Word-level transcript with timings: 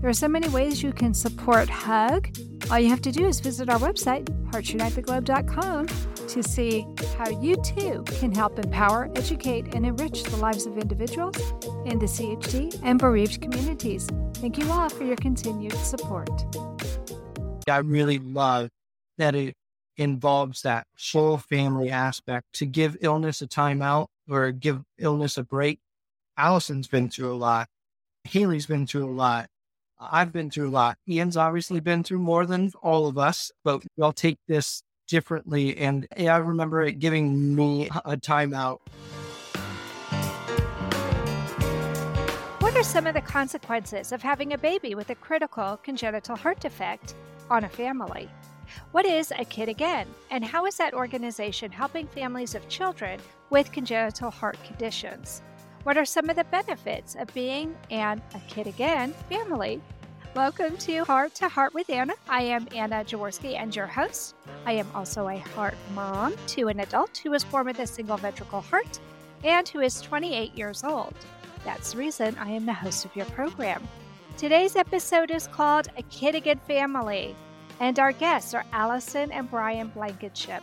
There 0.00 0.08
are 0.08 0.14
so 0.14 0.28
many 0.28 0.48
ways 0.48 0.82
you 0.82 0.94
can 0.94 1.12
support 1.12 1.68
HUG. 1.68 2.34
All 2.70 2.78
you 2.78 2.88
have 2.88 3.02
to 3.02 3.12
do 3.12 3.26
is 3.26 3.38
visit 3.38 3.68
our 3.68 3.78
website, 3.78 4.24
heartsunitetheglobe.com, 4.50 5.86
to 6.28 6.42
see 6.42 6.86
how 7.18 7.28
you 7.28 7.56
too 7.56 8.02
can 8.18 8.34
help 8.34 8.58
empower, 8.58 9.10
educate, 9.14 9.74
and 9.74 9.84
enrich 9.84 10.22
the 10.22 10.38
lives 10.38 10.64
of 10.64 10.78
individuals 10.78 11.36
in 11.84 11.98
the 11.98 12.06
CHD 12.06 12.80
and 12.82 12.98
bereaved 12.98 13.42
communities. 13.42 14.08
Thank 14.36 14.56
you 14.56 14.70
all 14.72 14.88
for 14.88 15.04
your 15.04 15.16
continued 15.16 15.74
support. 15.74 16.30
I 17.68 17.78
really 17.78 18.18
love 18.18 18.70
that 19.18 19.34
it 19.34 19.54
involves 19.98 20.62
that 20.62 20.86
whole 21.12 21.36
family 21.36 21.90
aspect 21.90 22.54
to 22.54 22.64
give 22.64 22.96
illness 23.02 23.42
a 23.42 23.46
timeout 23.46 24.06
or 24.30 24.50
give 24.50 24.80
illness 24.96 25.36
a 25.36 25.44
break. 25.44 25.78
Alison's 26.38 26.88
been 26.88 27.10
through 27.10 27.34
a 27.34 27.36
lot. 27.36 27.68
Haley's 28.24 28.64
been 28.64 28.86
through 28.86 29.04
a 29.04 29.12
lot. 29.12 29.49
I've 30.00 30.32
been 30.32 30.50
through 30.50 30.70
a 30.70 30.70
lot. 30.70 30.96
Ian's 31.06 31.36
obviously 31.36 31.80
been 31.80 32.02
through 32.02 32.20
more 32.20 32.46
than 32.46 32.72
all 32.82 33.06
of 33.06 33.18
us, 33.18 33.52
but 33.64 33.82
we 33.96 34.02
all 34.02 34.14
take 34.14 34.38
this 34.48 34.82
differently. 35.06 35.76
And 35.76 36.06
I 36.18 36.36
remember 36.36 36.82
it 36.82 36.98
giving 36.98 37.54
me 37.54 37.88
a 38.04 38.16
timeout. 38.16 38.78
What 42.60 42.74
are 42.76 42.82
some 42.82 43.06
of 43.06 43.14
the 43.14 43.20
consequences 43.20 44.12
of 44.12 44.22
having 44.22 44.54
a 44.54 44.58
baby 44.58 44.94
with 44.94 45.10
a 45.10 45.14
critical 45.16 45.78
congenital 45.82 46.36
heart 46.36 46.60
defect 46.60 47.14
on 47.50 47.64
a 47.64 47.68
family? 47.68 48.30
What 48.92 49.04
is 49.04 49.32
A 49.36 49.44
Kid 49.44 49.68
Again, 49.68 50.06
and 50.30 50.44
how 50.44 50.64
is 50.64 50.76
that 50.76 50.94
organization 50.94 51.72
helping 51.72 52.06
families 52.06 52.54
of 52.54 52.68
children 52.68 53.20
with 53.50 53.72
congenital 53.72 54.30
heart 54.30 54.56
conditions? 54.64 55.42
What 55.82 55.96
are 55.96 56.04
some 56.04 56.28
of 56.28 56.36
the 56.36 56.44
benefits 56.44 57.14
of 57.14 57.32
being 57.32 57.74
an 57.90 58.20
A 58.34 58.40
Kid 58.40 58.66
Again 58.66 59.14
family? 59.30 59.80
Welcome 60.36 60.76
to 60.76 61.04
Heart 61.04 61.34
to 61.36 61.48
Heart 61.48 61.72
with 61.72 61.88
Anna. 61.88 62.12
I 62.28 62.42
am 62.42 62.68
Anna 62.76 63.02
Jaworski 63.02 63.58
and 63.58 63.74
your 63.74 63.86
host. 63.86 64.34
I 64.66 64.72
am 64.72 64.86
also 64.94 65.28
a 65.28 65.38
heart 65.38 65.78
mom 65.94 66.36
to 66.48 66.68
an 66.68 66.80
adult 66.80 67.16
who 67.16 67.30
was 67.30 67.44
born 67.44 67.64
with 67.64 67.78
a 67.78 67.86
single 67.86 68.18
ventricle 68.18 68.60
heart 68.60 69.00
and 69.42 69.66
who 69.66 69.80
is 69.80 70.02
28 70.02 70.54
years 70.54 70.84
old. 70.84 71.14
That's 71.64 71.92
the 71.92 71.98
reason 71.98 72.36
I 72.38 72.50
am 72.50 72.66
the 72.66 72.74
host 72.74 73.06
of 73.06 73.16
your 73.16 73.26
program. 73.26 73.88
Today's 74.36 74.76
episode 74.76 75.30
is 75.30 75.46
called 75.46 75.88
A 75.96 76.02
Kid 76.02 76.34
Again 76.34 76.60
Family, 76.68 77.34
and 77.80 77.98
our 77.98 78.12
guests 78.12 78.52
are 78.52 78.66
Alison 78.74 79.32
and 79.32 79.50
Brian 79.50 79.88
Blankenship. 79.88 80.62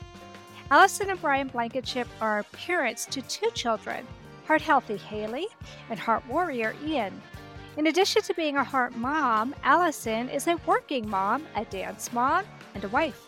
Alison 0.70 1.10
and 1.10 1.20
Brian 1.20 1.48
Blankenship 1.48 2.08
are 2.22 2.44
parents 2.52 3.08
to 3.08 3.24
two 3.24 3.50
children 3.56 4.06
Heart 4.48 4.62
Healthy 4.62 4.96
Haley, 4.96 5.48
and 5.90 6.00
Heart 6.00 6.26
Warrior 6.28 6.74
Ian. 6.86 7.22
In 7.76 7.88
addition 7.88 8.22
to 8.22 8.34
being 8.34 8.56
a 8.56 8.64
heart 8.64 8.96
mom, 8.96 9.54
Alison 9.62 10.30
is 10.30 10.48
a 10.48 10.56
working 10.66 11.10
mom, 11.10 11.46
a 11.56 11.66
dance 11.66 12.14
mom, 12.14 12.46
and 12.74 12.82
a 12.84 12.88
wife. 12.88 13.28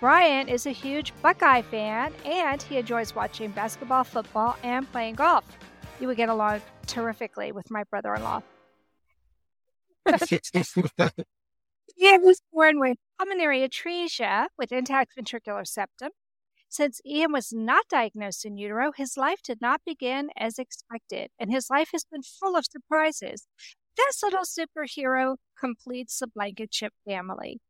Brian 0.00 0.48
is 0.48 0.66
a 0.66 0.70
huge 0.72 1.12
Buckeye 1.22 1.62
fan 1.62 2.12
and 2.24 2.60
he 2.62 2.78
enjoys 2.78 3.14
watching 3.14 3.52
basketball, 3.52 4.02
football, 4.02 4.56
and 4.64 4.90
playing 4.90 5.14
golf. 5.14 5.44
You 6.00 6.08
would 6.08 6.16
get 6.16 6.28
along 6.28 6.62
terrifically 6.86 7.52
with 7.52 7.70
my 7.70 7.84
brother 7.84 8.12
in 8.14 8.24
law. 8.24 8.42
Ian 12.00 12.22
was 12.22 12.42
born 12.52 12.80
with 12.80 12.96
pulmonary 13.18 13.60
atresia 13.60 14.48
with 14.58 14.72
intact 14.72 15.12
ventricular 15.16 15.66
septum. 15.66 16.10
Since 16.72 17.00
Ian 17.04 17.32
was 17.32 17.52
not 17.52 17.88
diagnosed 17.88 18.44
in 18.44 18.56
utero, 18.56 18.92
his 18.92 19.16
life 19.16 19.42
did 19.42 19.60
not 19.60 19.80
begin 19.84 20.30
as 20.36 20.56
expected, 20.56 21.32
and 21.36 21.50
his 21.50 21.68
life 21.68 21.88
has 21.90 22.04
been 22.04 22.22
full 22.22 22.54
of 22.54 22.64
surprises. 22.64 23.48
This 23.96 24.22
little 24.22 24.44
superhero 24.44 25.38
completes 25.58 26.20
the 26.20 26.28
Blankenship 26.28 26.92
family. 27.04 27.60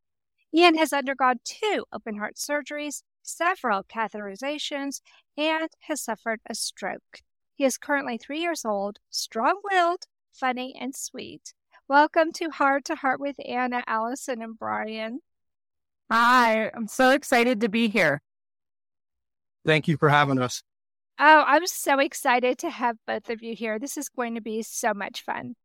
Ian 0.53 0.77
has 0.77 0.93
undergone 0.93 1.39
two 1.43 1.85
open 1.91 2.19
heart 2.19 2.35
surgeries, 2.35 3.01
several 3.23 3.83
catheterizations, 3.83 5.01
and 5.35 5.69
has 5.87 6.03
suffered 6.03 6.39
a 6.47 6.53
stroke. 6.53 7.21
He 7.55 7.65
is 7.65 7.79
currently 7.79 8.19
three 8.19 8.41
years 8.41 8.63
old, 8.63 8.99
strong 9.09 9.61
willed, 9.63 10.03
funny, 10.31 10.75
and 10.79 10.95
sweet. 10.95 11.55
Welcome 11.87 12.31
to 12.33 12.51
Heart 12.51 12.85
to 12.85 12.95
Heart 12.95 13.19
with 13.19 13.37
Anna, 13.43 13.83
Alison, 13.87 14.43
and 14.43 14.59
Brian. 14.59 15.21
Hi, 16.11 16.69
I'm 16.75 16.87
so 16.87 17.09
excited 17.09 17.61
to 17.61 17.67
be 17.67 17.87
here. 17.89 18.21
Thank 19.65 19.87
you 19.87 19.97
for 19.97 20.09
having 20.09 20.39
us. 20.39 20.63
Oh, 21.19 21.43
I'm 21.45 21.67
so 21.67 21.99
excited 21.99 22.57
to 22.59 22.69
have 22.69 22.97
both 23.05 23.29
of 23.29 23.43
you 23.43 23.55
here. 23.55 23.77
This 23.77 23.95
is 23.97 24.09
going 24.09 24.35
to 24.35 24.41
be 24.41 24.63
so 24.63 24.93
much 24.93 25.21
fun. 25.23 25.55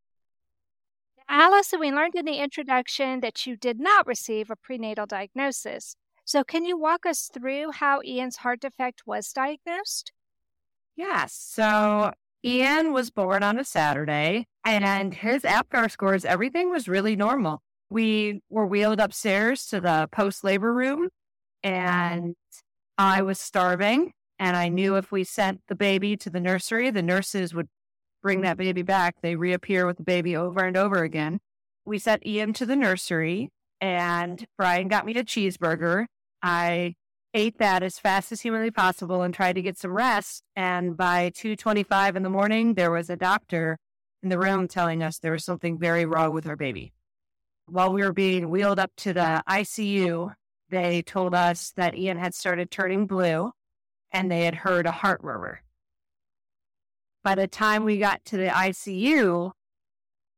Alison, 1.29 1.81
we 1.81 1.91
learned 1.91 2.15
in 2.15 2.25
the 2.25 2.39
introduction 2.39 3.21
that 3.21 3.47
you 3.47 3.57
did 3.57 3.81
not 3.81 4.07
receive 4.07 4.51
a 4.51 4.57
prenatal 4.57 5.07
diagnosis. 5.07 5.97
So, 6.25 6.45
can 6.45 6.65
you 6.65 6.77
walk 6.79 7.07
us 7.07 7.31
through 7.33 7.73
how 7.73 8.01
Ian's 8.05 8.37
heart 8.37 8.61
defect 8.61 9.03
was 9.07 9.33
diagnosed? 9.33 10.13
Yes. 10.95 11.33
So, 11.33 12.13
Ian 12.45 12.93
was 12.93 13.11
born 13.11 13.43
on 13.43 13.59
a 13.59 13.65
Saturday, 13.65 14.47
and 14.65 15.15
his 15.15 15.43
APGAR 15.43 15.91
scores, 15.91 16.25
everything 16.25 16.71
was 16.71 16.89
really 16.89 17.17
normal. 17.17 17.63
We 17.91 18.41
were 18.51 18.67
wheeled 18.67 19.01
upstairs 19.01 19.67
to 19.67 19.81
the 19.81 20.09
post 20.13 20.45
labor 20.45 20.73
room, 20.73 21.09
and 21.63 22.35
I 22.99 23.23
was 23.23 23.39
starving 23.39 24.13
and 24.39 24.57
I 24.57 24.69
knew 24.69 24.97
if 24.97 25.13
we 25.13 25.25
sent 25.25 25.61
the 25.69 25.75
baby 25.75 26.17
to 26.17 26.31
the 26.31 26.41
nursery, 26.41 26.91
the 26.91 27.03
nurses 27.03 27.55
would 27.55 27.69
bring 28.23 28.41
that 28.43 28.57
baby 28.57 28.83
back. 28.83 29.17
They 29.23 29.37
reappear 29.37 29.87
with 29.87 29.99
the 29.99 30.03
baby 30.03 30.37
over 30.37 30.65
and 30.65 30.77
over 30.77 31.03
again. 31.03 31.39
We 31.85 31.99
sent 31.99 32.27
Ian 32.27 32.53
to 32.55 32.67
the 32.67 32.77
nursery 32.77 33.51
and 33.81 34.47
Brian 34.57 34.89
got 34.89 35.07
me 35.07 35.15
a 35.15 35.25
cheeseburger. 35.25 36.07
I 36.43 36.95
ate 37.35 37.59
that 37.59 37.83
as 37.83 37.99
fast 37.99 38.33
as 38.33 38.41
humanly 38.41 38.71
possible 38.71 39.23
and 39.23 39.35
tried 39.35 39.55
to 39.55 39.63
get 39.63 39.79
some 39.79 39.93
rest. 39.93 40.43
And 40.55 40.97
by 40.97 41.31
2.25 41.31 42.17
in 42.17 42.23
the 42.23 42.31
morning, 42.31 42.75
there 42.75 42.91
was 42.91 43.11
a 43.11 43.17
doctor 43.17 43.79
in 44.23 44.31
the 44.31 44.39
room 44.39 44.69
telling 44.69 45.03
us 45.03 45.19
there 45.19 45.33
was 45.33 45.45
something 45.45 45.79
very 45.79 46.07
wrong 46.07 46.33
with 46.33 46.47
our 46.47 46.57
baby. 46.57 46.93
While 47.67 47.93
we 47.93 48.03
were 48.03 48.13
being 48.13 48.49
wheeled 48.49 48.79
up 48.79 48.93
to 48.99 49.13
the 49.13 49.43
ICU, 49.49 50.35
they 50.71 51.03
told 51.03 51.35
us 51.35 51.73
that 51.77 51.97
Ian 51.97 52.19
had 52.19 52.35
started 52.35 52.71
turning 52.71 53.07
blue 53.07 53.53
and 54.13 54.31
they 54.31 54.45
had 54.45 54.55
heard 54.55 54.87
a 54.87 54.93
heart 54.93 55.23
murmur. 55.23 55.61
By 57.23 57.35
the 57.35 57.49
time 57.49 57.85
we 57.85 57.99
got 57.99 58.25
to 58.27 58.37
the 58.37 58.47
ICU, 58.47 59.53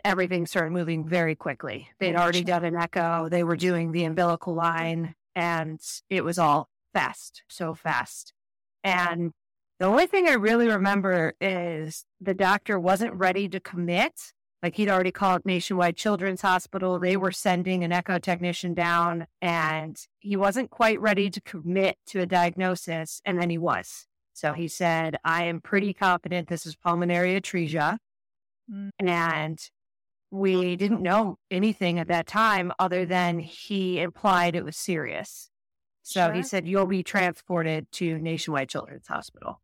everything 0.05 0.47
started 0.47 0.73
moving 0.73 1.07
very 1.07 1.35
quickly. 1.35 1.89
They'd 2.01 2.17
already 2.17 2.45
done 2.45 2.65
an 2.65 2.77
echo, 2.77 3.29
they 3.29 3.45
were 3.45 3.57
doing 3.57 3.93
the 3.93 4.05
umbilical 4.05 4.55
line, 4.55 5.15
and 5.35 5.81
it 6.09 6.25
was 6.25 6.39
all 6.39 6.69
fast, 6.95 7.43
so 7.49 7.75
fast. 7.75 8.33
And 8.83 9.33
the 9.79 9.87
only 9.87 10.07
thing 10.07 10.29
I 10.29 10.33
really 10.33 10.69
remember 10.69 11.35
is 11.41 12.05
the 12.21 12.35
doctor 12.35 12.81
wasn't 12.81 13.15
ready 13.15 13.49
to 13.51 13.61
commit 13.61 14.33
like 14.63 14.75
he'd 14.77 14.89
already 14.89 15.13
called 15.13 15.45
Nationwide 15.45 15.97
Children's 15.97 16.43
Hospital. 16.43 16.99
They 16.99 17.17
were 17.17 17.31
sending 17.31 17.85
an 17.85 17.93
echo 17.93 18.19
technician 18.19 18.75
down 18.75 19.27
and 19.41 19.97
he 20.19 20.37
wasn't 20.37 20.71
quite 20.71 21.01
ready 21.01 21.31
to 21.31 21.41
commit 21.41 21.97
to 22.07 22.21
a 22.21 22.27
diagnosis. 22.27 23.23
And 23.25 23.41
then 23.41 23.51
he 23.51 23.59
was. 23.59 24.07
So 24.33 24.53
he 24.53 24.69
said, 24.69 25.17
I 25.25 25.45
am 25.45 25.61
pretty 25.61 25.93
confident 25.93 26.49
this 26.49 26.67
is 26.67 26.77
pulmonary 26.77 27.41
atresia. 27.41 27.99
Mm. 28.73 28.91
And 29.01 29.71
we 30.31 30.77
didn't 30.77 31.03
know 31.03 31.39
anything 31.51 31.99
at 31.99 32.09
that 32.09 32.27
time 32.27 32.73
other 32.79 33.07
than 33.07 33.39
he 33.39 34.01
implied 34.01 34.55
it 34.55 34.65
was 34.65 34.77
serious. 34.77 35.51
So 36.03 36.27
sure. 36.27 36.35
he 36.35 36.43
said, 36.43 36.67
You'll 36.67 36.87
be 36.87 37.03
transported 37.03 37.91
to 37.93 38.19
Nationwide 38.19 38.69
Children's 38.69 39.07
Hospital. 39.09 39.61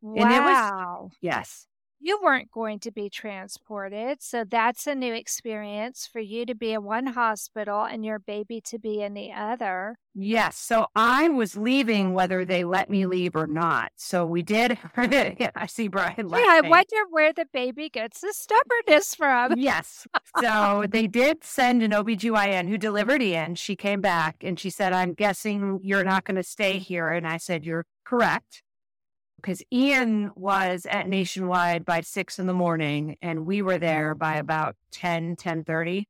Wow. 0.00 0.22
And 0.22 0.32
it 0.32 0.40
was, 0.40 1.12
yes. 1.20 1.66
You 2.04 2.20
weren't 2.22 2.50
going 2.50 2.78
to 2.78 2.92
be 2.92 3.08
transported. 3.08 4.20
So 4.20 4.44
that's 4.44 4.86
a 4.86 4.94
new 4.94 5.14
experience 5.14 6.06
for 6.06 6.20
you 6.20 6.44
to 6.44 6.54
be 6.54 6.74
in 6.74 6.84
one 6.84 7.06
hospital 7.06 7.82
and 7.84 8.04
your 8.04 8.18
baby 8.18 8.60
to 8.66 8.78
be 8.78 9.00
in 9.00 9.14
the 9.14 9.32
other. 9.32 9.96
Yes. 10.14 10.58
So 10.58 10.86
I 10.94 11.30
was 11.30 11.56
leaving 11.56 12.12
whether 12.12 12.44
they 12.44 12.62
let 12.62 12.90
me 12.90 13.06
leave 13.06 13.34
or 13.34 13.46
not. 13.46 13.90
So 13.96 14.26
we 14.26 14.42
did. 14.42 14.78
I 14.98 15.66
see 15.66 15.88
Brian 15.88 16.28
laughing. 16.28 16.44
Yeah, 16.46 16.60
I 16.62 16.68
wonder 16.68 16.96
where 17.08 17.32
the 17.32 17.46
baby 17.54 17.88
gets 17.88 18.20
the 18.20 18.34
stubbornness 18.34 19.14
from. 19.14 19.54
yes. 19.56 20.06
So 20.38 20.84
they 20.90 21.06
did 21.06 21.42
send 21.42 21.82
an 21.82 21.92
OBGYN 21.92 22.68
who 22.68 22.76
delivered 22.76 23.22
Ian. 23.22 23.54
She 23.54 23.76
came 23.76 24.02
back 24.02 24.36
and 24.42 24.60
she 24.60 24.68
said, 24.68 24.92
I'm 24.92 25.14
guessing 25.14 25.80
you're 25.82 26.04
not 26.04 26.24
going 26.24 26.36
to 26.36 26.42
stay 26.42 26.78
here. 26.78 27.08
And 27.08 27.26
I 27.26 27.38
said, 27.38 27.64
You're 27.64 27.86
correct 28.04 28.62
because 29.44 29.62
Ian 29.70 30.30
was 30.36 30.86
at 30.88 31.06
Nationwide 31.06 31.84
by 31.84 32.00
six 32.00 32.38
in 32.38 32.46
the 32.46 32.54
morning 32.54 33.18
and 33.20 33.44
we 33.44 33.60
were 33.60 33.76
there 33.76 34.14
by 34.14 34.36
about 34.36 34.74
10, 34.92 35.36
10 35.36 35.64
30. 35.64 36.08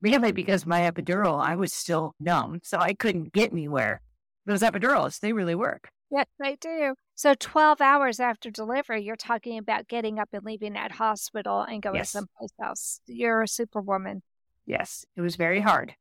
Mainly 0.00 0.30
because 0.30 0.64
my 0.64 0.82
epidural, 0.82 1.44
I 1.44 1.56
was 1.56 1.72
still 1.72 2.14
numb, 2.20 2.60
so 2.62 2.78
I 2.78 2.94
couldn't 2.94 3.32
get 3.32 3.50
anywhere. 3.50 4.00
Those 4.46 4.60
epidurals, 4.60 5.18
they 5.18 5.32
really 5.32 5.56
work. 5.56 5.88
Yes, 6.08 6.26
they 6.38 6.56
do. 6.60 6.94
So 7.16 7.34
12 7.34 7.80
hours 7.80 8.20
after 8.20 8.48
delivery, 8.48 9.02
you're 9.02 9.16
talking 9.16 9.58
about 9.58 9.88
getting 9.88 10.20
up 10.20 10.28
and 10.32 10.44
leaving 10.44 10.74
that 10.74 10.92
hospital 10.92 11.62
and 11.62 11.82
going 11.82 11.96
yes. 11.96 12.10
someplace 12.10 12.52
else. 12.62 13.00
You're 13.06 13.42
a 13.42 13.48
superwoman. 13.48 14.22
Yes, 14.66 15.04
it 15.16 15.20
was 15.20 15.34
very 15.34 15.60
hard. 15.60 15.94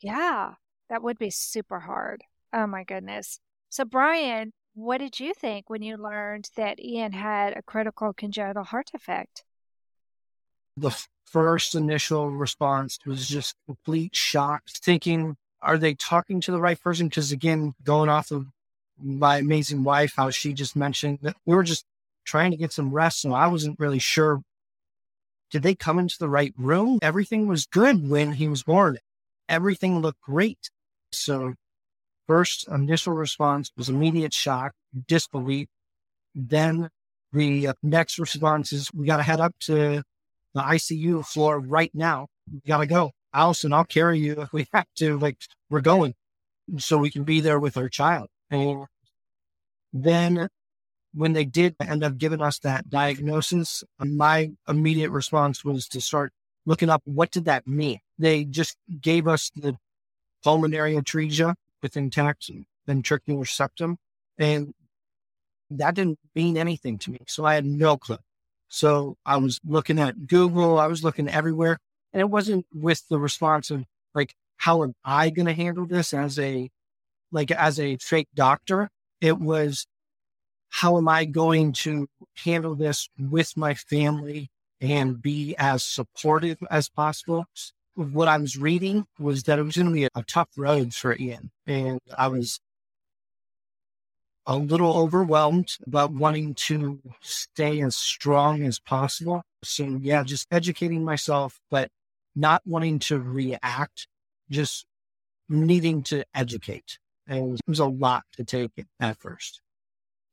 Yeah, 0.00 0.52
that 0.90 1.02
would 1.02 1.18
be 1.18 1.30
super 1.30 1.80
hard. 1.80 2.22
Oh 2.52 2.68
my 2.68 2.84
goodness. 2.84 3.40
So, 3.68 3.84
Brian, 3.84 4.52
what 4.76 4.98
did 4.98 5.18
you 5.18 5.32
think 5.32 5.70
when 5.70 5.82
you 5.82 5.96
learned 5.96 6.50
that 6.54 6.78
Ian 6.78 7.12
had 7.12 7.56
a 7.56 7.62
critical 7.62 8.12
congenital 8.12 8.62
heart 8.62 8.90
defect? 8.92 9.42
The 10.76 10.92
first 11.24 11.74
initial 11.74 12.30
response 12.30 12.98
was 13.06 13.26
just 13.26 13.54
complete 13.66 14.14
shock, 14.14 14.64
thinking, 14.68 15.38
are 15.62 15.78
they 15.78 15.94
talking 15.94 16.42
to 16.42 16.52
the 16.52 16.60
right 16.60 16.78
person? 16.78 17.08
Because 17.08 17.32
again, 17.32 17.74
going 17.84 18.10
off 18.10 18.30
of 18.30 18.46
my 19.02 19.38
amazing 19.38 19.82
wife, 19.82 20.12
how 20.14 20.28
she 20.28 20.52
just 20.52 20.76
mentioned 20.76 21.20
that 21.22 21.36
we 21.46 21.56
were 21.56 21.64
just 21.64 21.86
trying 22.26 22.50
to 22.50 22.56
get 22.58 22.72
some 22.72 22.90
rest. 22.90 23.22
So 23.22 23.32
I 23.32 23.46
wasn't 23.46 23.80
really 23.80 23.98
sure. 23.98 24.42
Did 25.50 25.62
they 25.62 25.74
come 25.74 25.98
into 25.98 26.18
the 26.18 26.28
right 26.28 26.52
room? 26.58 26.98
Everything 27.00 27.46
was 27.46 27.64
good 27.64 28.10
when 28.10 28.32
he 28.32 28.46
was 28.46 28.62
born. 28.62 28.98
Everything 29.48 30.00
looked 30.00 30.20
great. 30.20 30.70
So 31.12 31.54
First 32.26 32.68
initial 32.68 33.12
response 33.12 33.70
was 33.76 33.88
immediate 33.88 34.34
shock, 34.34 34.72
disbelief. 35.06 35.68
Then 36.34 36.90
the 37.32 37.74
next 37.82 38.18
response 38.18 38.72
is 38.72 38.92
we 38.92 39.06
got 39.06 39.18
to 39.18 39.22
head 39.22 39.40
up 39.40 39.54
to 39.60 40.02
the 40.54 40.60
ICU 40.60 41.24
floor 41.24 41.60
right 41.60 41.90
now. 41.94 42.26
We 42.52 42.60
got 42.66 42.78
to 42.78 42.86
go. 42.86 43.12
Alison, 43.32 43.72
I'll 43.72 43.84
carry 43.84 44.18
you 44.18 44.42
if 44.42 44.52
we 44.52 44.66
have 44.72 44.86
to. 44.96 45.18
Like, 45.18 45.36
we're 45.70 45.80
going 45.80 46.14
so 46.78 46.98
we 46.98 47.10
can 47.10 47.24
be 47.24 47.40
there 47.40 47.60
with 47.60 47.76
our 47.76 47.88
child. 47.88 48.28
And 48.50 48.86
then 49.92 50.48
when 51.14 51.32
they 51.32 51.44
did 51.44 51.76
end 51.80 52.02
up 52.02 52.18
giving 52.18 52.42
us 52.42 52.58
that 52.60 52.90
diagnosis, 52.90 53.84
my 53.98 54.50
immediate 54.68 55.10
response 55.10 55.64
was 55.64 55.88
to 55.88 56.00
start 56.00 56.32
looking 56.64 56.90
up 56.90 57.02
what 57.04 57.30
did 57.30 57.44
that 57.44 57.66
mean? 57.66 58.00
They 58.18 58.44
just 58.44 58.76
gave 59.00 59.28
us 59.28 59.50
the 59.54 59.76
pulmonary 60.42 60.94
atresia 60.94 61.54
with 61.86 61.96
intact 61.96 62.50
ventricular 62.88 63.46
septum. 63.46 63.96
And 64.38 64.74
that 65.70 65.94
didn't 65.94 66.18
mean 66.34 66.56
anything 66.56 66.98
to 66.98 67.12
me. 67.12 67.20
So 67.28 67.44
I 67.44 67.54
had 67.54 67.64
no 67.64 67.96
clue. 67.96 68.18
So 68.68 69.16
I 69.24 69.36
was 69.36 69.60
looking 69.64 70.00
at 70.00 70.26
Google, 70.26 70.80
I 70.80 70.88
was 70.88 71.04
looking 71.04 71.28
everywhere. 71.28 71.78
And 72.12 72.20
it 72.20 72.28
wasn't 72.28 72.66
with 72.72 73.06
the 73.08 73.20
response 73.20 73.70
of 73.70 73.84
like, 74.14 74.34
how 74.56 74.82
am 74.82 74.94
I 75.04 75.30
going 75.30 75.46
to 75.46 75.52
handle 75.52 75.86
this 75.86 76.12
as 76.12 76.40
a, 76.40 76.70
like, 77.30 77.52
as 77.52 77.78
a 77.78 77.98
fake 77.98 78.28
doctor? 78.34 78.90
It 79.20 79.38
was, 79.38 79.86
how 80.68 80.98
am 80.98 81.08
I 81.08 81.24
going 81.24 81.72
to 81.72 82.08
handle 82.44 82.74
this 82.74 83.08
with 83.16 83.56
my 83.56 83.74
family 83.74 84.50
and 84.80 85.22
be 85.22 85.54
as 85.56 85.84
supportive 85.84 86.58
as 86.68 86.88
possible? 86.88 87.46
What 87.96 88.28
I 88.28 88.38
was 88.38 88.56
reading 88.56 89.06
was 89.18 89.44
that 89.44 89.58
it 89.58 89.62
was 89.62 89.76
going 89.76 89.88
to 89.88 89.92
be 89.92 90.04
a, 90.04 90.10
a 90.14 90.22
tough 90.22 90.50
road 90.56 90.94
for 90.94 91.16
Ian. 91.16 91.50
And 91.66 91.98
I 92.16 92.28
was 92.28 92.60
a 94.46 94.56
little 94.56 94.96
overwhelmed 94.96 95.76
about 95.86 96.12
wanting 96.12 96.54
to 96.54 97.00
stay 97.20 97.80
as 97.80 97.96
strong 97.96 98.62
as 98.62 98.78
possible. 98.78 99.42
So, 99.64 99.98
yeah, 100.00 100.22
just 100.22 100.46
educating 100.50 101.04
myself, 101.04 101.58
but 101.70 101.90
not 102.36 102.62
wanting 102.64 102.98
to 103.00 103.18
react, 103.18 104.06
just 104.50 104.86
needing 105.48 106.02
to 106.04 106.24
educate. 106.34 106.98
And 107.26 107.54
it 107.54 107.68
was 107.68 107.80
a 107.80 107.86
lot 107.86 108.24
to 108.36 108.44
take 108.44 108.70
at 109.00 109.18
first. 109.18 109.60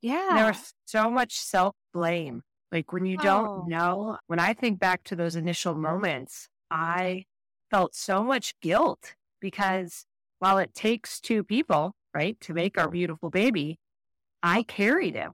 Yeah. 0.01 0.29
There 0.35 0.47
was 0.47 0.73
so 0.85 1.09
much 1.09 1.33
self 1.39 1.73
blame. 1.93 2.43
Like 2.71 2.91
when 2.91 3.05
you 3.05 3.17
don't 3.17 3.47
oh. 3.47 3.65
know, 3.67 4.17
when 4.27 4.39
I 4.39 4.53
think 4.53 4.79
back 4.79 5.03
to 5.05 5.15
those 5.15 5.35
initial 5.35 5.75
moments, 5.75 6.49
I 6.69 7.25
felt 7.73 7.95
so 7.95 8.23
much 8.23 8.53
guilt 8.61 9.15
because 9.41 10.05
while 10.37 10.59
it 10.59 10.75
takes 10.75 11.19
two 11.19 11.43
people, 11.43 11.95
right, 12.13 12.39
to 12.39 12.53
make 12.53 12.77
our 12.77 12.87
beautiful 12.87 13.31
baby, 13.31 13.79
I 14.43 14.61
carried 14.61 15.15
him. 15.15 15.31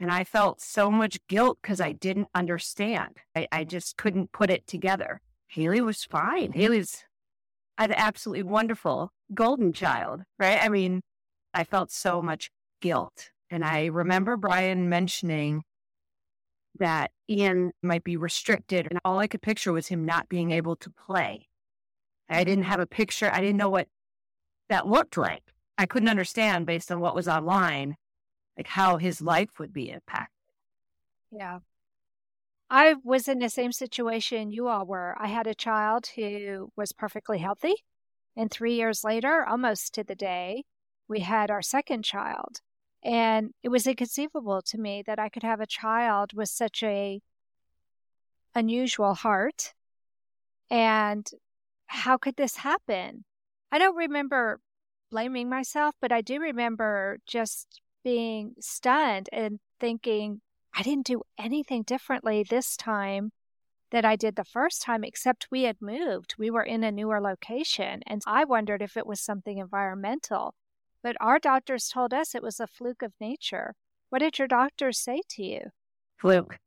And 0.00 0.10
I 0.10 0.24
felt 0.24 0.62
so 0.62 0.90
much 0.90 1.18
guilt 1.28 1.58
because 1.60 1.78
I 1.78 1.92
didn't 1.92 2.28
understand. 2.34 3.18
I, 3.36 3.48
I, 3.52 3.64
just 3.64 3.98
couldn't 3.98 4.32
put 4.32 4.48
it 4.48 4.66
together. 4.66 5.20
Haley 5.48 5.82
was 5.82 6.04
fine. 6.04 6.52
Mm-hmm. 6.52 6.58
Haley's 6.58 7.04
an 7.76 7.92
absolutely 7.92 8.44
wonderful 8.44 9.12
golden 9.34 9.74
child, 9.74 10.22
right? 10.38 10.58
I 10.62 10.70
mean, 10.70 11.02
I 11.52 11.64
felt 11.64 11.90
so 11.90 12.22
much 12.22 12.50
guilt. 12.80 13.32
And 13.50 13.62
I 13.62 13.86
remember 13.86 14.38
Brian 14.38 14.88
mentioning 14.88 15.64
that 16.78 17.10
Ian 17.28 17.72
might 17.82 18.04
be 18.04 18.16
restricted. 18.16 18.86
And 18.88 18.98
all 19.04 19.18
I 19.18 19.26
could 19.26 19.42
picture 19.42 19.72
was 19.72 19.88
him 19.88 20.06
not 20.06 20.30
being 20.30 20.50
able 20.50 20.76
to 20.76 20.88
play. 20.88 21.47
I 22.28 22.44
didn't 22.44 22.64
have 22.64 22.80
a 22.80 22.86
picture. 22.86 23.30
I 23.32 23.40
didn't 23.40 23.56
know 23.56 23.70
what 23.70 23.88
that 24.68 24.86
looked 24.86 25.16
like. 25.16 25.42
I 25.76 25.86
couldn't 25.86 26.08
understand 26.08 26.66
based 26.66 26.90
on 26.90 27.00
what 27.00 27.14
was 27.14 27.28
online, 27.28 27.96
like 28.56 28.66
how 28.66 28.96
his 28.96 29.20
life 29.20 29.58
would 29.58 29.72
be 29.72 29.90
impacted. 29.90 30.32
Yeah. 31.30 31.60
I 32.70 32.96
was 33.02 33.28
in 33.28 33.38
the 33.38 33.48
same 33.48 33.72
situation 33.72 34.50
you 34.50 34.68
all 34.68 34.84
were. 34.84 35.16
I 35.18 35.28
had 35.28 35.46
a 35.46 35.54
child 35.54 36.08
who 36.16 36.70
was 36.76 36.92
perfectly 36.92 37.38
healthy. 37.38 37.74
And 38.36 38.50
three 38.50 38.74
years 38.74 39.04
later, 39.04 39.44
almost 39.46 39.94
to 39.94 40.04
the 40.04 40.14
day, 40.14 40.64
we 41.08 41.20
had 41.20 41.50
our 41.50 41.62
second 41.62 42.04
child. 42.04 42.60
And 43.02 43.54
it 43.62 43.68
was 43.68 43.86
inconceivable 43.86 44.60
to 44.62 44.78
me 44.78 45.02
that 45.06 45.18
I 45.18 45.28
could 45.28 45.44
have 45.44 45.60
a 45.60 45.66
child 45.66 46.32
with 46.34 46.48
such 46.48 46.82
a 46.82 47.20
unusual 48.54 49.14
heart 49.14 49.72
and 50.70 51.26
how 51.88 52.16
could 52.16 52.36
this 52.36 52.56
happen? 52.56 53.24
I 53.72 53.78
don't 53.78 53.96
remember 53.96 54.60
blaming 55.10 55.48
myself, 55.48 55.94
but 56.00 56.12
I 56.12 56.20
do 56.20 56.38
remember 56.38 57.18
just 57.26 57.80
being 58.04 58.54
stunned 58.60 59.28
and 59.32 59.58
thinking, 59.80 60.40
I 60.74 60.82
didn't 60.82 61.06
do 61.06 61.22
anything 61.38 61.82
differently 61.82 62.44
this 62.44 62.76
time 62.76 63.32
that 63.90 64.04
I 64.04 64.16
did 64.16 64.36
the 64.36 64.44
first 64.44 64.82
time, 64.82 65.02
except 65.02 65.48
we 65.50 65.62
had 65.62 65.78
moved. 65.80 66.34
We 66.38 66.50
were 66.50 66.62
in 66.62 66.84
a 66.84 66.92
newer 66.92 67.20
location. 67.20 68.02
And 68.06 68.22
I 68.26 68.44
wondered 68.44 68.82
if 68.82 68.96
it 68.96 69.06
was 69.06 69.20
something 69.20 69.58
environmental. 69.58 70.54
But 71.02 71.16
our 71.20 71.38
doctors 71.38 71.88
told 71.88 72.12
us 72.12 72.34
it 72.34 72.42
was 72.42 72.60
a 72.60 72.66
fluke 72.66 73.02
of 73.02 73.12
nature. 73.20 73.74
What 74.10 74.18
did 74.20 74.38
your 74.38 74.48
doctors 74.48 74.98
say 74.98 75.22
to 75.30 75.42
you? 75.42 75.60
Fluke. 76.18 76.58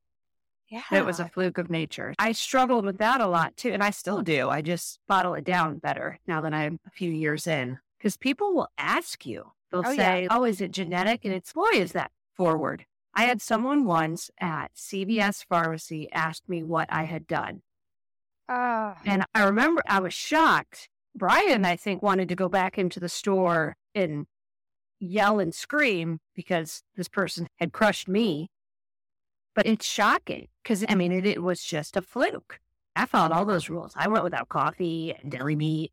Yeah. 0.72 0.84
It 0.90 1.06
was 1.06 1.20
a 1.20 1.28
fluke 1.28 1.58
of 1.58 1.70
nature. 1.70 2.16
I 2.18 2.32
struggled 2.32 2.86
with 2.86 2.98
that 3.00 3.20
a 3.20 3.28
lot 3.28 3.58
too. 3.58 3.72
And 3.72 3.84
I 3.84 3.90
still 3.90 4.22
do. 4.22 4.50
I 4.50 4.62
just 4.62 5.00
bottle 5.06 5.34
it 5.34 5.44
down 5.44 5.80
better 5.80 6.18
now 6.28 6.40
that 6.42 6.54
I'm 6.54 6.80
a 6.88 6.90
few 6.90 7.12
years 7.12 7.46
in. 7.46 7.78
Because 7.98 8.16
people 8.16 8.56
will 8.56 8.70
ask 8.78 9.26
you, 9.26 9.52
they'll 9.70 9.84
oh, 9.86 9.96
say, 9.96 10.24
yeah. 10.24 10.28
Oh, 10.32 10.46
is 10.46 10.62
it 10.62 10.72
genetic? 10.72 11.26
And 11.26 11.34
it's, 11.34 11.52
boy, 11.52 11.70
is 11.74 11.92
that 11.92 12.10
forward. 12.34 12.86
I 13.14 13.24
had 13.24 13.42
someone 13.42 13.84
once 13.84 14.32
at 14.40 14.74
CVS 14.74 15.46
Pharmacy 15.48 16.10
ask 16.14 16.42
me 16.48 16.64
what 16.64 16.88
I 16.90 17.04
had 17.04 17.28
done. 17.28 17.62
Oh. 18.48 18.94
And 19.06 19.26
I 19.36 19.44
remember 19.44 19.84
I 19.86 20.00
was 20.00 20.14
shocked. 20.14 20.88
Brian, 21.14 21.66
I 21.66 21.76
think, 21.76 22.02
wanted 22.02 22.30
to 22.30 22.36
go 22.36 22.48
back 22.48 22.78
into 22.78 23.02
the 23.02 23.10
store 23.10 23.76
and 23.94 24.26
yell 25.02 25.40
and 25.40 25.54
scream 25.54 26.20
because 26.34 26.82
this 26.96 27.10
person 27.10 27.48
had 27.58 27.74
crushed 27.74 28.08
me. 28.08 28.50
But 29.54 29.66
it's 29.66 29.86
shocking 29.86 30.48
because, 30.64 30.86
I 30.88 30.96
mean, 30.96 31.12
it, 31.12 31.26
it 31.26 31.44
was 31.44 31.64
just 31.64 31.98
a 31.98 32.02
fluke. 32.02 32.60
I 32.96 33.06
followed 33.06 33.32
all 33.32 33.46
those 33.46 33.70
rules. 33.70 33.94
I 33.96 34.08
went 34.08 34.24
without 34.24 34.50
coffee 34.50 35.14
and 35.14 35.32
deli 35.32 35.56
meat 35.56 35.92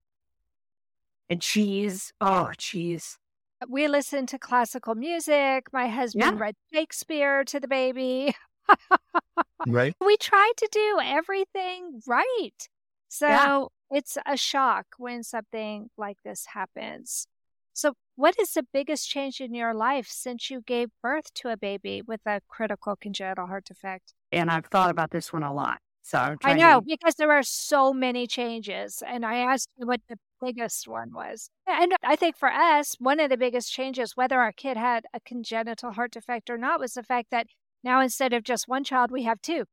and 1.28 1.40
cheese. 1.40 2.12
Oh, 2.20 2.50
cheese. 2.58 3.18
Uh, 3.62 3.66
we 3.68 3.88
listened 3.88 4.28
to 4.28 4.38
classical 4.38 4.94
music. 4.94 5.66
My 5.72 5.88
husband 5.88 6.38
yeah. 6.38 6.44
read 6.44 6.56
Shakespeare 6.72 7.44
to 7.44 7.60
the 7.60 7.68
baby. 7.68 8.34
right. 9.66 9.94
We 10.04 10.16
tried 10.16 10.52
to 10.56 10.68
do 10.70 10.98
everything 11.02 12.00
right. 12.06 12.68
So 13.08 13.26
Yeah. 13.26 13.64
it's 13.90 14.18
a 14.26 14.37
shock 14.37 14.87
when 14.98 15.22
something 15.22 15.90
like 15.96 16.18
this 16.25 16.46
happens. 16.46 17.26
So, 17.72 17.94
what 18.16 18.34
is 18.40 18.54
the 18.54 18.64
biggest 18.72 19.08
change 19.08 19.40
in 19.40 19.54
your 19.54 19.72
life 19.72 20.08
since 20.08 20.50
you 20.50 20.60
gave 20.60 20.90
birth 21.00 21.32
to 21.34 21.48
a 21.50 21.56
baby 21.56 22.02
with 22.02 22.20
a 22.26 22.40
critical 22.48 22.96
congenital 22.96 23.46
heart 23.46 23.66
defect? 23.66 24.14
And 24.32 24.50
I've 24.50 24.66
thought 24.66 24.90
about 24.90 25.11
this 25.11 25.32
one 25.32 25.42
a 25.42 25.52
lot. 25.52 25.78
So 26.02 26.18
I'm 26.18 26.38
I 26.42 26.54
know 26.54 26.80
to, 26.80 26.87
because 26.87 27.16
there 27.16 27.32
are 27.32 27.42
so 27.42 27.92
many 27.92 28.26
changes, 28.26 29.02
and 29.06 29.26
I 29.26 29.37
asked 29.38 29.68
you 29.76 29.87
what 29.87 30.00
the 30.08 30.16
biggest 30.40 30.88
one 30.88 31.12
was. 31.12 31.50
And 31.66 31.92
I 32.02 32.16
think 32.16 32.37
for 32.37 32.50
us, 32.50 32.97
one 32.99 33.20
of 33.20 33.28
the 33.28 33.37
biggest 33.37 33.70
changes, 33.70 34.16
whether 34.16 34.40
our 34.40 34.52
kid 34.52 34.76
had 34.78 35.04
a 35.12 35.20
congenital 35.20 35.92
heart 35.92 36.12
defect 36.12 36.49
or 36.49 36.56
not, 36.56 36.80
was 36.80 36.94
the 36.94 37.02
fact 37.02 37.28
that 37.30 37.47
now 37.85 38.00
instead 38.00 38.32
of 38.32 38.42
just 38.42 38.68
one 38.68 38.85
child, 38.85 39.11
we 39.11 39.25
have 39.25 39.42
two. 39.42 39.64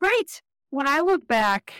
right. 0.00 0.42
When 0.72 0.86
I 0.86 1.00
look 1.00 1.26
back, 1.26 1.72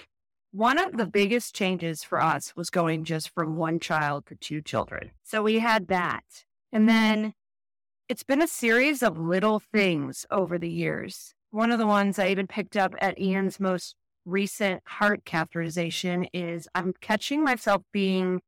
one 0.50 0.78
of 0.78 0.96
the 0.96 1.06
biggest 1.06 1.54
changes 1.54 2.02
for 2.02 2.20
us 2.20 2.56
was 2.56 2.70
going 2.70 3.04
just 3.04 3.30
from 3.34 3.56
one 3.56 3.78
child 3.78 4.26
to 4.26 4.34
two 4.34 4.60
children. 4.60 5.12
So 5.22 5.42
we 5.42 5.60
had 5.60 5.86
that. 5.88 6.24
And 6.72 6.88
then 6.88 7.34
it's 8.08 8.24
been 8.24 8.42
a 8.42 8.48
series 8.48 9.02
of 9.02 9.16
little 9.16 9.60
things 9.60 10.26
over 10.30 10.58
the 10.58 10.68
years. 10.68 11.34
One 11.50 11.72
of 11.72 11.78
the 11.78 11.86
ones 11.86 12.18
I 12.18 12.28
even 12.28 12.46
picked 12.46 12.76
up 12.76 12.94
at 13.00 13.18
Ian's 13.18 13.58
most 13.58 13.96
recent 14.24 14.82
heart 14.86 15.24
catheterization 15.24 16.28
is 16.32 16.68
I'm 16.74 16.92
catching 17.00 17.42
myself 17.42 17.82
being 17.92 18.40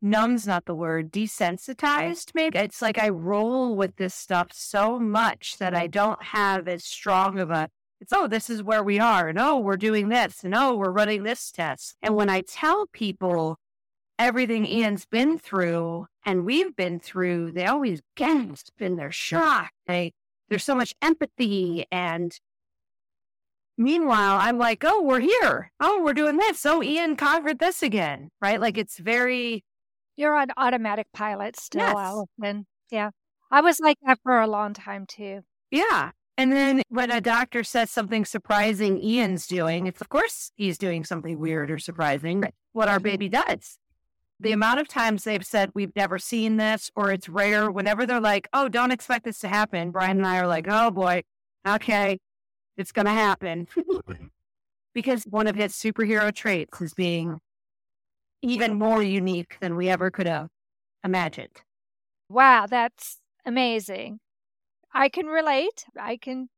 numb's 0.00 0.46
not 0.46 0.64
the 0.66 0.74
word, 0.74 1.10
desensitized 1.12 2.30
maybe. 2.34 2.58
It's 2.58 2.80
like 2.80 2.98
I 2.98 3.08
roll 3.08 3.74
with 3.74 3.96
this 3.96 4.14
stuff 4.14 4.48
so 4.52 4.98
much 4.98 5.58
that 5.58 5.74
I 5.74 5.86
don't 5.86 6.22
have 6.22 6.68
as 6.68 6.84
strong 6.84 7.38
of 7.38 7.50
a 7.50 7.68
it's 8.00 8.14
oh, 8.14 8.26
this 8.26 8.48
is 8.48 8.62
where 8.62 8.82
we 8.82 8.98
are, 8.98 9.28
and 9.28 9.38
oh, 9.38 9.58
we're 9.58 9.76
doing 9.76 10.08
this, 10.08 10.42
and 10.42 10.54
oh, 10.54 10.74
we're 10.74 10.90
running 10.90 11.22
this 11.22 11.50
test. 11.50 11.96
And 12.00 12.16
when 12.16 12.30
I 12.30 12.40
tell 12.40 12.86
people 12.86 13.58
everything 14.18 14.64
Ian's 14.64 15.04
been 15.04 15.38
through 15.38 16.06
and 16.24 16.46
we've 16.46 16.74
been 16.74 16.98
through, 16.98 17.52
they 17.52 17.66
always 17.66 18.00
gasp 18.16 18.72
and 18.80 18.98
they're 18.98 19.12
shocked. 19.12 19.74
They 19.86 20.12
there's 20.50 20.64
so 20.64 20.74
much 20.74 20.94
empathy 21.00 21.86
and 21.90 22.38
meanwhile 23.78 24.38
i'm 24.40 24.58
like 24.58 24.84
oh 24.84 25.00
we're 25.02 25.20
here 25.20 25.72
oh 25.80 26.02
we're 26.02 26.12
doing 26.12 26.36
this 26.36 26.66
oh 26.66 26.82
ian 26.82 27.16
conquered 27.16 27.58
this 27.58 27.82
again 27.82 28.28
right 28.42 28.60
like 28.60 28.76
it's 28.76 28.98
very 28.98 29.64
You're 30.16 30.34
on 30.34 30.48
automatic 30.58 31.06
pilot 31.14 31.58
still, 31.58 31.80
Yes. 31.80 31.96
Alison. 31.96 32.66
Yeah. 32.90 33.10
I 33.50 33.62
was 33.62 33.80
like 33.80 33.96
that 34.06 34.18
for 34.22 34.40
a 34.40 34.46
long 34.46 34.74
time 34.74 35.06
too. 35.06 35.40
yeah 35.70 36.10
and 36.36 36.52
then 36.52 36.82
when 36.88 37.10
a 37.10 37.20
doctor 37.20 37.64
says 37.64 37.90
something 37.90 38.24
surprising 38.24 39.02
ian's 39.02 39.46
doing 39.46 39.86
it's 39.86 40.00
of 40.00 40.08
course 40.10 40.52
he's 40.56 40.76
doing 40.76 41.04
something 41.04 41.38
weird 41.38 41.70
or 41.70 41.78
surprising 41.78 42.44
what 42.72 42.88
our 42.88 42.96
mm-hmm. 42.96 43.04
baby 43.04 43.28
does 43.28 43.78
the 44.40 44.52
amount 44.52 44.80
of 44.80 44.88
times 44.88 45.24
they've 45.24 45.44
said 45.44 45.70
we've 45.74 45.94
never 45.94 46.18
seen 46.18 46.56
this 46.56 46.90
or 46.96 47.12
it's 47.12 47.28
rare 47.28 47.70
whenever 47.70 48.06
they're 48.06 48.20
like 48.20 48.48
oh 48.52 48.68
don't 48.68 48.90
expect 48.90 49.24
this 49.24 49.38
to 49.38 49.48
happen 49.48 49.90
brian 49.90 50.16
and 50.16 50.26
i 50.26 50.38
are 50.38 50.46
like 50.46 50.66
oh 50.68 50.90
boy 50.90 51.22
okay 51.68 52.18
it's 52.76 52.92
gonna 52.92 53.12
happen 53.12 53.68
because 54.94 55.24
one 55.24 55.46
of 55.46 55.56
his 55.56 55.72
superhero 55.72 56.34
traits 56.34 56.80
is 56.80 56.94
being 56.94 57.40
even 58.42 58.78
more 58.78 59.02
unique 59.02 59.56
than 59.60 59.76
we 59.76 59.88
ever 59.88 60.10
could 60.10 60.26
have 60.26 60.48
imagined. 61.04 61.62
Wow, 62.28 62.66
that's 62.66 63.18
amazing. 63.44 64.20
I 64.92 65.08
can 65.08 65.26
relate. 65.26 65.84
I 65.98 66.16
can 66.16 66.48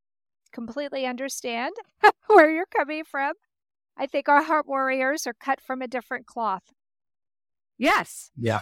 completely 0.53 1.07
understand 1.07 1.75
where 2.27 2.51
you're 2.51 2.67
coming 2.67 3.05
from. 3.05 3.35
I 3.97 4.07
think 4.07 4.29
our 4.29 4.43
heart 4.43 4.67
warriors 4.67 5.27
are 5.27 5.35
cut 5.35 5.61
from 5.61 5.83
a 5.83 5.89
different 5.89 6.27
cloth. 6.27 6.73
Yes, 7.79 8.31
Yeah. 8.37 8.61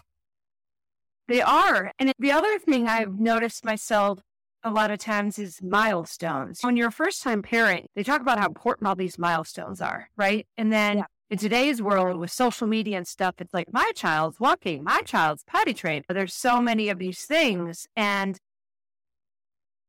they 1.29 1.41
are. 1.43 1.93
And 1.99 2.13
the 2.19 2.33
other 2.33 2.59
thing 2.59 2.89
I've 2.89 3.19
noticed 3.19 3.65
myself 3.65 4.21
a 4.63 4.71
lot 4.71 4.91
of 4.91 4.99
times 4.99 5.39
is 5.39 5.63
milestones. 5.63 6.61
When 6.63 6.77
you're 6.77 6.89
a 6.89 6.93
first 6.93 7.23
time 7.23 7.43
parent, 7.43 7.91
they 7.95 8.03
talk 8.03 8.21
about 8.21 8.39
how 8.39 8.47
important 8.47 8.87
all 8.89 8.95
these 8.97 9.19
milestones 9.19 9.81
are, 9.81 10.11
right? 10.17 10.47
And 10.57 10.71
then 10.73 10.99
Yeah. 10.99 11.05
in 11.31 11.39
today's 11.39 11.81
world 11.81 12.19
with 12.19 12.31
social 12.31 12.67
media 12.67 12.99
and 12.99 13.07
stuff, 13.09 13.37
it's 13.39 13.55
like 13.55 13.73
my 13.73 13.91
child's 13.95 14.39
walking, 14.39 14.85
my 14.85 15.01
child's 15.03 15.45
potty 15.45 15.73
trained. 15.73 16.05
There's 16.09 16.35
so 16.35 16.61
many 16.61 16.89
of 16.91 16.99
these 16.99 17.25
things. 17.25 17.87
And 17.97 18.39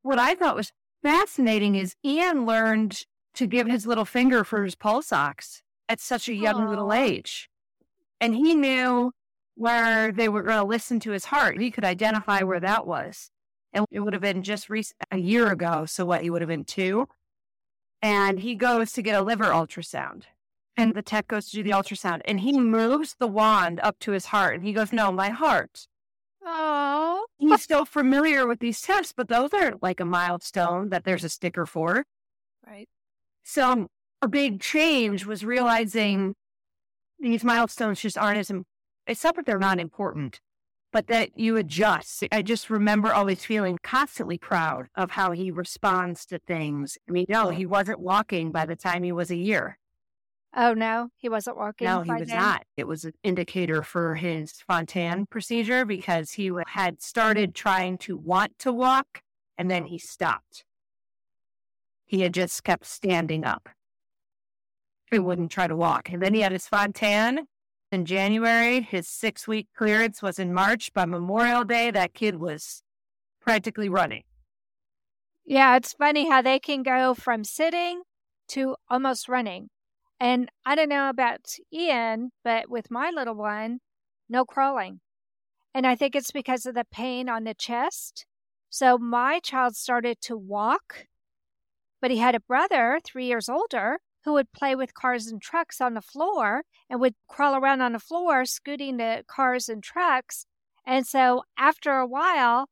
what 0.04 0.20
I 0.20 0.36
thought 0.36 0.56
was 0.56 0.72
fascinating 1.04 1.76
is 1.76 1.96
Ian 2.06 2.46
learned 2.46 3.06
to 3.34 3.48
give 3.48 3.68
his 3.68 3.86
little 3.86 4.06
finger 4.06 4.44
for 4.44 4.64
his 4.64 4.76
pulse 4.76 5.12
ox 5.12 5.64
at 5.90 6.00
such 6.00 6.28
a 6.30 6.34
young 6.34 6.68
little 6.68 6.94
age. 6.94 7.50
And 8.22 8.34
he 8.36 8.56
knew 8.56 9.12
where 9.56 10.12
they 10.14 10.30
were 10.30 10.44
going 10.44 10.58
to 10.60 10.64
listen 10.64 11.00
to 11.02 11.12
his 11.12 11.26
heart. 11.26 11.60
He 11.60 11.72
could 11.72 11.84
identify 11.84 12.42
where 12.44 12.60
that 12.62 12.88
was. 12.88 13.30
And 13.74 13.86
it 13.92 14.00
would 14.00 14.14
have 14.14 14.22
been 14.22 14.44
just 14.44 14.70
rec- 14.70 14.86
a 15.12 15.18
year 15.18 15.52
ago. 15.52 15.86
So, 15.86 16.06
what? 16.06 16.22
He 16.22 16.30
would 16.30 16.42
have 16.42 16.48
been 16.50 16.64
two. 16.64 17.08
And 18.02 18.40
he 18.40 18.56
goes 18.56 18.92
to 18.94 19.02
get 19.02 19.20
a 19.20 19.22
liver 19.22 19.46
ultrasound. 19.46 20.24
And 20.78 20.94
the 20.94 21.02
tech 21.02 21.28
goes 21.28 21.50
to 21.50 21.58
do 21.58 21.64
the 21.64 21.72
ultrasound. 21.72 22.22
And 22.26 22.40
he 22.40 22.58
moves 22.60 23.16
the 23.20 23.28
wand 23.28 23.80
up 23.82 24.00
to 24.00 24.12
his 24.12 24.28
heart. 24.28 24.56
And 24.56 24.64
he 24.64 24.72
goes, 24.74 24.94
No, 24.94 25.12
my 25.12 25.30
heart. 25.30 25.88
Oh, 26.44 27.26
He's 27.38 27.62
still 27.62 27.86
familiar 27.86 28.48
with 28.48 28.60
these 28.60 28.82
tests, 28.82 29.14
but 29.16 29.28
those 29.28 29.54
aren't 29.54 29.84
like 29.84 30.00
a 30.00 30.06
milestone 30.06 30.90
that 30.90 31.04
there's 31.04 31.24
a 31.24 31.30
sticker 31.30 31.66
for. 31.66 32.06
right. 32.66 32.88
So 33.44 33.88
a 34.22 34.28
big 34.28 34.60
change 34.60 35.26
was 35.26 35.44
realizing 35.46 36.36
these 37.22 37.44
milestones 37.44 38.02
just 38.02 38.18
aren't 38.18 38.38
as, 38.38 38.52
it's 39.08 39.24
not 39.24 39.36
that 39.36 39.46
they're 39.46 39.60
not 39.60 39.80
important, 39.80 40.40
but 40.92 41.08
that 41.08 41.38
you 41.38 41.58
adjust. 41.58 42.24
I 42.32 42.42
just 42.42 42.70
remember 42.70 43.14
always 43.14 43.46
feeling 43.46 43.80
constantly 43.84 44.38
proud 44.38 44.88
of 44.96 45.12
how 45.12 45.32
he 45.32 45.52
responds 45.52 46.26
to 46.28 46.40
things. 46.40 46.98
I 47.08 47.12
mean, 47.12 47.26
no, 47.30 47.50
he 47.50 47.66
wasn't 47.66 48.00
walking 48.00 48.52
by 48.52 48.66
the 48.66 48.76
time 48.76 49.04
he 49.04 49.12
was 49.12 49.32
a 49.32 49.36
year. 49.36 49.78
Oh, 50.54 50.74
no, 50.74 51.10
he 51.16 51.30
wasn't 51.30 51.56
walking. 51.56 51.86
No, 51.86 52.02
he 52.02 52.12
was 52.12 52.28
then? 52.28 52.38
not. 52.38 52.64
It 52.76 52.86
was 52.86 53.06
an 53.06 53.14
indicator 53.24 53.84
for 53.84 54.16
his 54.16 54.52
Fontan 54.68 55.26
procedure 55.28 55.86
because 55.86 56.32
he 56.32 56.52
had 56.68 57.02
started 57.02 57.56
trying 57.56 57.98
to 58.00 58.18
want 58.18 58.60
to 58.60 58.74
walk 58.74 59.22
and 59.58 59.72
then 59.72 59.86
he 59.86 59.98
stopped. 59.98 60.66
He 62.06 62.22
had 62.22 62.34
just 62.34 62.66
kept 62.66 62.86
standing 62.86 63.46
up. 63.46 63.70
He 65.12 65.20
wouldn't 65.20 65.52
try 65.52 65.68
to 65.68 65.76
walk. 65.76 66.10
And 66.10 66.22
then 66.22 66.34
he 66.34 66.40
had 66.42 66.54
his 66.54 66.68
Fontan 66.68 67.48
in 67.92 68.06
January. 68.06 68.82
His 68.82 69.08
six 69.08 69.46
week 69.48 69.68
clearance 69.76 70.22
was 70.22 70.40
in 70.40 70.54
March. 70.54 70.94
By 70.94 71.06
Memorial 71.06 71.66
Day, 71.66 71.92
that 71.92 72.14
kid 72.14 72.36
was 72.36 72.82
practically 73.42 73.90
running. 73.90 74.24
Yeah, 75.46 75.76
it's 75.76 75.94
funny 75.94 76.30
how 76.30 76.42
they 76.42 76.60
can 76.60 76.82
go 76.82 77.14
from 77.14 77.44
sitting 77.44 78.04
to 78.50 78.78
almost 78.90 79.28
running. 79.28 79.70
And 80.20 80.50
I 80.66 80.76
don't 80.76 80.90
know 80.90 81.10
about 81.10 81.56
Ian, 81.74 82.32
but 82.44 82.70
with 82.70 82.90
my 82.90 83.10
little 83.10 83.36
one, 83.36 83.80
no 84.30 84.46
crawling. 84.46 85.02
And 85.74 85.86
I 85.86 85.96
think 85.96 86.16
it's 86.16 86.32
because 86.32 86.66
of 86.66 86.76
the 86.76 86.86
pain 86.90 87.28
on 87.28 87.44
the 87.44 87.54
chest. 87.54 88.26
So 88.70 88.98
my 88.98 89.40
child 89.40 89.76
started 89.76 90.22
to 90.22 90.38
walk, 90.38 91.08
but 92.02 92.12
he 92.12 92.18
had 92.18 92.36
a 92.36 92.40
brother, 92.40 93.00
three 93.04 93.26
years 93.26 93.50
older, 93.50 93.98
who 94.24 94.34
would 94.34 94.52
play 94.52 94.76
with 94.76 94.94
cars 94.94 95.28
and 95.28 95.42
trucks 95.42 95.82
on 95.82 95.94
the 95.94 96.02
floor 96.02 96.64
and 96.90 97.00
would 97.00 97.16
crawl 97.28 97.56
around 97.56 97.82
on 97.82 97.94
the 97.94 98.00
floor, 98.00 98.46
scooting 98.46 98.98
the 98.98 99.24
cars 99.28 99.68
and 99.68 99.84
trucks. 99.84 100.46
And 100.86 101.06
so 101.08 101.44
after 101.58 101.94
a 101.94 102.08
while, 102.08 102.68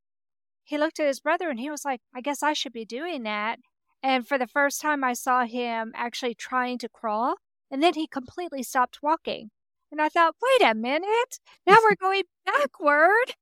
he 0.63 0.77
looked 0.77 1.00
at 1.00 1.08
his 1.08 1.20
brother 1.20 1.50
and 1.50 1.60
he 1.60 1.70
was 1.70 1.86
like, 1.86 2.01
I 2.15 2.22
guess 2.22 2.44
I 2.44 2.53
should 2.53 2.74
be 2.74 2.86
doing 2.86 3.24
that. 3.24 3.60
And 4.01 4.27
for 4.27 4.38
the 4.38 4.48
first 4.48 4.82
time, 4.82 5.03
I 5.03 5.13
saw 5.13 5.46
him 5.46 5.91
actually 5.96 6.36
trying 6.36 6.77
to 6.79 6.89
crawl. 6.89 7.36
And 7.72 7.84
then 7.84 7.96
he 7.96 8.08
completely 8.08 8.63
stopped 8.63 9.00
walking. 9.03 9.51
And 9.91 10.01
I 10.01 10.10
thought, 10.10 10.36
wait 10.41 10.70
a 10.70 10.75
minute, 10.75 11.39
now 11.65 11.77
we're 11.84 11.96
going 12.00 12.24
backward. 12.46 13.36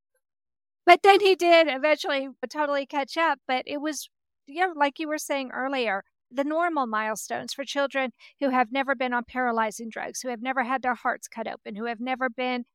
But 0.85 1.01
then 1.03 1.19
he 1.19 1.35
did 1.35 1.67
eventually 1.69 2.29
totally 2.49 2.85
catch 2.85 3.17
up. 3.17 3.39
But 3.47 3.63
it 3.67 3.81
was, 3.81 4.09
yeah, 4.47 4.71
like 4.75 4.99
you 4.99 5.07
were 5.07 5.17
saying 5.17 5.51
earlier, 5.53 6.03
the 6.31 6.43
normal 6.43 6.87
milestones 6.87 7.53
for 7.53 7.63
children 7.63 8.11
who 8.39 8.49
have 8.49 8.71
never 8.71 8.95
been 8.95 9.13
on 9.13 9.23
paralyzing 9.27 9.89
drugs, 9.89 10.21
who 10.21 10.29
have 10.29 10.41
never 10.41 10.63
had 10.63 10.81
their 10.81 10.95
hearts 10.95 11.27
cut 11.27 11.47
open, 11.47 11.75
who 11.75 11.85
have 11.85 11.99
never 11.99 12.29
been 12.29 12.65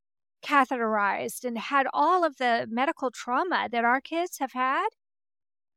catheterized 0.44 1.44
and 1.44 1.56
had 1.56 1.86
all 1.92 2.24
of 2.24 2.36
the 2.36 2.66
medical 2.70 3.10
trauma 3.10 3.68
that 3.70 3.84
our 3.84 4.00
kids 4.00 4.38
have 4.38 4.52
had. 4.52 4.88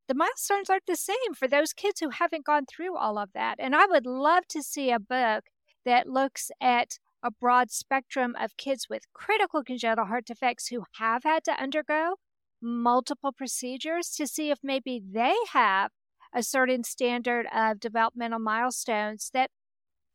The 0.07 0.15
milestones 0.15 0.69
aren't 0.69 0.85
the 0.85 0.95
same 0.95 1.33
for 1.35 1.47
those 1.47 1.73
kids 1.73 1.99
who 1.99 2.09
haven't 2.09 2.45
gone 2.45 2.65
through 2.65 2.95
all 2.95 3.17
of 3.17 3.29
that. 3.33 3.55
And 3.59 3.75
I 3.75 3.85
would 3.85 4.05
love 4.05 4.47
to 4.49 4.61
see 4.61 4.91
a 4.91 4.99
book 4.99 5.45
that 5.83 6.07
looks 6.07 6.51
at 6.61 6.99
a 7.23 7.31
broad 7.31 7.71
spectrum 7.71 8.35
of 8.39 8.57
kids 8.57 8.87
with 8.89 9.11
critical 9.13 9.63
congenital 9.63 10.05
heart 10.05 10.25
defects 10.25 10.67
who 10.67 10.83
have 10.99 11.23
had 11.23 11.43
to 11.45 11.61
undergo 11.61 12.15
multiple 12.61 13.31
procedures 13.31 14.09
to 14.11 14.27
see 14.27 14.51
if 14.51 14.59
maybe 14.63 15.01
they 15.11 15.35
have 15.51 15.91
a 16.35 16.43
certain 16.43 16.83
standard 16.83 17.47
of 17.55 17.79
developmental 17.79 18.39
milestones 18.39 19.31
that 19.33 19.49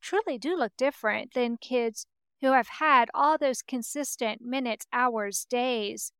truly 0.03 0.39
do 0.39 0.57
look 0.57 0.73
different 0.77 1.33
than 1.35 1.57
kids 1.57 2.07
who 2.43 2.53
have 2.53 2.69
had 2.79 3.09
all 3.15 3.39
those 3.39 3.63
consistent 3.63 4.41
minutes, 4.43 4.87
hours, 4.93 5.47
days 5.49 6.13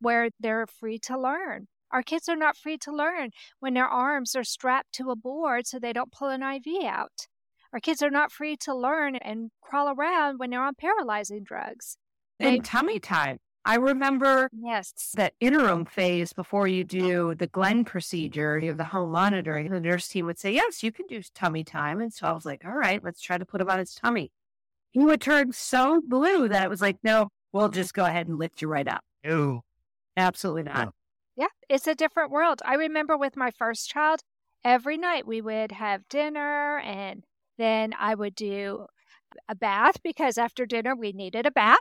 where 0.00 0.30
they're 0.38 0.66
free 0.66 0.98
to 0.98 1.18
learn. 1.18 1.66
Our 1.90 2.02
kids 2.02 2.28
are 2.28 2.36
not 2.36 2.56
free 2.56 2.78
to 2.78 2.92
learn 2.92 3.30
when 3.60 3.74
their 3.74 3.86
arms 3.86 4.36
are 4.36 4.44
strapped 4.44 4.92
to 4.94 5.10
a 5.10 5.16
board 5.16 5.66
so 5.66 5.78
they 5.78 5.92
don't 5.92 6.12
pull 6.12 6.28
an 6.28 6.42
IV 6.42 6.84
out. 6.84 7.26
Our 7.72 7.80
kids 7.80 8.02
are 8.02 8.10
not 8.10 8.32
free 8.32 8.56
to 8.58 8.74
learn 8.74 9.16
and 9.16 9.50
crawl 9.60 9.92
around 9.92 10.38
when 10.38 10.50
they're 10.50 10.62
on 10.62 10.74
paralyzing 10.74 11.44
drugs. 11.44 11.96
And 12.38 12.64
tummy 12.64 13.00
time. 13.00 13.38
I 13.68 13.74
remember 13.76 14.48
Yes. 14.52 15.12
that 15.14 15.34
interim 15.40 15.84
phase 15.84 16.32
before 16.32 16.66
you 16.66 16.84
do 16.84 17.34
the 17.34 17.46
Glenn 17.46 17.84
procedure, 17.84 18.58
you 18.58 18.68
have 18.68 18.78
the 18.78 18.84
home 18.84 19.10
monitoring. 19.12 19.70
The 19.70 19.78
nurse 19.78 20.08
team 20.08 20.24
would 20.24 20.38
say, 20.38 20.52
Yes, 20.52 20.82
you 20.82 20.90
can 20.90 21.06
do 21.06 21.20
tummy 21.34 21.64
time. 21.64 22.00
And 22.00 22.10
so 22.10 22.26
I 22.26 22.32
was 22.32 22.46
like, 22.46 22.64
All 22.64 22.72
right, 22.72 23.04
let's 23.04 23.20
try 23.20 23.36
to 23.36 23.44
put 23.44 23.60
him 23.60 23.68
on 23.68 23.78
his 23.78 23.94
tummy. 23.94 24.32
He 24.92 25.00
would 25.00 25.20
turn 25.20 25.52
so 25.52 26.00
blue 26.00 26.48
that 26.48 26.64
it 26.64 26.70
was 26.70 26.80
like, 26.80 26.96
No, 27.04 27.28
we'll 27.52 27.68
just 27.68 27.92
go 27.92 28.06
ahead 28.06 28.26
and 28.26 28.38
lift 28.38 28.62
you 28.62 28.68
right 28.68 28.88
up. 28.88 29.02
Ew. 29.22 29.60
Absolutely 30.16 30.62
not. 30.62 30.94
Yeah, 31.36 31.48
it's 31.68 31.86
a 31.86 31.94
different 31.94 32.30
world. 32.30 32.62
I 32.64 32.74
remember 32.74 33.18
with 33.18 33.36
my 33.36 33.50
first 33.50 33.90
child, 33.90 34.22
every 34.64 34.96
night 34.96 35.26
we 35.26 35.42
would 35.42 35.72
have 35.72 36.08
dinner 36.08 36.78
and 36.78 37.22
then 37.58 37.92
I 37.98 38.14
would 38.14 38.34
do 38.34 38.86
a 39.46 39.54
bath 39.54 40.02
because 40.02 40.38
after 40.38 40.64
dinner 40.64 40.96
we 40.96 41.12
needed 41.12 41.44
a 41.44 41.50
bath. 41.50 41.78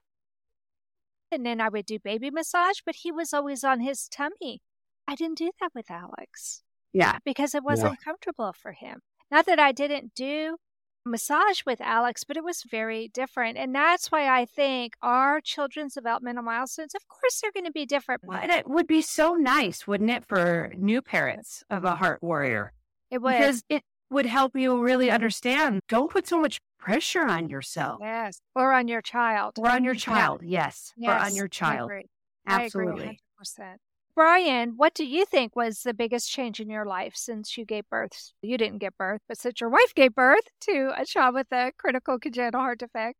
And 1.32 1.46
then 1.46 1.60
I 1.60 1.70
would 1.70 1.86
do 1.86 2.00
baby 2.00 2.32
massage, 2.32 2.80
but 2.86 2.96
he 2.96 3.12
was 3.12 3.34
always 3.34 3.64
on 3.64 3.82
his 3.82 4.08
tummy. 4.08 4.62
I 5.08 5.16
didn't 5.16 5.38
do 5.38 5.52
that 5.60 5.72
with 5.74 5.90
Alex 5.90 6.64
Yeah. 6.94 7.20
because 7.26 7.56
it 7.56 7.64
wasn't 7.64 8.02
comfortable 8.04 8.54
for 8.54 8.74
him. 8.74 9.02
Not 9.30 9.46
that 9.46 9.60
I 9.60 9.72
didn't 9.72 10.14
do 10.16 10.58
massage 11.06 11.62
with 11.66 11.80
Alex, 11.82 12.24
but 12.24 12.38
it 12.38 12.44
was 12.44 12.64
very 12.70 13.08
different. 13.08 13.58
And 13.58 13.74
that's 13.74 14.12
why 14.12 14.28
I 14.28 14.46
think 14.46 14.94
our 15.02 15.40
children's 15.42 15.94
developmental 15.94 16.44
milestones, 16.44 16.94
of 16.96 17.08
course, 17.08 17.40
they're 17.42 17.52
going 17.52 17.66
to 17.66 17.72
be 17.72 17.86
different. 17.86 18.22
But 18.28 18.50
it 18.50 18.70
would 18.70 18.88
be 18.88 19.02
so 19.02 19.34
nice, 19.36 19.88
wouldn't 19.88 20.10
it, 20.10 20.26
for 20.26 20.74
new 20.78 21.02
parents 21.02 21.64
of 21.70 21.86
a 21.86 21.96
heart 21.96 22.22
warrior? 22.22 22.74
It 23.10 23.22
would. 23.22 23.38
Because 23.38 23.64
it 23.70 23.84
would 24.10 24.26
help 24.26 24.56
you 24.56 24.82
really 24.82 25.10
understand. 25.12 25.82
Don't 25.90 26.10
put 26.12 26.28
so 26.28 26.40
much 26.40 26.60
pressure 26.80 27.24
on 27.26 27.50
yourself 27.50 28.00
Yes. 28.02 28.40
Or 28.56 28.72
on 28.74 28.88
your 28.88 29.02
child. 29.02 29.56
or 29.58 29.70
on 29.70 29.84
your 29.84 29.94
Yeah. 29.94 30.00
child. 30.00 30.42
Yes. 30.44 30.94
Or 31.02 31.14
on 31.14 31.20
Yes, 31.26 31.36
your 31.36 31.46
I 31.46 31.48
child. 31.50 31.86
agree. 31.92 32.06
Absolutely. 32.46 32.92
I 32.92 32.96
agree 32.96 33.20
100%. 33.40 33.82
Brian, 34.16 34.78
what 34.78 34.94
do 34.96 35.06
you 35.06 35.26
think 35.26 35.56
was 35.56 35.84
the 35.84 35.94
biggest 35.94 36.30
change 36.32 36.60
in 36.60 36.70
your 36.70 36.86
life 36.86 37.16
since 37.16 37.58
you 37.58 37.66
gave 37.66 37.88
birth? 37.90 38.32
You 38.42 38.58
didn't 38.58 38.80
give 38.80 38.98
birth, 38.98 39.22
but 39.28 39.38
since 39.38 39.62
your 39.62 39.70
wife 39.70 39.94
gave 39.94 40.16
birth 40.16 40.46
to 40.62 40.92
a 40.98 41.06
child 41.06 41.36
with 41.36 41.52
a 41.52 41.72
critical 41.78 42.18
congenital 42.18 42.62
heart 42.62 42.80
defect. 42.80 43.18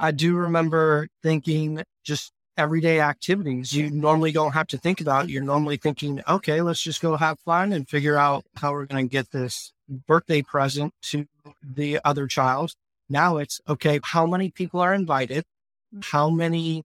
I 0.00 0.10
do 0.12 0.36
remember 0.36 1.08
thinking 1.22 1.82
just 2.04 2.32
everyday 2.58 3.00
activities 3.00 3.72
you 3.72 3.88
normally 3.88 4.32
don't 4.32 4.52
have 4.52 4.66
to 4.66 4.76
think 4.76 5.00
about. 5.00 5.28
You're 5.28 5.42
normally 5.42 5.76
thinking, 5.76 6.22
okay, 6.28 6.60
let's 6.60 6.82
just 6.82 7.00
go 7.00 7.16
have 7.16 7.38
fun 7.40 7.72
and 7.72 7.88
figure 7.88 8.18
out 8.18 8.44
how 8.56 8.72
we're 8.72 8.86
going 8.86 9.08
to 9.08 9.12
get 9.12 9.30
this 9.30 9.72
birthday 9.88 10.42
present 10.42 10.92
to 11.02 11.26
the 11.62 12.00
other 12.04 12.26
child. 12.26 12.74
Now 13.08 13.38
it's 13.38 13.60
okay, 13.68 14.00
how 14.02 14.26
many 14.26 14.50
people 14.50 14.80
are 14.80 14.92
invited? 14.92 15.44
How 16.02 16.28
many 16.28 16.84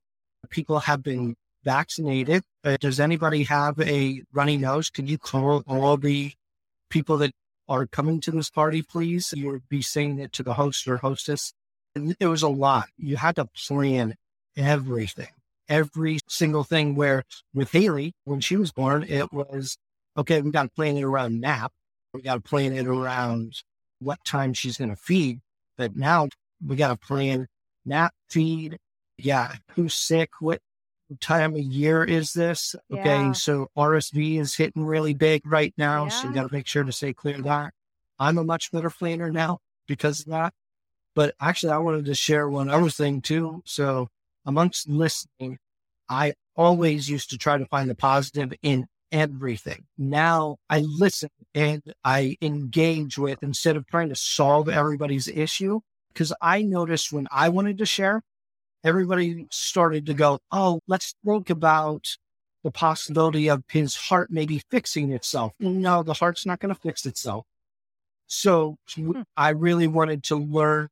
people 0.49 0.79
have 0.79 1.03
been 1.03 1.35
vaccinated? 1.63 2.43
Uh, 2.63 2.77
does 2.79 2.99
anybody 2.99 3.43
have 3.43 3.79
a 3.79 4.21
runny 4.31 4.55
nose? 4.55 4.89
Can 4.89 5.07
you 5.07 5.17
call 5.17 5.63
all 5.67 5.97
the 5.97 6.31
people 6.89 7.17
that 7.17 7.33
are 7.67 7.87
coming 7.87 8.21
to 8.21 8.31
this 8.31 8.49
party, 8.49 8.81
please? 8.81 9.33
You 9.35 9.51
would 9.51 9.67
be 9.67 9.81
saying 9.81 10.19
it 10.19 10.31
to 10.33 10.43
the 10.43 10.53
host 10.53 10.87
or 10.87 10.97
hostess. 10.97 11.53
And 11.95 12.15
it 12.19 12.27
was 12.27 12.43
a 12.43 12.47
lot. 12.47 12.87
You 12.97 13.17
had 13.17 13.35
to 13.35 13.45
plan 13.45 14.15
everything, 14.55 15.29
every 15.69 16.19
single 16.27 16.63
thing. 16.63 16.95
Where 16.95 17.23
with 17.53 17.71
Haley, 17.71 18.13
when 18.25 18.39
she 18.41 18.55
was 18.57 18.71
born, 18.71 19.03
it 19.07 19.31
was 19.31 19.77
okay, 20.17 20.41
we 20.41 20.51
got 20.51 20.63
to 20.63 20.69
plan 20.69 20.97
it 20.97 21.03
around 21.03 21.39
nap. 21.41 21.71
We 22.13 22.21
got 22.21 22.35
to 22.35 22.41
plan 22.41 22.73
it 22.73 22.87
around 22.87 23.63
what 23.99 24.23
time 24.23 24.53
she's 24.53 24.77
going 24.77 24.89
to 24.91 24.95
feed. 24.95 25.39
But 25.77 25.95
now 25.95 26.29
we 26.65 26.75
got 26.75 26.89
to 26.89 26.97
plan 26.97 27.47
nap, 27.85 28.13
feed. 28.29 28.77
Yeah, 29.17 29.53
who's 29.75 29.93
sick? 29.95 30.29
What 30.39 30.61
time 31.19 31.53
of 31.53 31.59
year 31.61 32.03
is 32.03 32.33
this? 32.33 32.75
Okay, 32.91 33.25
Yeah. 33.25 33.31
so 33.33 33.69
RSV 33.77 34.39
is 34.39 34.55
hitting 34.55 34.85
really 34.85 35.13
big 35.13 35.45
right 35.45 35.73
now. 35.77 36.07
So 36.09 36.27
you 36.27 36.33
got 36.33 36.47
to 36.49 36.53
make 36.53 36.67
sure 36.67 36.83
to 36.83 36.91
stay 36.91 37.13
clear 37.13 37.35
of 37.35 37.43
that. 37.43 37.73
I'm 38.19 38.37
a 38.37 38.43
much 38.43 38.71
better 38.71 38.89
planner 38.89 39.31
now 39.31 39.59
because 39.87 40.21
of 40.21 40.27
that. 40.27 40.53
But 41.15 41.35
actually, 41.39 41.73
I 41.73 41.77
wanted 41.77 42.05
to 42.05 42.15
share 42.15 42.49
one 42.49 42.69
other 42.69 42.89
thing 42.89 43.21
too. 43.21 43.61
So, 43.65 44.09
amongst 44.45 44.87
listening, 44.89 45.57
I 46.09 46.33
always 46.55 47.09
used 47.09 47.29
to 47.31 47.37
try 47.37 47.57
to 47.57 47.65
find 47.65 47.89
the 47.89 47.95
positive 47.95 48.53
in 48.61 48.87
everything. 49.11 49.85
Now 49.97 50.57
I 50.69 50.79
listen 50.79 51.29
and 51.53 51.81
I 52.03 52.37
engage 52.41 53.17
with 53.17 53.43
instead 53.43 53.75
of 53.77 53.87
trying 53.87 54.09
to 54.09 54.15
solve 54.15 54.69
everybody's 54.69 55.27
issue. 55.27 55.79
Because 56.11 56.33
I 56.41 56.61
noticed 56.61 57.11
when 57.11 57.27
I 57.31 57.49
wanted 57.49 57.79
to 57.79 57.85
share, 57.85 58.21
everybody 58.83 59.47
started 59.49 60.05
to 60.07 60.13
go, 60.13 60.39
Oh, 60.51 60.79
let's 60.87 61.15
think 61.25 61.49
about 61.49 62.17
the 62.63 62.71
possibility 62.71 63.49
of 63.49 63.63
his 63.67 63.95
heart 63.95 64.29
maybe 64.31 64.61
fixing 64.69 65.11
itself. 65.11 65.53
No, 65.59 66.03
the 66.03 66.13
heart's 66.13 66.45
not 66.45 66.59
going 66.59 66.73
to 66.73 66.79
fix 66.79 67.05
itself. 67.05 67.45
So 68.27 68.77
Hmm. 68.95 69.21
I 69.35 69.49
really 69.49 69.87
wanted 69.87 70.23
to 70.25 70.35
learn 70.35 70.89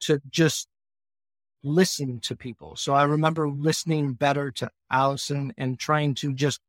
to 0.00 0.20
just 0.30 0.68
listen 1.62 2.20
to 2.20 2.36
people. 2.36 2.76
So 2.76 2.94
I 2.94 3.04
remember 3.04 3.48
listening 3.48 4.12
better 4.14 4.50
to 4.52 4.70
Alison 4.90 5.52
and 5.58 5.78
trying 5.78 6.14
to 6.16 6.32
just 6.32 6.60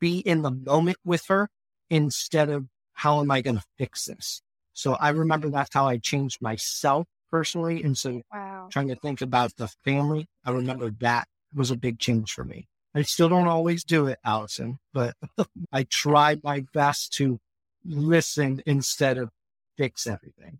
be 0.00 0.18
in 0.18 0.42
the 0.42 0.50
moment 0.50 0.98
with 1.04 1.26
her 1.26 1.48
instead 1.90 2.48
of 2.50 2.66
how 2.94 3.20
am 3.20 3.30
I 3.30 3.40
going 3.40 3.56
to 3.56 3.64
fix 3.78 4.06
this? 4.06 4.42
So 4.72 4.94
I 4.94 5.10
remember 5.10 5.48
that's 5.50 5.74
how 5.74 5.86
I 5.86 5.98
changed 5.98 6.40
myself 6.42 7.06
personally. 7.30 7.82
And 7.82 7.96
so 7.96 8.22
Wow. 8.32 8.68
trying 8.70 8.88
to 8.88 8.96
think 8.96 9.20
about 9.20 9.56
the 9.56 9.68
family, 9.84 10.28
I 10.44 10.50
remember 10.50 10.90
that 11.00 11.28
was 11.54 11.70
a 11.70 11.76
big 11.76 11.98
change 11.98 12.32
for 12.32 12.44
me. 12.44 12.68
I 12.94 13.02
still 13.02 13.28
don't 13.28 13.48
always 13.48 13.84
do 13.84 14.06
it, 14.06 14.18
Alison, 14.24 14.78
but 14.92 15.14
I 15.72 15.84
try 15.84 16.38
my 16.42 16.64
best 16.72 17.12
to 17.14 17.38
listen 17.84 18.62
instead 18.66 19.18
of 19.18 19.30
fix 19.76 20.06
everything. 20.06 20.58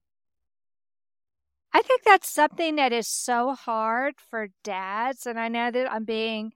I 1.76 1.82
think 1.82 2.04
that's 2.04 2.30
something 2.30 2.76
that 2.76 2.94
is 2.94 3.06
so 3.06 3.52
hard 3.52 4.14
for 4.30 4.48
dads. 4.64 5.26
And 5.26 5.38
I 5.38 5.48
know 5.48 5.70
that 5.70 5.92
I'm 5.92 6.06
being 6.06 6.52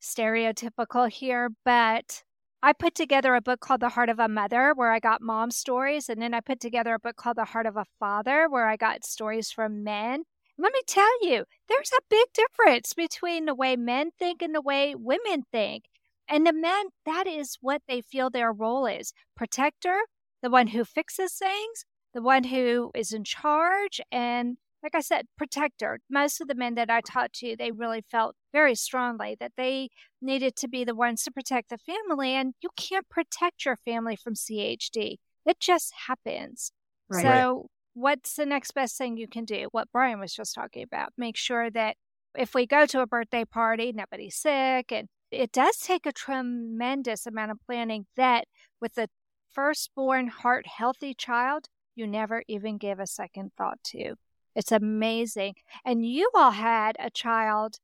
stereotypical 0.00 1.10
here, 1.10 1.50
but 1.66 2.22
I 2.62 2.72
put 2.72 2.94
together 2.94 3.34
a 3.34 3.42
book 3.42 3.60
called 3.60 3.80
The 3.80 3.90
Heart 3.90 4.08
of 4.08 4.18
a 4.18 4.26
Mother, 4.26 4.72
where 4.74 4.90
I 4.90 5.00
got 5.00 5.20
mom 5.20 5.50
stories. 5.50 6.08
And 6.08 6.22
then 6.22 6.32
I 6.32 6.40
put 6.40 6.60
together 6.60 6.94
a 6.94 6.98
book 6.98 7.16
called 7.16 7.36
The 7.36 7.44
Heart 7.44 7.66
of 7.66 7.76
a 7.76 7.84
Father, 8.00 8.48
where 8.48 8.66
I 8.66 8.76
got 8.76 9.04
stories 9.04 9.50
from 9.50 9.84
men. 9.84 10.22
Let 10.56 10.72
me 10.72 10.80
tell 10.86 11.12
you, 11.20 11.44
there's 11.68 11.92
a 11.92 12.08
big 12.08 12.28
difference 12.32 12.94
between 12.94 13.44
the 13.44 13.54
way 13.54 13.76
men 13.76 14.12
think 14.18 14.40
and 14.40 14.54
the 14.54 14.62
way 14.62 14.94
women 14.94 15.42
think. 15.52 15.84
And 16.26 16.46
the 16.46 16.54
men, 16.54 16.86
that 17.04 17.26
is 17.26 17.58
what 17.60 17.82
they 17.86 18.00
feel 18.00 18.30
their 18.30 18.50
role 18.50 18.86
is 18.86 19.12
protector, 19.36 19.98
the 20.42 20.48
one 20.48 20.68
who 20.68 20.86
fixes 20.86 21.34
things, 21.34 21.84
the 22.14 22.22
one 22.22 22.44
who 22.44 22.90
is 22.94 23.12
in 23.12 23.24
charge 23.24 24.00
and 24.10 24.56
like 24.84 24.94
I 24.94 25.00
said, 25.00 25.26
protector. 25.38 25.98
Most 26.10 26.42
of 26.42 26.46
the 26.46 26.54
men 26.54 26.74
that 26.74 26.90
I 26.90 27.00
talked 27.00 27.36
to, 27.36 27.56
they 27.56 27.70
really 27.70 28.02
felt 28.02 28.36
very 28.52 28.74
strongly 28.74 29.34
that 29.40 29.52
they 29.56 29.88
needed 30.20 30.56
to 30.56 30.68
be 30.68 30.84
the 30.84 30.94
ones 30.94 31.24
to 31.24 31.32
protect 31.32 31.70
the 31.70 31.78
family. 31.78 32.32
And 32.32 32.52
you 32.60 32.68
can't 32.76 33.08
protect 33.08 33.64
your 33.64 33.76
family 33.76 34.14
from 34.14 34.34
CHD. 34.34 35.16
It 35.46 35.58
just 35.58 35.94
happens. 36.06 36.70
Right. 37.08 37.22
So, 37.22 37.68
what's 37.94 38.36
the 38.36 38.44
next 38.44 38.72
best 38.72 38.98
thing 38.98 39.16
you 39.16 39.26
can 39.26 39.46
do? 39.46 39.68
What 39.72 39.88
Brian 39.90 40.20
was 40.20 40.34
just 40.34 40.54
talking 40.54 40.82
about. 40.82 41.14
Make 41.16 41.38
sure 41.38 41.70
that 41.70 41.96
if 42.36 42.54
we 42.54 42.66
go 42.66 42.84
to 42.84 43.00
a 43.00 43.06
birthday 43.06 43.46
party, 43.46 43.90
nobody's 43.90 44.36
sick. 44.36 44.92
And 44.92 45.08
it 45.30 45.50
does 45.50 45.78
take 45.78 46.04
a 46.04 46.12
tremendous 46.12 47.26
amount 47.26 47.52
of 47.52 47.58
planning 47.66 48.04
that 48.16 48.48
with 48.82 48.98
a 48.98 49.08
firstborn 49.50 50.28
heart 50.28 50.66
healthy 50.66 51.14
child, 51.14 51.68
you 51.94 52.06
never 52.06 52.42
even 52.48 52.78
give 52.78 53.00
a 53.00 53.06
second 53.06 53.52
thought 53.56 53.78
to. 53.84 54.14
It's 54.54 54.72
amazing. 54.72 55.54
And 55.84 56.06
you 56.06 56.30
all 56.34 56.52
had 56.52 56.96
a 56.98 57.10
child 57.10 57.78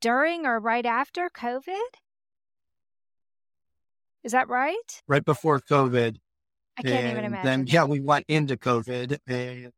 during 0.00 0.46
or 0.46 0.58
right 0.58 0.86
after 0.86 1.28
COVID? 1.28 1.88
Is 4.24 4.32
that 4.32 4.48
right? 4.48 5.02
Right 5.06 5.24
before 5.24 5.60
COVID, 5.60 6.16
I 6.76 6.82
can't 6.82 7.12
even 7.12 7.24
imagine. 7.24 7.44
Then, 7.44 7.66
yeah, 7.66 7.84
we 7.84 8.00
went 8.00 8.24
into 8.28 8.56
COVID. 8.56 9.18
And 9.26 9.72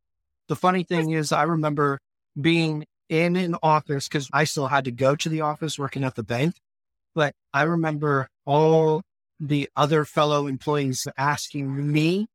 the 0.49 0.57
funny 0.57 0.83
thing 0.83 1.11
is, 1.11 1.33
I 1.33 1.43
remember 1.43 1.99
being 2.41 2.87
in 3.09 3.37
an 3.37 3.57
office 3.63 4.09
because 4.09 4.29
I 4.33 4.45
still 4.45 4.69
had 4.69 4.85
to 4.85 4.91
go 4.91 5.15
to 5.17 5.29
the 5.29 5.43
office 5.43 5.79
working 5.79 6.05
at 6.05 6.15
the 6.15 6.23
bank. 6.23 6.55
But 7.15 7.35
I 7.53 7.63
remember 7.63 8.29
all 8.47 9.03
the 9.39 9.69
other 9.77 10.05
fellow 10.05 10.47
employees 10.47 11.07
asking 11.17 11.93
me 11.93 12.27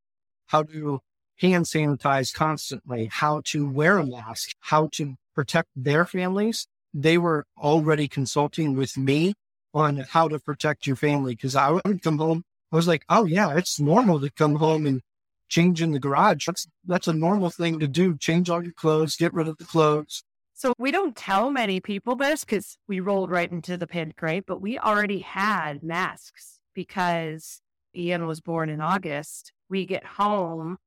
how 0.47 0.63
to 0.63 0.99
hand 1.37 1.65
sanitize 1.65 2.33
constantly, 2.33 3.09
how 3.11 3.41
to 3.45 3.69
wear 3.69 3.97
a 3.97 4.05
mask, 4.05 4.51
how 4.61 4.87
to 4.93 5.15
protect 5.33 5.69
their 5.75 6.05
families. 6.05 6.67
They 6.93 7.17
were 7.17 7.45
already 7.57 8.07
consulting 8.07 8.75
with 8.75 8.97
me 8.97 9.33
on 9.73 9.97
how 9.97 10.29
to 10.29 10.39
protect 10.39 10.87
your 10.87 10.95
family 10.95 11.35
because 11.35 11.55
I 11.55 11.71
would 11.71 12.01
come 12.01 12.17
home. 12.17 12.43
I 12.71 12.75
was 12.75 12.87
like, 12.87 13.03
oh, 13.09 13.25
yeah, 13.25 13.55
it's 13.55 13.79
normal 13.79 14.19
to 14.21 14.29
come 14.29 14.55
home 14.55 14.85
and 14.85 15.01
change 15.49 15.81
in 15.81 15.91
the 15.91 15.99
garage. 15.99 16.47
That's, 16.47 16.67
that's 16.85 17.07
a 17.07 17.13
normal 17.13 17.49
thing 17.49 17.79
to 17.79 17.87
do. 17.87 18.17
Change 18.17 18.49
all 18.49 18.63
your 18.63 18.73
clothes, 18.73 19.17
get 19.17 19.33
rid 19.33 19.47
of 19.47 19.57
the 19.57 19.65
clothes. 19.65 20.23
So 20.53 20.73
we 20.79 20.91
don't 20.91 21.17
tell 21.17 21.51
many 21.51 21.81
people 21.81 22.15
this 22.15 22.45
because 22.45 22.77
we 22.87 23.01
rolled 23.01 23.29
right 23.29 23.51
into 23.51 23.75
the 23.75 23.87
pandemic, 23.87 24.45
but 24.45 24.61
we 24.61 24.79
already 24.79 25.19
had 25.19 25.83
masks 25.83 26.61
because 26.73 27.59
Ian 27.93 28.25
was 28.25 28.39
born 28.39 28.69
in 28.69 28.79
August. 28.79 29.51
We 29.69 29.85
get 29.85 30.05
home 30.05 30.77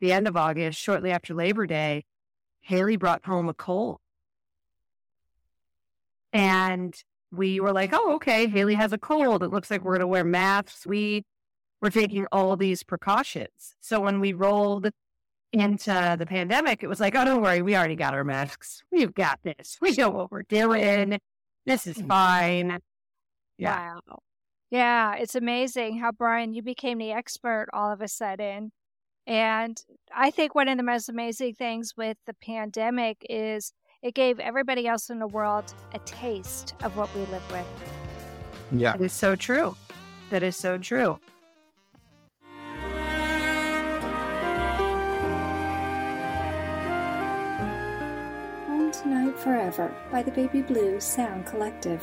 the 0.00 0.12
end 0.12 0.28
of 0.28 0.36
August, 0.36 0.78
shortly 0.78 1.10
after 1.10 1.34
Labor 1.34 1.66
Day. 1.66 2.04
Haley 2.60 2.96
brought 2.96 3.24
home 3.24 3.48
a 3.48 3.54
cold. 3.54 3.98
And 6.32 6.94
we 7.32 7.60
were 7.60 7.72
like, 7.72 7.90
oh, 7.92 8.14
okay, 8.16 8.46
Haley 8.46 8.74
has 8.74 8.92
a 8.92 8.98
cold. 8.98 9.42
It 9.42 9.50
looks 9.50 9.70
like 9.70 9.82
we're 9.82 9.92
going 9.92 10.00
to 10.00 10.06
wear 10.06 10.24
masks. 10.24 10.86
We 10.86 11.24
were 11.80 11.90
taking 11.90 12.26
all 12.32 12.56
these 12.56 12.82
precautions. 12.82 13.76
So 13.80 14.00
when 14.00 14.20
we 14.20 14.32
rolled 14.32 14.90
into 15.52 16.16
the 16.18 16.26
pandemic, 16.26 16.82
it 16.82 16.88
was 16.88 17.00
like, 17.00 17.14
oh, 17.14 17.24
don't 17.24 17.42
worry, 17.42 17.62
we 17.62 17.76
already 17.76 17.96
got 17.96 18.14
our 18.14 18.24
masks. 18.24 18.82
We've 18.90 19.14
got 19.14 19.40
this. 19.42 19.78
We 19.80 19.92
know 19.92 20.10
what 20.10 20.30
we're 20.30 20.42
doing. 20.42 21.18
This 21.64 21.86
is 21.86 21.96
mm. 21.96 22.08
fine. 22.08 22.80
Yeah. 23.58 23.94
Wow. 24.08 24.18
Yeah, 24.70 25.14
it's 25.14 25.36
amazing 25.36 25.98
how 25.98 26.10
Brian, 26.10 26.52
you 26.52 26.62
became 26.62 26.98
the 26.98 27.12
expert 27.12 27.66
all 27.72 27.92
of 27.92 28.00
a 28.00 28.08
sudden. 28.08 28.72
And 29.26 29.80
I 30.14 30.30
think 30.30 30.54
one 30.54 30.68
of 30.68 30.76
the 30.76 30.82
most 30.82 31.08
amazing 31.08 31.54
things 31.54 31.94
with 31.96 32.16
the 32.26 32.34
pandemic 32.34 33.24
is 33.28 33.72
it 34.02 34.14
gave 34.14 34.38
everybody 34.40 34.86
else 34.86 35.10
in 35.10 35.18
the 35.18 35.26
world 35.26 35.72
a 35.94 35.98
taste 36.00 36.74
of 36.82 36.96
what 36.96 37.12
we 37.14 37.20
live 37.26 37.52
with. 37.52 37.66
Yeah. 38.72 38.92
That 38.92 39.04
is 39.04 39.12
so 39.12 39.36
true. 39.36 39.76
That 40.30 40.42
is 40.42 40.56
so 40.56 40.78
true. 40.78 41.18
Home 48.66 48.90
Tonight 48.90 49.38
Forever 49.38 49.94
by 50.10 50.22
the 50.22 50.32
Baby 50.32 50.62
Blue 50.62 50.98
Sound 51.00 51.46
Collective. 51.46 52.02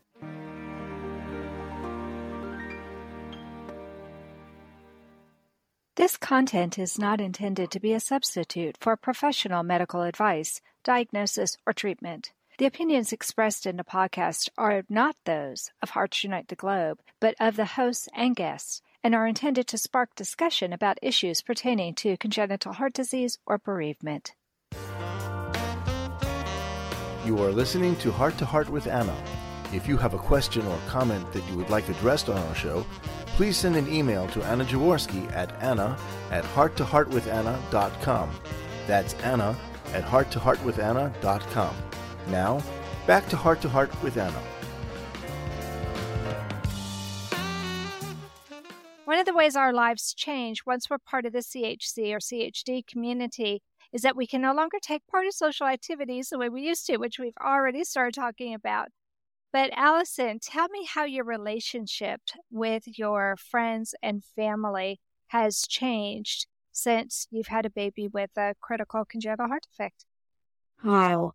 This 5.97 6.15
content 6.15 6.79
is 6.79 6.97
not 6.97 7.19
intended 7.19 7.69
to 7.71 7.79
be 7.81 7.91
a 7.91 7.99
substitute 7.99 8.77
for 8.79 8.95
professional 8.95 9.61
medical 9.61 10.03
advice, 10.03 10.61
diagnosis, 10.85 11.57
or 11.67 11.73
treatment. 11.73 12.31
The 12.57 12.65
opinions 12.65 13.11
expressed 13.11 13.65
in 13.65 13.75
the 13.75 13.83
podcast 13.83 14.47
are 14.57 14.83
not 14.87 15.17
those 15.25 15.69
of 15.81 15.89
Hearts 15.89 16.23
Unite 16.23 16.47
the 16.47 16.55
Globe, 16.55 17.01
but 17.19 17.35
of 17.41 17.57
the 17.57 17.65
hosts 17.65 18.07
and 18.15 18.37
guests, 18.37 18.81
and 19.03 19.13
are 19.13 19.27
intended 19.27 19.67
to 19.67 19.77
spark 19.77 20.15
discussion 20.15 20.71
about 20.71 20.97
issues 21.01 21.41
pertaining 21.41 21.93
to 21.95 22.15
congenital 22.15 22.71
heart 22.71 22.93
disease 22.93 23.37
or 23.45 23.57
bereavement. 23.57 24.33
You 27.25 27.37
are 27.39 27.51
listening 27.51 27.97
to 27.97 28.13
Heart 28.13 28.37
to 28.37 28.45
Heart 28.45 28.69
with 28.69 28.87
Anna. 28.87 29.15
If 29.73 29.87
you 29.87 29.95
have 29.97 30.13
a 30.13 30.17
question 30.17 30.65
or 30.67 30.77
comment 30.87 31.31
that 31.31 31.47
you 31.47 31.55
would 31.55 31.69
like 31.69 31.87
addressed 31.87 32.27
on 32.27 32.37
our 32.37 32.55
show, 32.55 32.85
please 33.37 33.55
send 33.55 33.77
an 33.77 33.91
email 33.91 34.27
to 34.29 34.43
Anna 34.43 34.65
Jaworski 34.65 35.31
at 35.31 35.51
anna 35.61 35.97
at 36.29 36.43
hearttoheartwithanna.com. 36.43 38.29
That's 38.85 39.13
Anna 39.15 39.55
at 39.93 40.03
hearttoheartwithanna.com. 40.03 41.75
Now, 42.27 42.61
back 43.07 43.29
to 43.29 43.37
Heart 43.37 43.61
to 43.61 43.69
Heart 43.69 44.03
with 44.03 44.17
Anna. 44.17 44.41
One 49.05 49.19
of 49.19 49.25
the 49.25 49.33
ways 49.33 49.55
our 49.55 49.73
lives 49.73 50.13
change 50.13 50.65
once 50.65 50.89
we're 50.89 50.97
part 50.97 51.25
of 51.25 51.33
the 51.33 51.39
CHC 51.39 52.13
or 52.13 52.19
CHD 52.19 52.85
community 52.85 53.61
is 53.93 54.01
that 54.01 54.15
we 54.15 54.27
can 54.27 54.41
no 54.41 54.53
longer 54.53 54.77
take 54.81 55.05
part 55.07 55.25
in 55.25 55.31
social 55.31 55.67
activities 55.67 56.29
the 56.29 56.37
way 56.37 56.49
we 56.49 56.61
used 56.61 56.85
to, 56.87 56.97
which 56.97 57.19
we've 57.19 57.37
already 57.41 57.83
started 57.83 58.13
talking 58.13 58.53
about. 58.53 58.89
But 59.53 59.71
Alison, 59.75 60.39
tell 60.39 60.69
me 60.69 60.85
how 60.85 61.03
your 61.03 61.25
relationship 61.25 62.21
with 62.49 62.83
your 62.97 63.35
friends 63.37 63.93
and 64.01 64.23
family 64.23 65.01
has 65.27 65.63
changed 65.67 66.47
since 66.71 67.27
you've 67.31 67.47
had 67.47 67.65
a 67.65 67.69
baby 67.69 68.07
with 68.07 68.31
a 68.37 68.55
critical 68.61 69.03
congenital 69.03 69.47
heart 69.47 69.65
defect. 69.69 70.05
Oh, 70.85 71.33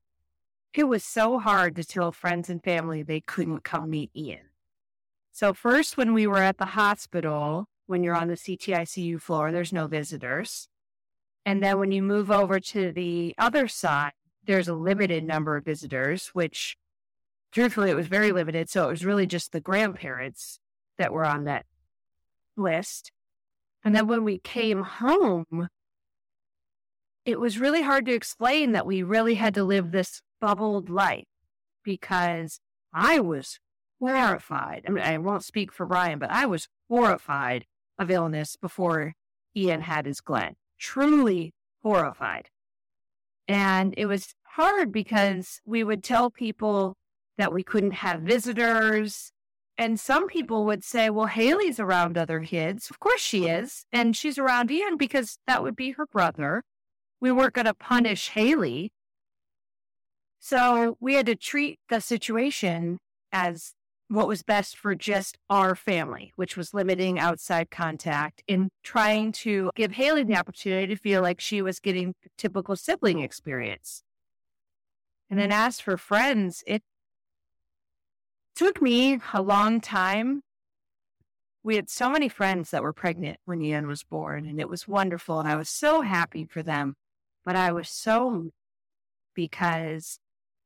it 0.72 0.84
was 0.84 1.04
so 1.04 1.38
hard 1.38 1.76
to 1.76 1.84
tell 1.84 2.10
friends 2.10 2.48
and 2.48 2.62
family 2.62 3.02
they 3.02 3.20
couldn't 3.20 3.64
come 3.64 3.90
meet 3.90 4.10
Ian. 4.16 4.50
So, 5.32 5.52
first, 5.52 5.98
when 5.98 6.14
we 6.14 6.26
were 6.26 6.38
at 6.38 6.56
the 6.56 6.66
hospital, 6.66 7.66
when 7.86 8.02
you're 8.02 8.16
on 8.16 8.28
the 8.28 8.34
CTICU 8.34 9.20
floor, 9.20 9.52
there's 9.52 9.72
no 9.72 9.86
visitors. 9.86 10.68
And 11.44 11.62
then 11.62 11.78
when 11.78 11.92
you 11.92 12.02
move 12.02 12.30
over 12.30 12.58
to 12.58 12.92
the 12.92 13.34
other 13.38 13.68
side, 13.68 14.12
there's 14.44 14.68
a 14.68 14.74
limited 14.74 15.24
number 15.24 15.56
of 15.56 15.64
visitors, 15.64 16.28
which 16.28 16.76
truthfully, 17.52 17.90
it 17.90 17.96
was 17.96 18.08
very 18.08 18.32
limited. 18.32 18.68
So 18.68 18.84
it 18.84 18.90
was 18.90 19.04
really 19.04 19.26
just 19.26 19.52
the 19.52 19.60
grandparents 19.60 20.58
that 20.98 21.12
were 21.12 21.24
on 21.24 21.44
that 21.44 21.66
list. 22.56 23.12
And 23.84 23.94
then 23.94 24.06
when 24.06 24.24
we 24.24 24.38
came 24.38 24.82
home, 24.82 25.68
it 27.24 27.40
was 27.40 27.58
really 27.58 27.82
hard 27.82 28.06
to 28.06 28.14
explain 28.14 28.72
that 28.72 28.86
we 28.86 29.02
really 29.02 29.34
had 29.34 29.54
to 29.54 29.64
live 29.64 29.90
this 29.90 30.22
bubbled 30.40 30.88
life 30.88 31.24
because 31.82 32.60
I 32.92 33.20
was 33.20 33.58
horrified. 34.00 34.84
I 34.86 34.90
mean, 34.90 35.04
I 35.04 35.18
won't 35.18 35.44
speak 35.44 35.72
for 35.72 35.86
Brian, 35.86 36.18
but 36.18 36.30
I 36.30 36.46
was 36.46 36.68
horrified 36.88 37.64
of 37.98 38.10
illness 38.10 38.56
before 38.56 39.14
Ian 39.56 39.82
had 39.82 40.06
his 40.06 40.20
Glenn. 40.20 40.54
Truly 40.78 41.54
horrified. 41.82 42.50
And 43.48 43.94
it 43.96 44.06
was 44.06 44.34
hard 44.42 44.92
because 44.92 45.60
we 45.64 45.84
would 45.84 46.02
tell 46.02 46.30
people 46.30 46.96
that 47.38 47.52
we 47.52 47.62
couldn't 47.62 47.92
have 47.92 48.22
visitors. 48.22 49.32
And 49.78 50.00
some 50.00 50.26
people 50.26 50.64
would 50.64 50.82
say, 50.82 51.10
well, 51.10 51.26
Haley's 51.26 51.78
around 51.78 52.16
other 52.16 52.40
kids. 52.40 52.88
Of 52.88 52.98
course 52.98 53.20
she 53.20 53.46
is. 53.46 53.84
And 53.92 54.16
she's 54.16 54.38
around 54.38 54.70
Ian 54.70 54.96
because 54.96 55.38
that 55.46 55.62
would 55.62 55.76
be 55.76 55.92
her 55.92 56.06
brother. 56.06 56.62
We 57.20 57.30
weren't 57.30 57.52
going 57.54 57.66
to 57.66 57.74
punish 57.74 58.30
Haley. 58.30 58.90
So 60.38 60.96
we 61.00 61.14
had 61.14 61.26
to 61.26 61.36
treat 61.36 61.78
the 61.88 62.00
situation 62.00 62.98
as 63.32 63.72
what 64.08 64.28
was 64.28 64.42
best 64.42 64.78
for 64.78 64.94
just 64.94 65.36
our 65.50 65.74
family, 65.74 66.32
which 66.36 66.56
was 66.56 66.72
limiting 66.72 67.18
outside 67.18 67.70
contact 67.70 68.42
and 68.48 68.68
trying 68.84 69.32
to 69.32 69.70
give 69.74 69.92
Haley 69.92 70.22
the 70.22 70.36
opportunity 70.36 70.94
to 70.94 71.00
feel 71.00 71.22
like 71.22 71.40
she 71.40 71.60
was 71.60 71.80
getting 71.80 72.14
typical 72.38 72.76
sibling 72.76 73.20
experience. 73.20 74.02
And 75.28 75.38
then 75.38 75.50
as 75.50 75.80
for 75.80 75.96
friends, 75.96 76.62
it 76.66 76.82
took 78.56 78.82
me 78.82 79.20
a 79.32 79.42
long 79.42 79.80
time. 79.80 80.42
We 81.62 81.76
had 81.76 81.88
so 81.90 82.10
many 82.10 82.28
friends 82.28 82.70
that 82.70 82.82
were 82.82 82.92
pregnant 82.92 83.38
when 83.44 83.60
Ian 83.60 83.86
was 83.86 84.02
born, 84.02 84.46
and 84.46 84.58
it 84.60 84.68
was 84.68 84.88
wonderful. 84.88 85.38
And 85.40 85.48
I 85.48 85.56
was 85.56 85.68
so 85.68 86.00
happy 86.00 86.44
for 86.44 86.62
them. 86.62 86.94
But 87.44 87.54
I 87.54 87.70
was 87.70 87.88
so 87.88 88.50
because 89.34 90.18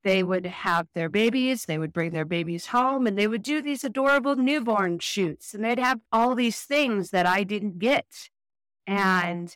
they 0.03 0.23
would 0.23 0.47
have 0.47 0.89
their 0.95 1.11
babies, 1.11 1.67
they 1.67 1.79
would 1.79 1.93
bring 1.93 2.13
their 2.13 2.25
babies 2.25 2.67
home, 2.69 3.07
and 3.07 3.19
they 3.19 3.27
would 3.27 3.43
do 3.43 3.61
these 3.61 3.85
adorable 3.85 4.37
newborn 4.37 4.99
shoots, 4.99 5.53
and 5.53 5.63
they'd 5.63 5.79
have 5.79 6.01
all 6.11 6.35
these 6.35 6.63
things 6.63 7.11
that 7.11 7.27
I 7.27 7.45
didn't 7.45 7.79
get. 7.79 8.31
And 8.87 9.55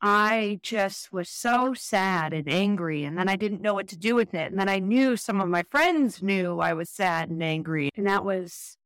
I 0.00 0.60
just 0.62 1.12
was 1.12 1.28
so 1.28 1.74
sad 1.74 2.32
and 2.32 2.48
angry. 2.48 3.04
And 3.04 3.18
then 3.18 3.28
I 3.28 3.36
didn't 3.36 3.62
know 3.62 3.74
what 3.74 3.88
to 3.88 3.98
do 3.98 4.14
with 4.14 4.34
it. 4.34 4.50
And 4.50 4.58
then 4.58 4.68
I 4.68 4.78
knew 4.78 5.16
some 5.16 5.40
of 5.40 5.48
my 5.48 5.64
friends 5.64 6.22
knew 6.22 6.60
I 6.60 6.72
was 6.72 6.88
sad 6.88 7.30
and 7.30 7.42
angry. 7.42 7.90
And 7.96 8.06
that 8.06 8.24
was 8.24 8.76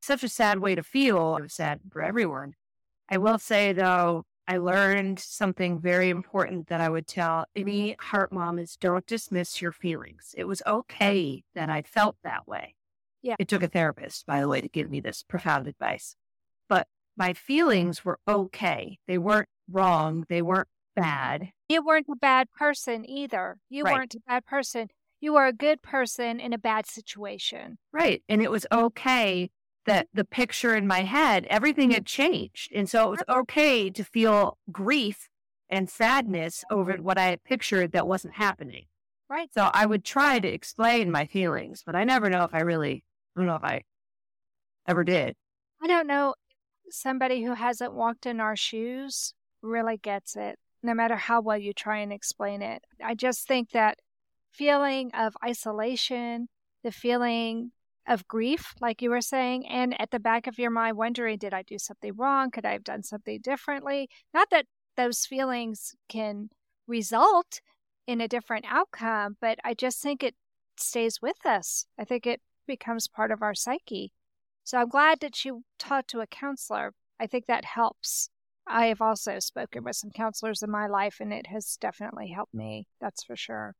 such 0.00 0.22
a 0.22 0.28
sad 0.28 0.60
way 0.60 0.74
to 0.74 0.82
feel. 0.82 1.36
I 1.38 1.42
was 1.42 1.54
sad 1.54 1.80
for 1.90 2.02
everyone. 2.02 2.54
I 3.08 3.18
will 3.18 3.38
say, 3.38 3.72
though, 3.72 4.24
I 4.46 4.58
learned 4.58 5.18
something 5.18 5.80
very 5.80 6.10
important 6.10 6.68
that 6.68 6.80
I 6.80 6.88
would 6.88 7.06
tell 7.06 7.46
any 7.56 7.96
heart 7.98 8.32
mom 8.32 8.58
is 8.58 8.76
don't 8.76 9.06
dismiss 9.06 9.62
your 9.62 9.72
feelings. 9.72 10.34
It 10.36 10.44
was 10.44 10.62
okay 10.66 11.42
that 11.54 11.70
I 11.70 11.82
felt 11.82 12.16
that 12.22 12.46
way. 12.46 12.74
Yeah. 13.22 13.36
It 13.38 13.48
took 13.48 13.62
a 13.62 13.68
therapist, 13.68 14.26
by 14.26 14.40
the 14.40 14.48
way, 14.48 14.60
to 14.60 14.68
give 14.68 14.90
me 14.90 15.00
this 15.00 15.22
profound 15.22 15.66
advice. 15.66 16.14
But 16.68 16.86
my 17.16 17.32
feelings 17.32 18.04
were 18.04 18.18
okay. 18.28 18.98
They 19.06 19.16
weren't 19.16 19.48
wrong. 19.70 20.24
They 20.28 20.42
weren't 20.42 20.68
bad. 20.94 21.50
You 21.68 21.84
weren't 21.84 22.06
a 22.10 22.16
bad 22.16 22.50
person 22.52 23.08
either. 23.08 23.58
You 23.68 23.84
Right. 23.84 23.94
weren't 23.94 24.14
a 24.14 24.20
bad 24.26 24.46
person. 24.46 24.88
You 25.20 25.32
were 25.34 25.46
a 25.46 25.52
good 25.52 25.82
person 25.82 26.40
in 26.40 26.52
a 26.52 26.58
bad 26.58 26.86
situation. 26.86 27.78
Right. 27.92 28.22
And 28.28 28.42
it 28.42 28.50
was 28.50 28.66
okay 28.70 29.50
that 29.86 30.08
the 30.12 30.24
picture 30.24 30.74
in 30.74 30.86
my 30.86 31.02
head, 31.02 31.46
everything 31.48 31.88
mm-hmm. 31.88 31.94
had 31.94 32.06
changed. 32.06 32.72
And 32.74 32.88
so 32.88 33.06
it 33.06 33.10
was 33.10 33.22
okay 33.28 33.90
to 33.90 34.04
feel 34.04 34.58
grief 34.70 35.28
and 35.68 35.88
sadness 35.88 36.64
over 36.70 36.94
what 36.94 37.18
I 37.18 37.26
had 37.26 37.44
pictured 37.44 37.92
that 37.92 38.06
wasn't 38.06 38.34
happening. 38.34 38.84
Right. 39.28 39.48
So 39.52 39.70
I 39.72 39.86
would 39.86 40.04
try 40.04 40.38
to 40.38 40.48
explain 40.48 41.10
my 41.10 41.26
feelings, 41.26 41.82
but 41.84 41.96
I 41.96 42.04
never 42.04 42.28
know 42.28 42.44
if 42.44 42.54
I 42.54 42.60
really, 42.60 43.04
I 43.34 43.40
don't 43.40 43.46
know 43.46 43.56
if 43.56 43.64
I 43.64 43.82
ever 44.86 45.04
did. 45.04 45.34
I 45.82 45.86
don't 45.86 46.06
know. 46.06 46.34
Somebody 46.90 47.42
who 47.42 47.54
hasn't 47.54 47.94
walked 47.94 48.26
in 48.26 48.40
our 48.40 48.56
shoes 48.56 49.34
really 49.64 49.96
gets 49.96 50.36
it, 50.36 50.58
no 50.82 50.94
matter 50.94 51.16
how 51.16 51.40
well 51.40 51.58
you 51.58 51.72
try 51.72 51.98
and 51.98 52.12
explain 52.12 52.62
it. 52.62 52.84
I 53.02 53.14
just 53.14 53.46
think 53.48 53.70
that 53.70 53.98
feeling 54.52 55.10
of 55.14 55.36
isolation, 55.44 56.48
the 56.82 56.92
feeling 56.92 57.72
of 58.06 58.28
grief, 58.28 58.74
like 58.80 59.00
you 59.00 59.10
were 59.10 59.20
saying, 59.20 59.66
and 59.66 59.98
at 60.00 60.10
the 60.10 60.20
back 60.20 60.46
of 60.46 60.58
your 60.58 60.70
mind 60.70 60.96
wondering, 60.96 61.38
did 61.38 61.54
I 61.54 61.62
do 61.62 61.78
something 61.78 62.12
wrong? 62.16 62.50
Could 62.50 62.66
I 62.66 62.72
have 62.72 62.84
done 62.84 63.02
something 63.02 63.40
differently? 63.40 64.08
Not 64.32 64.50
that 64.50 64.66
those 64.96 65.24
feelings 65.24 65.94
can 66.08 66.50
result 66.86 67.60
in 68.06 68.20
a 68.20 68.28
different 68.28 68.66
outcome, 68.68 69.36
but 69.40 69.58
I 69.64 69.74
just 69.74 70.02
think 70.02 70.22
it 70.22 70.34
stays 70.76 71.22
with 71.22 71.46
us. 71.46 71.86
I 71.98 72.04
think 72.04 72.26
it 72.26 72.42
becomes 72.66 73.08
part 73.08 73.30
of 73.30 73.42
our 73.42 73.54
psyche. 73.54 74.12
So 74.64 74.78
I'm 74.78 74.88
glad 74.88 75.20
that 75.20 75.44
you 75.44 75.64
talked 75.78 76.10
to 76.10 76.20
a 76.20 76.26
counselor. 76.26 76.92
I 77.18 77.26
think 77.26 77.46
that 77.46 77.64
helps. 77.64 78.28
I 78.66 78.86
have 78.86 79.02
also 79.02 79.38
spoken 79.38 79.84
with 79.84 79.96
some 79.96 80.10
counselors 80.10 80.62
in 80.62 80.70
my 80.70 80.86
life, 80.86 81.18
and 81.20 81.32
it 81.32 81.46
has 81.48 81.76
definitely 81.80 82.28
helped 82.28 82.54
me. 82.54 82.86
That's 83.00 83.24
for 83.24 83.36
sure. 83.36 83.74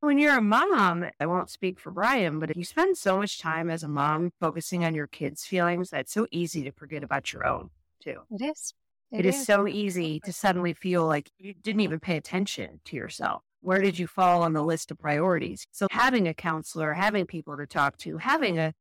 When 0.00 0.18
you're 0.18 0.36
a 0.36 0.42
mom, 0.42 1.06
I 1.18 1.26
won't 1.26 1.48
speak 1.48 1.80
for 1.80 1.90
Brian, 1.90 2.38
but 2.38 2.50
if 2.50 2.56
you 2.56 2.64
spend 2.64 2.98
so 2.98 3.16
much 3.16 3.38
time 3.38 3.70
as 3.70 3.82
a 3.82 3.88
mom 3.88 4.32
focusing 4.38 4.84
on 4.84 4.94
your 4.94 5.06
kids' 5.06 5.46
feelings, 5.46 5.88
that's 5.88 6.12
so 6.12 6.26
easy 6.30 6.62
to 6.64 6.72
forget 6.72 7.02
about 7.02 7.32
your 7.32 7.46
own 7.46 7.70
too. 8.02 8.20
It 8.30 8.42
is. 8.42 8.74
it 9.10 9.24
is 9.24 9.46
so 9.46 9.66
easy 9.66 10.20
to 10.20 10.32
suddenly 10.32 10.74
feel 10.74 11.06
like 11.06 11.30
you 11.38 11.54
didn't 11.54 11.80
even 11.80 12.00
pay 12.00 12.18
attention 12.18 12.80
to 12.84 12.96
yourself. 12.96 13.42
Where 13.62 13.80
did 13.80 13.98
you 13.98 14.06
fall 14.06 14.42
on 14.42 14.52
the 14.52 14.62
list 14.62 14.90
of 14.90 14.98
priorities? 14.98 15.66
So, 15.72 15.86
having 15.90 16.28
a 16.28 16.34
counselor, 16.34 16.92
having 16.92 17.24
people 17.24 17.56
to 17.56 17.66
talk 17.66 17.96
to, 17.98 18.18
having 18.18 18.58
a 18.58 18.74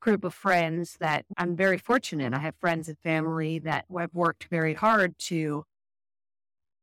group 0.00 0.24
of 0.24 0.34
friends 0.34 0.96
that 1.00 1.24
I'm 1.36 1.54
very 1.56 1.78
fortunate. 1.78 2.34
I 2.34 2.38
have 2.38 2.56
friends 2.56 2.88
and 2.88 2.98
family 2.98 3.58
that 3.60 3.84
have 3.96 4.14
worked 4.14 4.44
very 4.44 4.74
hard 4.74 5.18
to 5.20 5.64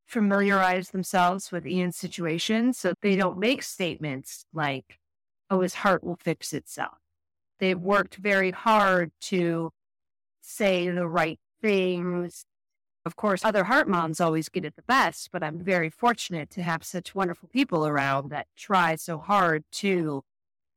familiarize 0.05 0.91
themselves 0.91 1.51
with 1.51 1.67
Ian's 1.67 1.97
situation 1.97 2.73
so 2.73 2.93
they 3.01 3.15
don't 3.15 3.37
make 3.37 3.61
statements 3.63 4.45
like, 4.53 4.99
oh, 5.49 5.61
his 5.61 5.75
heart 5.75 6.03
will 6.03 6.15
fix 6.15 6.53
itself. 6.53 6.97
They've 7.59 7.79
worked 7.79 8.15
very 8.15 8.51
hard 8.51 9.11
to 9.21 9.71
say 10.41 10.89
the 10.89 11.07
right 11.07 11.39
things, 11.61 12.45
of 13.07 13.15
course, 13.15 13.43
other 13.45 13.63
heart 13.63 13.87
moms 13.87 14.19
always 14.19 14.49
get 14.49 14.65
it 14.65 14.75
the 14.75 14.81
best, 14.81 15.29
but 15.31 15.41
I'm 15.41 15.59
very 15.59 15.89
fortunate 15.89 16.49
to 16.51 16.61
have 16.61 16.83
such 16.83 17.15
wonderful 17.15 17.49
people 17.49 17.87
around 17.87 18.29
that 18.31 18.47
try 18.57 18.95
so 18.95 19.17
hard 19.17 19.63
to 19.73 20.23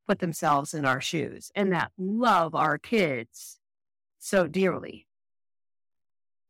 put 0.06 0.18
themselves 0.18 0.74
in 0.74 0.84
our 0.84 1.00
shoes 1.00 1.50
and 1.54 1.72
that 1.72 1.92
love 1.98 2.54
our 2.54 2.78
kids 2.78 3.58
so 4.18 4.46
dearly. 4.46 5.06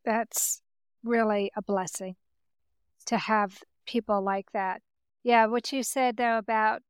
That's 0.04 0.62
really 1.04 1.50
a 1.56 1.62
blessing 1.62 2.16
to 3.06 3.18
have 3.18 3.58
people 3.86 4.22
like 4.22 4.52
that. 4.52 4.82
Yeah, 5.22 5.46
what 5.46 5.72
you 5.72 5.82
said 5.82 6.16
though 6.16 6.38
about 6.38 6.82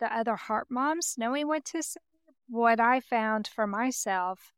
the 0.00 0.14
other 0.14 0.36
heart 0.36 0.68
moms 0.70 1.14
knowing 1.18 1.48
what 1.48 1.64
to 1.66 1.82
say, 1.82 2.00
what 2.48 2.80
I 2.80 3.00
found 3.00 3.46
for 3.46 3.66
myself 3.66 4.52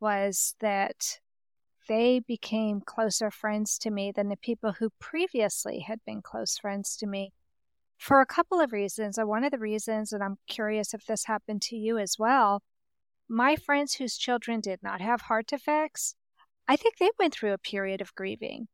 was 0.00 0.54
that 0.60 1.20
they 1.88 2.20
became 2.20 2.80
closer 2.80 3.30
friends 3.30 3.78
to 3.78 3.90
me 3.90 4.12
than 4.12 4.28
the 4.28 4.36
people 4.36 4.72
who 4.72 4.90
previously 4.98 5.80
had 5.80 6.00
been 6.04 6.22
close 6.22 6.58
friends 6.58 6.96
to 6.96 7.06
me 7.06 7.32
for 7.98 8.20
a 8.20 8.26
couple 8.26 8.60
of 8.60 8.72
reasons. 8.72 9.18
And 9.18 9.28
one 9.28 9.44
of 9.44 9.50
the 9.50 9.58
reasons, 9.58 10.12
and 10.12 10.22
I'm 10.22 10.38
curious 10.46 10.94
if 10.94 11.06
this 11.06 11.24
happened 11.24 11.62
to 11.62 11.76
you 11.76 11.98
as 11.98 12.16
well, 12.18 12.62
my 13.28 13.56
friends 13.56 13.94
whose 13.94 14.16
children 14.16 14.60
did 14.60 14.82
not 14.82 15.00
have 15.00 15.22
heart 15.22 15.46
defects, 15.46 16.14
I 16.68 16.76
think 16.76 16.98
they 16.98 17.10
went 17.18 17.34
through 17.34 17.52
a 17.52 17.58
period 17.58 18.00
of 18.00 18.14
grieving 18.14 18.68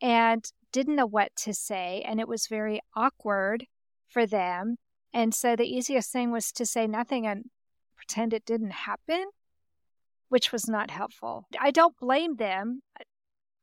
and 0.00 0.44
didn't 0.72 0.96
know 0.96 1.06
what 1.06 1.34
to 1.36 1.54
say. 1.54 2.02
And 2.06 2.18
it 2.18 2.28
was 2.28 2.46
very 2.46 2.80
awkward 2.94 3.66
for 4.08 4.26
them. 4.26 4.76
And 5.12 5.34
so 5.34 5.54
the 5.54 5.64
easiest 5.64 6.10
thing 6.10 6.30
was 6.30 6.50
to 6.52 6.66
say 6.66 6.86
nothing 6.86 7.26
and 7.26 7.50
pretend 7.96 8.32
it 8.32 8.44
didn't 8.44 8.72
happen, 8.72 9.26
which 10.28 10.50
was 10.50 10.68
not 10.68 10.90
helpful. 10.90 11.46
I 11.60 11.70
don't 11.70 11.96
blame 11.98 12.36
them. 12.36 12.82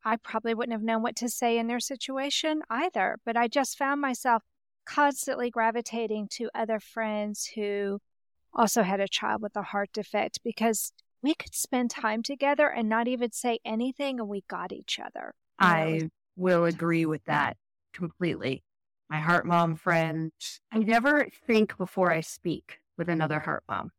I 0.06 0.16
probably 0.16 0.54
wouldn't 0.54 0.74
have 0.74 0.84
known 0.84 1.02
what 1.02 1.18
to 1.18 1.30
say 1.30 1.58
in 1.58 1.68
their 1.68 1.80
situation 1.80 2.62
either, 2.70 3.18
but 3.26 3.36
I 3.36 3.48
just 3.48 3.78
found 3.78 4.00
myself 4.00 4.44
constantly 4.90 5.52
gravitating 5.52 6.28
to 6.28 6.50
other 6.56 6.80
friends 6.80 7.52
who 7.56 8.00
also 8.54 8.82
had 8.82 9.00
a 9.00 9.08
child 9.08 9.42
with 9.42 9.56
a 9.56 9.62
heart 9.62 9.90
defect 9.94 10.40
because 10.44 10.92
we 11.22 11.36
could 11.36 11.54
spend 11.54 11.92
time 11.92 12.24
together 12.24 12.68
and 12.68 12.90
not 12.90 13.08
even 13.08 13.32
say 13.32 13.60
anything 13.64 14.20
and 14.20 14.28
we 14.28 14.44
got 14.50 14.72
each 14.72 15.00
other. 15.00 15.34
I 15.60 16.10
will 16.36 16.66
agree 16.66 17.06
with 17.06 17.24
that 17.26 17.58
completely. 17.94 18.64
My 19.10 19.20
heart 19.20 19.46
mom 19.46 19.76
friend, 19.76 20.32
I 20.72 20.80
never 20.80 21.28
think 21.46 21.78
before 21.78 22.12
I 22.12 22.22
speak 22.22 22.80
with 22.98 23.10
another 23.10 23.40
heart 23.40 23.64
mom. 23.70 23.92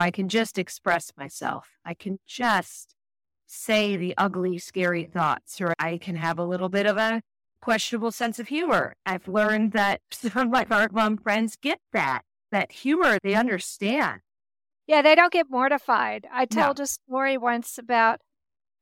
I 0.00 0.10
can 0.10 0.28
just 0.28 0.58
express 0.58 1.12
myself. 1.16 1.68
I 1.84 1.94
can 1.94 2.18
just 2.26 2.94
say 3.46 3.96
the 3.96 4.14
ugly, 4.16 4.58
scary 4.58 5.04
thoughts, 5.04 5.60
or 5.60 5.74
I 5.78 5.98
can 5.98 6.16
have 6.16 6.38
a 6.38 6.44
little 6.44 6.68
bit 6.70 6.86
of 6.86 6.96
a 6.96 7.22
questionable 7.62 8.10
sense 8.10 8.38
of 8.38 8.48
humor. 8.48 8.94
I've 9.06 9.28
learned 9.28 9.72
that 9.72 10.00
some 10.10 10.32
of 10.36 10.50
my 10.50 10.64
heart 10.68 10.92
mom 10.92 11.16
friends 11.16 11.56
get 11.60 11.78
that, 11.92 12.22
that 12.50 12.72
humor, 12.72 13.18
they 13.22 13.34
understand. 13.34 14.20
Yeah, 14.86 15.00
they 15.00 15.14
don't 15.14 15.32
get 15.32 15.46
mortified. 15.48 16.26
I 16.30 16.46
No. 16.52 16.62
told 16.64 16.80
a 16.80 16.86
story 16.86 17.38
once 17.38 17.78
about 17.78 18.20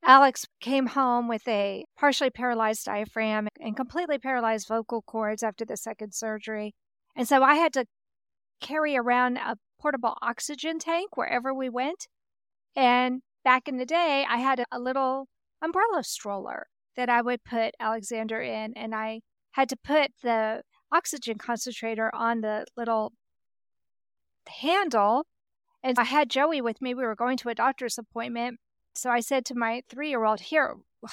Alex 0.03 0.47
came 0.61 0.87
home 0.87 1.29
with 1.29 1.47
a 1.47 1.85
partially 1.99 2.31
paralyzed 2.31 2.87
diaphragm 2.87 3.49
and 3.61 3.77
completely 3.77 4.19
paralyzed 4.19 4.67
vocal 4.67 5.03
cords 5.03 5.43
after 5.43 5.65
the 5.67 5.77
second 5.77 6.15
surgery. 6.15 6.73
And 7.15 7.29
so 7.29 7.43
I 7.43 7.57
had 7.57 7.75
to 7.75 7.85
carry 8.63 8.97
around 8.97 9.37
a 9.37 9.57
portable 9.79 10.17
oxygen 10.23 10.79
tank 10.79 11.17
wherever 11.19 11.53
we 11.53 11.69
went. 11.69 12.07
And 12.75 13.21
back 13.45 13.69
in 13.69 13.77
the 13.77 13.85
day, 13.87 14.25
I 14.29 14.39
had 14.39 14.65
a 14.73 14.79
little 14.79 15.27
umbrella 15.61 16.03
stroller 16.03 16.67
that 16.97 17.09
I 17.09 17.23
would 17.23 17.45
put 17.45 17.75
Alexander 17.81 18.41
in, 18.41 18.75
and 18.77 18.95
I 18.95 19.21
had 19.53 19.69
to 19.71 19.77
put 19.77 20.13
the 20.23 20.63
oxygen 20.93 21.39
concentrator 21.39 22.11
on 22.15 22.41
the 22.41 22.67
little 22.77 23.13
handle. 24.49 25.27
And 25.83 25.99
I 25.99 26.05
had 26.05 26.31
Joey 26.31 26.61
with 26.61 26.83
me. 26.83 26.95
We 26.95 27.05
were 27.05 27.15
going 27.15 27.37
to 27.39 27.49
a 27.49 27.55
doctor's 27.55 27.99
appointment. 27.99 28.59
So 28.95 29.11
I 29.11 29.21
said 29.21 29.45
to 29.47 29.55
my 29.55 29.83
three 29.89 30.11
year 30.11 30.25
old, 30.25 30.41
Here, 30.41 30.77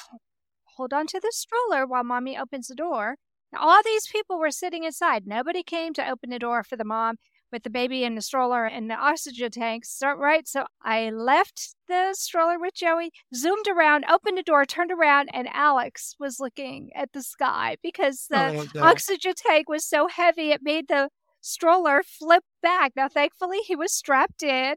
hold 0.77 0.93
on 0.93 1.07
to 1.07 1.19
the 1.19 1.31
stroller 1.31 1.85
while 1.85 2.03
mommy 2.03 2.37
opens 2.37 2.67
the 2.67 2.75
door. 2.75 3.15
Now, 3.53 3.59
all 3.61 3.81
these 3.83 4.07
people 4.07 4.39
were 4.39 4.51
sitting 4.51 4.83
inside. 4.83 5.25
Nobody 5.25 5.63
came 5.63 5.93
to 5.93 6.09
open 6.09 6.29
the 6.29 6.39
door 6.39 6.63
for 6.63 6.75
the 6.75 6.83
mom 6.83 7.15
with 7.51 7.63
the 7.63 7.69
baby 7.69 8.03
in 8.03 8.15
the 8.15 8.21
stroller 8.21 8.65
and 8.65 8.89
the 8.89 8.95
oxygen 8.95 9.51
tanks. 9.51 9.89
So, 9.97 10.13
right. 10.13 10.47
So 10.47 10.65
I 10.81 11.09
left 11.09 11.75
the 11.87 12.13
stroller 12.13 12.59
with 12.59 12.73
Joey, 12.73 13.11
zoomed 13.35 13.67
around, 13.67 14.05
opened 14.09 14.37
the 14.37 14.43
door, 14.43 14.65
turned 14.65 14.91
around, 14.91 15.29
and 15.33 15.47
Alex 15.53 16.15
was 16.19 16.39
looking 16.39 16.89
at 16.95 17.11
the 17.13 17.23
sky 17.23 17.77
because 17.81 18.27
the 18.29 18.53
Oh, 18.75 18.79
oxygen 18.81 19.33
tank 19.35 19.69
was 19.69 19.85
so 19.85 20.07
heavy 20.07 20.51
it 20.51 20.61
made 20.61 20.87
the 20.87 21.09
stroller 21.41 22.03
flip 22.03 22.43
back. 22.61 22.93
Now, 22.95 23.07
thankfully, 23.07 23.59
he 23.59 23.75
was 23.75 23.93
strapped 23.93 24.43
in. 24.43 24.75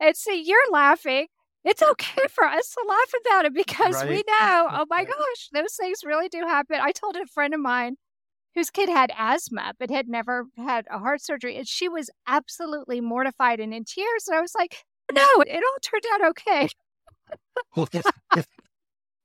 And 0.00 0.16
see, 0.16 0.42
you're 0.42 0.70
laughing. 0.70 1.26
It's 1.64 1.82
okay 1.82 2.22
for 2.28 2.44
us 2.44 2.70
to 2.70 2.84
laugh 2.88 3.12
about 3.20 3.44
it 3.46 3.54
because 3.54 4.04
we 4.04 4.16
know, 4.28 4.68
oh 4.72 4.86
my 4.90 5.04
gosh, 5.04 5.48
those 5.52 5.74
things 5.76 6.00
really 6.04 6.28
do 6.28 6.40
happen. 6.46 6.78
I 6.80 6.90
told 6.92 7.16
a 7.16 7.26
friend 7.26 7.54
of 7.54 7.60
mine 7.60 7.96
whose 8.54 8.70
kid 8.70 8.88
had 8.88 9.12
asthma 9.16 9.74
but 9.78 9.90
had 9.90 10.08
never 10.08 10.46
had 10.56 10.86
a 10.90 10.98
heart 10.98 11.22
surgery, 11.22 11.56
and 11.56 11.66
she 11.68 11.88
was 11.88 12.10
absolutely 12.26 13.00
mortified 13.00 13.60
and 13.60 13.72
in 13.74 13.84
tears. 13.84 14.28
And 14.28 14.36
I 14.36 14.40
was 14.40 14.54
like, 14.54 14.84
no, 15.12 15.26
it 15.46 15.62
all 15.62 15.78
turned 15.82 16.04
out 16.12 16.28
okay. 16.30 16.68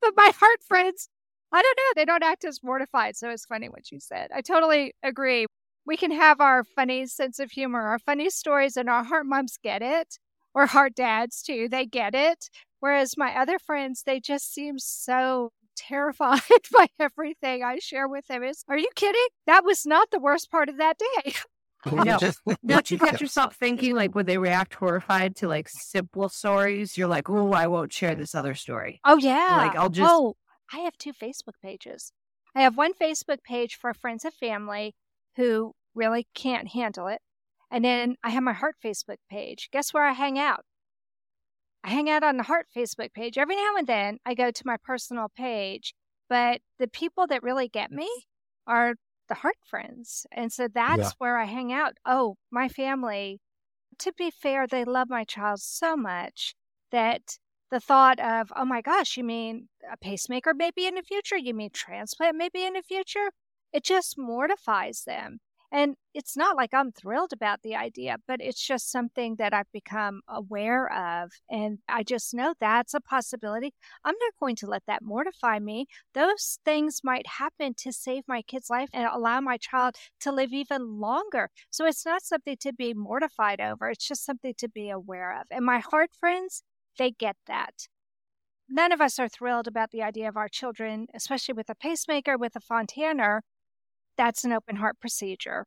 But 0.01 0.13
my 0.15 0.31
heart 0.39 0.59
friends 0.67 1.09
I 1.51 1.61
don't 1.61 1.77
know. 1.77 2.01
They 2.01 2.05
don't 2.05 2.23
act 2.23 2.45
as 2.45 2.61
mortified. 2.63 3.15
So 3.15 3.29
it's 3.29 3.45
funny 3.45 3.69
what 3.69 3.91
you 3.91 3.99
said. 3.99 4.29
I 4.35 4.41
totally 4.41 4.93
agree. 5.03 5.45
We 5.85 5.95
can 5.97 6.11
have 6.11 6.41
our 6.41 6.63
funny 6.63 7.07
sense 7.07 7.39
of 7.39 7.51
humor, 7.51 7.81
our 7.81 7.99
funny 7.99 8.29
stories, 8.29 8.75
and 8.75 8.89
our 8.89 9.03
heart 9.03 9.25
moms 9.25 9.57
get 9.63 9.81
it, 9.81 10.19
or 10.53 10.65
heart 10.65 10.95
dads 10.95 11.41
too. 11.41 11.69
They 11.69 11.85
get 11.85 12.13
it. 12.13 12.49
Whereas 12.81 13.17
my 13.17 13.33
other 13.35 13.59
friends, 13.59 14.03
they 14.05 14.19
just 14.19 14.53
seem 14.53 14.77
so 14.79 15.51
terrified 15.77 16.41
by 16.73 16.87
everything 16.99 17.63
I 17.63 17.79
share 17.79 18.07
with 18.07 18.27
them. 18.27 18.43
Is 18.43 18.63
are 18.67 18.77
you 18.77 18.89
kidding? 18.95 19.27
That 19.45 19.63
was 19.63 19.85
not 19.85 20.11
the 20.11 20.19
worst 20.19 20.51
part 20.51 20.69
of 20.69 20.77
that 20.77 20.97
day. 20.97 21.33
Oh, 21.85 21.95
no. 21.95 22.19
Don't 22.65 22.91
you 22.91 22.97
catch 22.97 23.21
yourself 23.21 23.55
thinking 23.55 23.95
like 23.95 24.15
when 24.15 24.25
they 24.25 24.37
react 24.37 24.73
horrified 24.73 25.35
to 25.37 25.47
like 25.47 25.69
simple 25.69 26.29
stories, 26.29 26.97
you're 26.97 27.07
like, 27.07 27.29
oh, 27.29 27.53
I 27.53 27.67
won't 27.67 27.93
share 27.93 28.15
this 28.15 28.35
other 28.35 28.55
story. 28.55 28.99
Oh 29.05 29.17
yeah. 29.17 29.57
Like 29.57 29.75
I'll 29.75 29.89
just 29.89 30.11
Oh, 30.11 30.35
I 30.73 30.79
have 30.79 30.97
two 30.97 31.13
Facebook 31.13 31.55
pages. 31.61 32.11
I 32.55 32.61
have 32.61 32.77
one 32.77 32.93
Facebook 32.93 33.43
page 33.43 33.75
for 33.75 33.93
friends 33.93 34.25
and 34.25 34.33
family 34.33 34.95
who 35.35 35.73
really 35.93 36.27
can't 36.33 36.69
handle 36.69 37.07
it. 37.07 37.21
And 37.69 37.83
then 37.83 38.15
I 38.23 38.29
have 38.29 38.43
my 38.43 38.53
heart 38.53 38.75
Facebook 38.83 39.17
page. 39.29 39.69
Guess 39.71 39.93
where 39.93 40.05
I 40.05 40.13
hang 40.13 40.39
out? 40.39 40.61
I 41.87 41.91
hang 41.91 42.09
out 42.09 42.23
on 42.23 42.35
the 42.35 42.43
heart 42.43 42.67
Facebook 42.75 43.13
page. 43.13 43.37
Every 43.37 43.55
now 43.55 43.77
and 43.77 43.87
then 43.87 44.19
I 44.25 44.33
go 44.35 44.51
to 44.51 44.67
my 44.67 44.75
personal 44.77 45.29
page, 45.29 45.95
but 46.29 46.61
the 46.79 46.87
people 46.89 47.27
that 47.27 47.43
really 47.43 47.69
get 47.69 47.91
me 47.91 48.09
are 48.67 48.95
the 49.29 49.35
heart 49.35 49.55
friends. 49.63 50.27
And 50.33 50.51
so 50.51 50.67
that's 50.67 50.97
Yeah. 50.99 51.11
where 51.17 51.37
I 51.37 51.45
hang 51.45 51.71
out. 51.71 51.95
Oh, 52.05 52.37
my 52.51 52.67
family, 52.67 53.39
to 53.99 54.13
be 54.13 54.31
fair, 54.31 54.67
they 54.67 54.85
love 54.85 55.09
my 55.09 55.23
child 55.25 55.61
so 55.61 55.95
much 55.97 56.55
that 56.91 57.39
the 57.71 57.79
thought 57.79 58.19
of, 58.19 58.51
oh 58.55 58.65
my 58.65 58.81
gosh, 58.81 59.17
you 59.17 59.23
mean 59.23 59.69
a 59.89 59.97
pacemaker 59.97 60.53
maybe 60.53 60.87
in 60.87 60.95
the 60.95 61.03
future? 61.03 61.37
You 61.37 61.53
mean 61.53 61.71
transplant 61.71 62.37
maybe 62.37 62.65
in 62.65 62.73
the 62.73 62.83
future? 62.83 63.31
It 63.73 63.83
just 63.85 64.17
mortifies 64.17 65.03
them. 65.05 65.39
And 65.71 65.95
it's 66.13 66.37
not 66.37 66.55
like 66.55 66.73
I'm 66.73 66.91
thrilled 66.93 67.33
about 67.33 67.61
the 67.61 67.75
idea, 67.75 68.17
but 68.25 68.39
it's 68.41 68.65
just 68.65 68.89
something 68.89 69.35
that 69.35 69.53
I've 69.53 69.71
become 69.73 70.21
aware 70.27 70.91
of. 70.91 71.31
And 71.49 71.79
I 71.89 72.03
just 72.03 72.33
know 72.33 72.53
that's 72.59 72.93
a 72.93 73.01
possibility. 73.01 73.73
I'm 74.05 74.15
not 74.19 74.33
going 74.39 74.55
to 74.57 74.67
let 74.67 74.83
that 74.87 75.03
mortify 75.03 75.59
me. 75.59 75.87
Those 76.13 76.59
things 76.63 77.01
might 77.03 77.27
happen 77.27 77.73
to 77.79 77.91
save 77.91 78.23
my 78.27 78.41
kid's 78.43 78.69
life 78.69 78.89
and 78.93 79.09
allow 79.11 79.41
my 79.41 79.57
child 79.57 79.95
to 80.21 80.31
live 80.31 80.53
even 80.53 80.99
longer. 80.99 81.49
So 81.69 81.85
it's 81.85 82.05
not 82.05 82.23
something 82.23 82.55
to 82.61 82.71
be 82.71 82.93
mortified 82.93 83.59
over. 83.59 83.89
It's 83.89 84.07
just 84.07 84.25
something 84.25 84.53
to 84.57 84.69
be 84.69 84.89
aware 84.89 85.37
of. 85.37 85.47
And 85.51 85.65
my 85.65 85.79
heart 85.79 86.11
friends, 86.17 86.63
they 86.97 87.11
get 87.11 87.35
that. 87.47 87.87
None 88.69 88.91
of 88.91 89.01
us 89.01 89.19
are 89.19 89.29
thrilled 89.29 89.67
about 89.67 89.91
the 89.91 90.03
idea 90.03 90.27
of 90.27 90.37
our 90.37 90.49
children, 90.49 91.07
especially 91.13 91.53
with 91.53 91.69
a 91.69 91.75
pacemaker, 91.75 92.37
with 92.37 92.55
a 92.55 92.59
Fontaner. 92.59 93.41
That's 94.17 94.43
an 94.43 94.51
open 94.53 94.77
heart 94.77 94.99
procedure. 94.99 95.65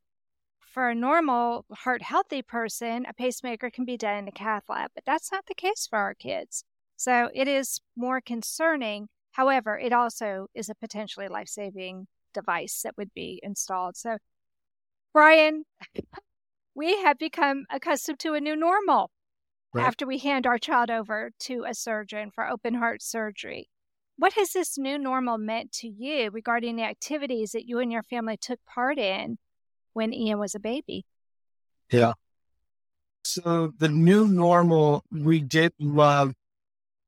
For 0.61 0.89
a 0.89 0.95
normal 0.95 1.65
heart 1.71 2.01
healthy 2.03 2.41
person, 2.41 3.05
a 3.07 3.13
pacemaker 3.13 3.69
can 3.69 3.85
be 3.85 3.97
done 3.97 4.17
in 4.17 4.27
a 4.27 4.31
cath 4.31 4.69
lab, 4.69 4.91
but 4.95 5.05
that's 5.05 5.31
not 5.31 5.45
the 5.47 5.55
case 5.55 5.87
for 5.87 5.97
our 5.99 6.13
kids. 6.15 6.63
So 6.97 7.29
it 7.33 7.47
is 7.47 7.81
more 7.95 8.21
concerning. 8.21 9.09
However, 9.33 9.77
it 9.79 9.93
also 9.93 10.47
is 10.53 10.69
a 10.69 10.75
potentially 10.75 11.27
life 11.27 11.49
saving 11.49 12.07
device 12.33 12.81
that 12.83 12.97
would 12.97 13.13
be 13.13 13.39
installed. 13.43 13.97
So, 13.97 14.17
Brian, 15.13 15.65
we 16.75 17.01
have 17.01 17.17
become 17.17 17.65
accustomed 17.69 18.19
to 18.19 18.33
a 18.33 18.41
new 18.41 18.55
normal 18.55 19.11
Right. 19.73 19.85
after 19.85 20.05
we 20.07 20.19
hand 20.19 20.47
our 20.47 20.57
child 20.59 20.89
over 20.91 21.31
to 21.39 21.65
a 21.65 21.73
surgeon 21.73 22.31
for 22.31 22.47
open 22.47 22.75
heart 22.75 23.01
surgery. 23.01 23.69
What 24.17 24.33
has 24.33 24.51
this 24.51 24.77
new 24.77 24.97
normal 24.97 25.37
meant 25.37 25.71
to 25.73 25.87
you 25.87 26.29
regarding 26.29 26.75
the 26.75 26.83
activities 26.83 27.51
that 27.51 27.67
you 27.67 27.79
and 27.79 27.91
your 27.91 28.03
family 28.03 28.37
took 28.37 28.59
part 28.65 28.99
in 28.99 29.37
when 29.93 30.13
Ian 30.13 30.39
was 30.39 30.53
a 30.53 30.59
baby? 30.59 31.05
Yeah. 31.91 32.13
So 33.23 33.73
the 33.77 33.89
new 33.89 34.27
normal, 34.27 35.03
we 35.11 35.39
did 35.39 35.73
love 35.79 36.33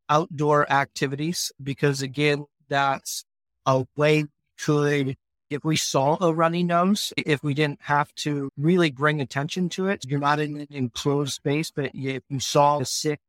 outdoor 0.09 0.71
activities 0.71 1.51
because 1.61 2.01
again, 2.01 2.45
that's 2.67 3.25
a 3.65 3.85
way 3.95 4.25
could, 4.59 5.15
if 5.49 5.63
we 5.63 5.75
saw 5.75 6.17
a 6.19 6.33
runny 6.33 6.63
nose, 6.63 7.13
if 7.17 7.43
we 7.43 7.53
didn't 7.53 7.81
have 7.83 8.13
to 8.15 8.49
really 8.57 8.91
bring 8.91 9.21
attention 9.21 9.69
to 9.69 9.87
it, 9.87 10.05
you're 10.07 10.19
not 10.19 10.39
in 10.39 10.57
an 10.57 10.67
enclosed 10.69 11.33
space, 11.33 11.71
but 11.71 11.91
if 11.93 12.23
you 12.29 12.39
saw 12.39 12.79
a 12.79 12.85
sick 12.85 13.19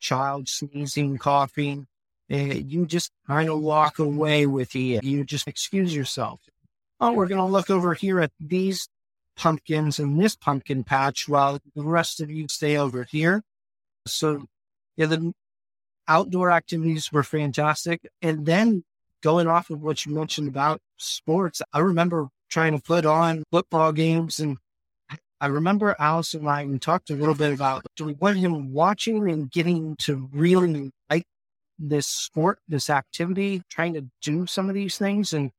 child 0.00 0.48
sneezing, 0.48 1.18
coughing, 1.18 1.86
Eh, 2.30 2.62
you 2.66 2.86
just 2.86 3.10
kind 3.26 3.48
of 3.48 3.60
walk 3.60 3.98
away 3.98 4.46
with 4.46 4.74
it. 4.74 5.04
You 5.04 5.24
just 5.24 5.46
excuse 5.46 5.94
yourself. 5.94 6.40
Oh, 7.00 7.12
we're 7.12 7.26
going 7.26 7.40
to 7.40 7.44
look 7.44 7.70
over 7.70 7.94
here 7.94 8.20
at 8.20 8.32
these 8.40 8.88
pumpkins 9.36 9.98
in 9.98 10.16
this 10.16 10.36
pumpkin 10.36 10.84
patch 10.84 11.28
while 11.28 11.58
the 11.74 11.82
rest 11.82 12.20
of 12.20 12.30
you 12.30 12.46
stay 12.48 12.76
over 12.76 13.04
here. 13.04 13.42
So, 14.06 14.46
yeah, 14.96 15.06
the 15.06 15.32
outdoor 16.08 16.50
activities 16.50 17.12
were 17.12 17.22
fantastic. 17.22 18.08
And 18.22 18.46
then 18.46 18.84
going 19.22 19.48
off 19.48 19.70
of 19.70 19.82
what 19.82 20.06
you 20.06 20.14
mentioned 20.14 20.48
about 20.48 20.80
sports, 20.96 21.60
I 21.72 21.80
remember 21.80 22.28
trying 22.48 22.72
to 22.72 22.82
put 22.82 23.04
on 23.04 23.42
football 23.50 23.92
games. 23.92 24.38
And 24.40 24.58
I 25.40 25.46
remember 25.46 25.96
Alison 25.98 26.46
and 26.46 26.74
I 26.74 26.78
talked 26.78 27.10
a 27.10 27.14
little 27.14 27.34
bit 27.34 27.52
about 27.52 27.84
do 27.96 28.04
we 28.04 28.14
want 28.14 28.38
him 28.38 28.72
watching 28.72 29.28
and 29.28 29.50
getting 29.50 29.96
to 30.00 30.28
really 30.32 30.90
like 31.10 31.24
this 31.78 32.06
sport, 32.06 32.58
this 32.68 32.90
activity, 32.90 33.62
trying 33.68 33.94
to 33.94 34.06
do 34.22 34.46
some 34.46 34.68
of 34.68 34.74
these 34.74 34.98
things. 34.98 35.32
And 35.32 35.50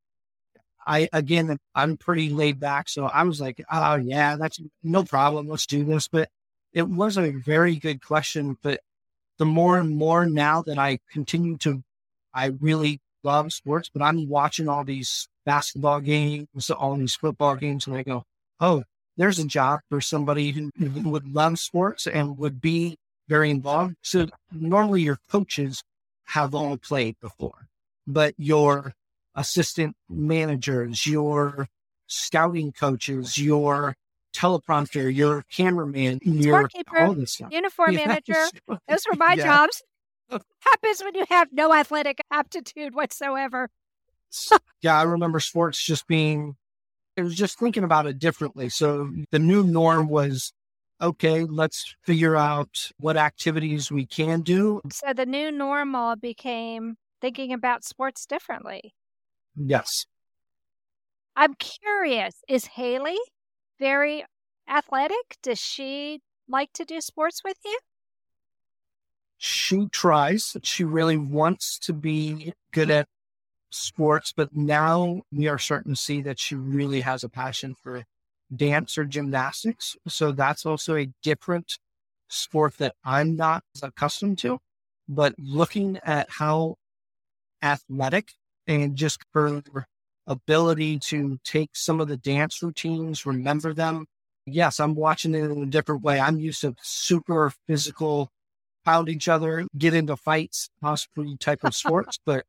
I, 0.88 1.10
again, 1.14 1.58
I'm 1.74 1.98
pretty 1.98 2.30
laid 2.30 2.60
back. 2.60 2.90
So 2.90 3.06
I 3.06 3.24
was 3.24 3.42
like, 3.42 3.64
oh, 3.72 3.96
yeah, 3.96 4.36
that's 4.36 4.60
no 4.84 5.04
problem. 5.04 5.48
Let's 5.48 5.66
do 5.66 5.84
this. 5.84 6.08
But 6.08 6.30
it 6.74 6.88
was 6.88 7.18
a 7.18 7.32
very 7.32 7.76
good 7.76 8.04
question. 8.04 8.58
But 8.62 8.82
the 9.38 9.46
more 9.46 9.78
and 9.78 9.96
more 9.96 10.26
now 10.26 10.62
that 10.64 10.78
I 10.78 11.00
continue 11.12 11.58
to, 11.60 11.84
I 12.34 12.48
really 12.60 13.00
love 13.24 13.52
sports, 13.52 13.90
but 13.92 14.02
I'm 14.02 14.30
watching 14.30 14.70
all 14.70 14.84
these 14.84 15.28
basketball 15.46 16.00
games, 16.00 16.70
all 16.70 16.96
these 16.96 17.16
football 17.16 17.56
games, 17.56 17.88
and 17.88 17.96
I 17.96 18.04
go, 18.04 18.24
oh, 18.60 18.84
there's 19.18 19.40
a 19.40 19.46
job 19.46 19.80
for 19.90 20.02
somebody 20.02 20.52
who 20.52 20.72
would 21.10 21.34
love 21.34 21.58
sports 21.60 22.08
and 22.08 22.38
would 22.38 22.62
be 22.62 22.98
very 23.28 23.50
involved. 23.50 23.96
So 24.02 24.28
normally 24.52 25.02
your 25.02 25.18
coaches 25.32 25.84
have 26.26 26.56
all 26.56 26.78
played 26.78 27.20
before, 27.20 27.68
but 28.08 28.34
your 28.38 28.94
assistant 29.36 29.96
hmm. 30.10 30.28
managers, 30.28 31.06
your 31.06 31.68
scouting 32.08 32.72
coaches, 32.72 33.38
your 33.38 33.96
teleprompter, 34.36 35.14
your 35.14 35.44
cameraman, 35.52 36.20
your 36.24 36.68
Scorekeeper, 36.68 37.08
all 37.08 37.14
this 37.14 37.34
stuff. 37.34 37.52
Uniform 37.52 37.92
Yeah, 37.94 38.08
manager. 38.08 38.46
Those 38.88 39.06
were 39.10 39.16
my 39.18 39.34
Yeah. 39.38 39.44
jobs. 39.44 39.82
Happens 40.30 41.04
when 41.04 41.16
you 41.16 41.26
have 41.30 41.50
no 41.52 41.74
athletic 41.74 42.20
aptitude 42.32 42.96
whatsoever. 42.96 43.70
yeah, 44.82 45.00
I 45.00 45.04
remember 45.04 45.40
sports 45.40 45.82
just 45.84 46.08
being, 46.08 46.56
it 47.16 47.22
was 47.22 47.36
just 47.36 47.60
thinking 47.60 47.84
about 47.84 48.08
it 48.08 48.18
differently. 48.20 48.70
So 48.70 49.12
the 49.32 49.40
new 49.40 49.64
norm 49.64 50.10
was, 50.10 50.52
okay, 51.02 51.44
let's 51.44 51.96
figure 52.04 52.36
out 52.36 52.92
what 52.98 53.18
activities 53.18 53.92
we 53.92 54.06
can 54.06 54.42
do. 54.42 54.82
So 54.92 55.14
the 55.14 55.26
new 55.26 55.52
normal 55.52 56.16
became 56.16 56.96
thinking 57.22 57.54
about 57.54 57.84
sports 57.84 58.26
differently. 58.26 58.94
Yes. 59.56 60.06
I'm 61.36 61.54
curious, 61.56 62.36
is 62.48 62.66
Haley 62.66 63.18
very 63.80 64.26
athletic? 64.70 65.38
Does 65.44 65.60
she 65.60 66.22
like 66.48 66.72
to 66.74 66.86
do 66.86 67.02
sports 67.02 67.42
with 67.44 67.58
you? 67.66 67.78
She 69.38 69.88
tries, 69.92 70.56
she 70.64 70.86
really 70.86 71.18
wants 71.18 71.78
to 71.80 71.94
be 71.94 72.54
good 72.72 72.90
at 72.90 73.08
sports, 73.70 74.34
but 74.36 74.56
now 74.56 75.24
we 75.32 75.48
are 75.48 75.60
starting 75.60 75.94
to 75.94 76.00
see 76.00 76.22
that 76.22 76.40
she 76.40 76.56
really 76.56 77.02
has 77.02 77.24
a 77.24 77.30
passion 77.30 77.76
for 77.76 78.06
dance 78.54 78.98
or 78.98 79.06
gymnastics. 79.06 79.96
So 80.08 80.32
that's 80.32 80.66
also 80.66 80.96
a 80.96 81.10
different 81.24 81.78
sport 82.28 82.78
that 82.78 82.96
I'm 83.04 83.36
not 83.36 83.64
accustomed 83.82 84.38
to. 84.40 84.60
But 85.08 85.36
looking 85.38 86.00
at 86.04 86.28
how 86.30 86.78
athletic 87.62 88.34
and 88.68 88.96
just 88.96 89.22
her 89.34 89.62
ability 90.28 91.00
to 91.00 91.40
take 91.44 91.76
some 91.76 92.00
of 92.00 92.08
the 92.08 92.18
dance 92.18 92.62
routines, 92.64 93.26
remember 93.26 93.74
them. 93.74 94.08
Yes, 94.48 94.80
I'm 94.80 94.96
watching 94.96 95.34
it 95.36 95.44
in 95.44 95.64
a 95.64 95.68
different 95.68 96.04
way. 96.04 96.20
I'm 96.20 96.40
used 96.40 96.62
to 96.62 96.76
super 96.82 97.52
physical, 97.68 98.32
pound 98.84 99.10
each 99.10 99.28
other, 99.28 99.68
get 99.78 99.94
into 99.94 100.16
fights, 100.16 100.70
possibly 100.82 101.38
type 101.38 101.64
of 101.64 101.76
sports, 101.76 102.20
but 102.26 102.46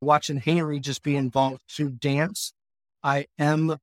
watching 0.00 0.38
Henry 0.38 0.80
just 0.80 1.02
be 1.02 1.16
involved 1.16 1.62
through 1.68 1.90
dance, 1.90 2.52
I 3.02 3.26
am 3.38 3.78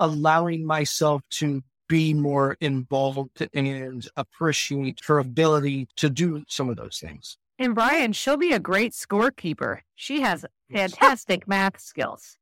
allowing 0.00 0.66
myself 0.66 1.22
to 1.30 1.62
be 1.88 2.14
more 2.14 2.56
involved 2.60 3.46
and 3.54 4.08
appreciate 4.16 5.00
her 5.06 5.18
ability 5.18 5.88
to 5.96 6.08
do 6.10 6.44
some 6.48 6.68
of 6.68 6.76
those 6.76 6.98
things. 6.98 7.36
And 7.58 7.74
Brian, 7.74 8.12
she'll 8.12 8.36
be 8.36 8.52
a 8.52 8.58
great 8.60 8.92
scorekeeper. 8.92 9.80
She 9.94 10.20
has 10.22 10.44
fantastic 10.72 11.46
math 11.46 11.80
skills. 11.80 12.36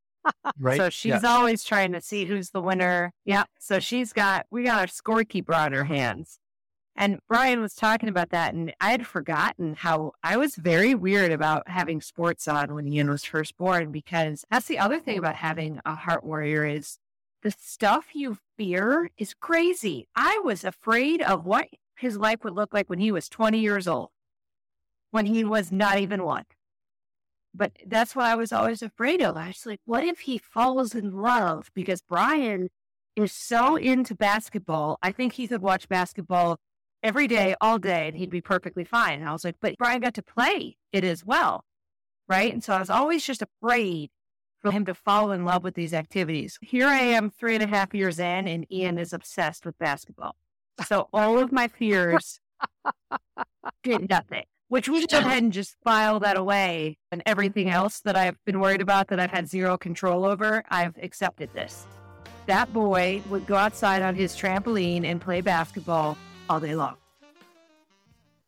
Right. 0.59 0.77
So 0.77 0.91
she's 0.91 1.23
Yeah. 1.23 1.35
always 1.37 1.65
trying 1.65 1.93
to 1.93 2.01
see 2.01 2.25
who's 2.27 2.51
the 2.51 2.61
winner. 2.61 3.13
Yeah. 3.25 3.45
So 3.59 3.81
she's 3.81 4.13
got, 4.13 4.47
we 4.51 4.65
got 4.65 4.79
our 4.81 4.87
scorekeeper 4.87 5.55
on 5.55 5.73
her 5.73 5.85
hands. 5.85 6.39
And 6.95 7.21
Brian 7.29 7.61
was 7.61 7.75
talking 7.75 8.09
about 8.09 8.31
that, 8.31 8.55
and 8.55 8.75
I 8.81 8.91
had 8.91 9.07
forgotten 9.07 9.75
how 9.77 10.13
I 10.25 10.37
was 10.37 10.57
very 10.57 10.97
weird 10.97 11.31
about 11.31 11.69
having 11.69 12.01
sports 12.01 12.49
on 12.49 12.75
when 12.75 12.89
Ian 12.89 13.09
was 13.09 13.23
first 13.25 13.57
born, 13.57 13.93
because 13.93 14.45
that's 14.51 14.67
the 14.67 14.81
other 14.81 14.99
thing 14.99 15.17
about 15.17 15.37
having 15.37 15.79
a 15.87 15.95
heart 15.95 16.25
warrior 16.25 16.67
is 16.67 16.99
the 17.43 17.51
stuff 17.51 18.09
you 18.14 18.39
fear 18.57 19.11
is 19.16 19.34
crazy. 19.34 20.09
I 20.16 20.41
was 20.45 20.64
afraid 20.64 21.22
of 21.22 21.45
what 21.45 21.68
his 21.97 22.16
life 22.16 22.45
would 22.45 22.55
look 22.55 22.72
like 22.72 22.89
when 22.89 22.99
he 22.99 23.12
was 23.12 23.28
20 23.28 23.59
years 23.59 23.86
old, 23.86 24.11
when 25.11 25.26
he 25.26 25.45
was 25.45 25.70
not 25.70 25.99
even 25.99 26.24
one. 26.24 26.45
But 27.55 27.72
that's 27.86 28.14
what 28.14 28.26
I 28.26 28.34
was 28.34 28.53
always 28.53 28.82
afraid 28.82 29.22
of. 29.22 29.36
I 29.36 29.49
was 29.49 29.66
like, 29.66 29.80
what 29.84 30.05
if 30.05 30.20
he 30.20 30.39
falls 30.39 30.95
in 30.95 31.12
love? 31.12 31.70
Because 31.74 32.03
Brian 32.03 32.68
is 33.16 33.32
so 33.32 33.76
into 33.76 34.14
basketball. 34.14 34.99
I 35.03 35.12
think 35.12 35.32
he 35.32 35.49
could 35.49 35.62
watch 35.62 35.89
basketball 35.89 36.59
every 37.03 37.26
day, 37.26 37.55
all 37.61 37.78
day, 37.78 38.09
and 38.09 38.16
he'd 38.16 38.30
be 38.30 38.41
perfectly 38.41 38.84
fine. 38.84 39.20
And 39.20 39.28
I 39.28 39.32
was 39.32 39.45
like, 39.45 39.57
but 39.61 39.76
Brian 39.78 40.01
got 40.01 40.14
to 40.14 40.22
play 40.22 40.76
it 40.93 41.05
as 41.05 41.24
well. 41.24 41.64
Right. 42.28 42.53
And 42.53 42.62
so 42.62 42.74
I 42.74 42.80
was 42.80 42.91
always 42.91 43.24
just 43.24 43.43
afraid 43.43 44.11
for 44.61 44.71
him 44.71 44.85
to 44.87 44.95
fall 44.95 45.33
in 45.33 45.45
love 45.45 45.65
with 45.65 45.75
these 45.75 45.95
activities. 45.95 46.59
Here 46.61 46.87
I 46.87 46.99
am, 46.99 47.31
three 47.31 47.55
and 47.55 47.63
a 47.63 47.67
half 47.67 47.95
years 47.95 48.19
in, 48.19 48.49
and 48.49 48.71
Ian 48.73 48.99
is 48.99 49.13
obsessed 49.13 49.65
with 49.65 49.79
basketball. 49.79 50.37
So 50.87 51.09
all 51.13 51.39
of 51.39 51.53
my 51.53 51.69
fears 51.69 52.41
did 53.83 54.09
nothing, 54.09 54.45
which 54.69 54.89
we 54.89 55.01
should 55.01 55.11
go 55.11 55.19
ahead 55.19 55.43
and 55.43 55.53
just 55.53 55.77
file 55.85 56.21
that 56.21 56.37
away. 56.37 56.99
And 57.13 57.23
everything 57.27 57.71
else 57.71 58.01
that 58.01 58.17
I've 58.17 58.37
been 58.45 58.61
worried 58.61 58.81
about 58.81 59.09
that 59.09 59.21
I've 59.21 59.31
had 59.31 59.49
zero 59.49 59.77
control 59.77 60.25
over, 60.25 60.63
I've 60.71 60.97
accepted 61.03 61.51
this. 61.53 61.87
That 62.47 62.73
boy 62.73 63.23
would 63.29 63.47
go 63.47 63.57
outside 63.57 64.03
on 64.03 64.15
his 64.15 64.35
trampoline 64.35 65.05
and 65.05 65.21
play 65.21 65.41
basketball 65.41 66.17
all 66.49 66.61
day 66.61 66.75
long. 66.75 66.97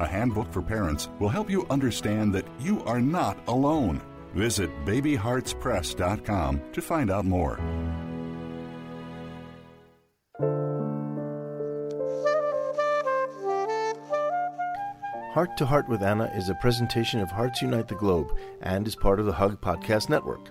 a 0.00 0.06
handbook 0.06 0.52
for 0.52 0.62
parents, 0.62 1.08
will 1.18 1.28
help 1.28 1.50
you 1.50 1.66
understand 1.70 2.34
that 2.34 2.46
you 2.60 2.82
are 2.84 3.00
not 3.00 3.38
alone. 3.48 4.00
Visit 4.34 4.70
babyheartspress.com 4.84 6.62
to 6.72 6.82
find 6.82 7.10
out 7.10 7.24
more. 7.24 7.58
Heart 15.32 15.56
to 15.58 15.66
Heart 15.66 15.88
with 15.88 16.02
Anna 16.02 16.32
is 16.34 16.48
a 16.48 16.54
presentation 16.56 17.20
of 17.20 17.30
Hearts 17.30 17.62
Unite 17.62 17.86
the 17.86 17.94
Globe 17.94 18.36
and 18.62 18.86
is 18.88 18.96
part 18.96 19.20
of 19.20 19.26
the 19.26 19.32
Hug 19.32 19.60
Podcast 19.60 20.08
Network. 20.08 20.50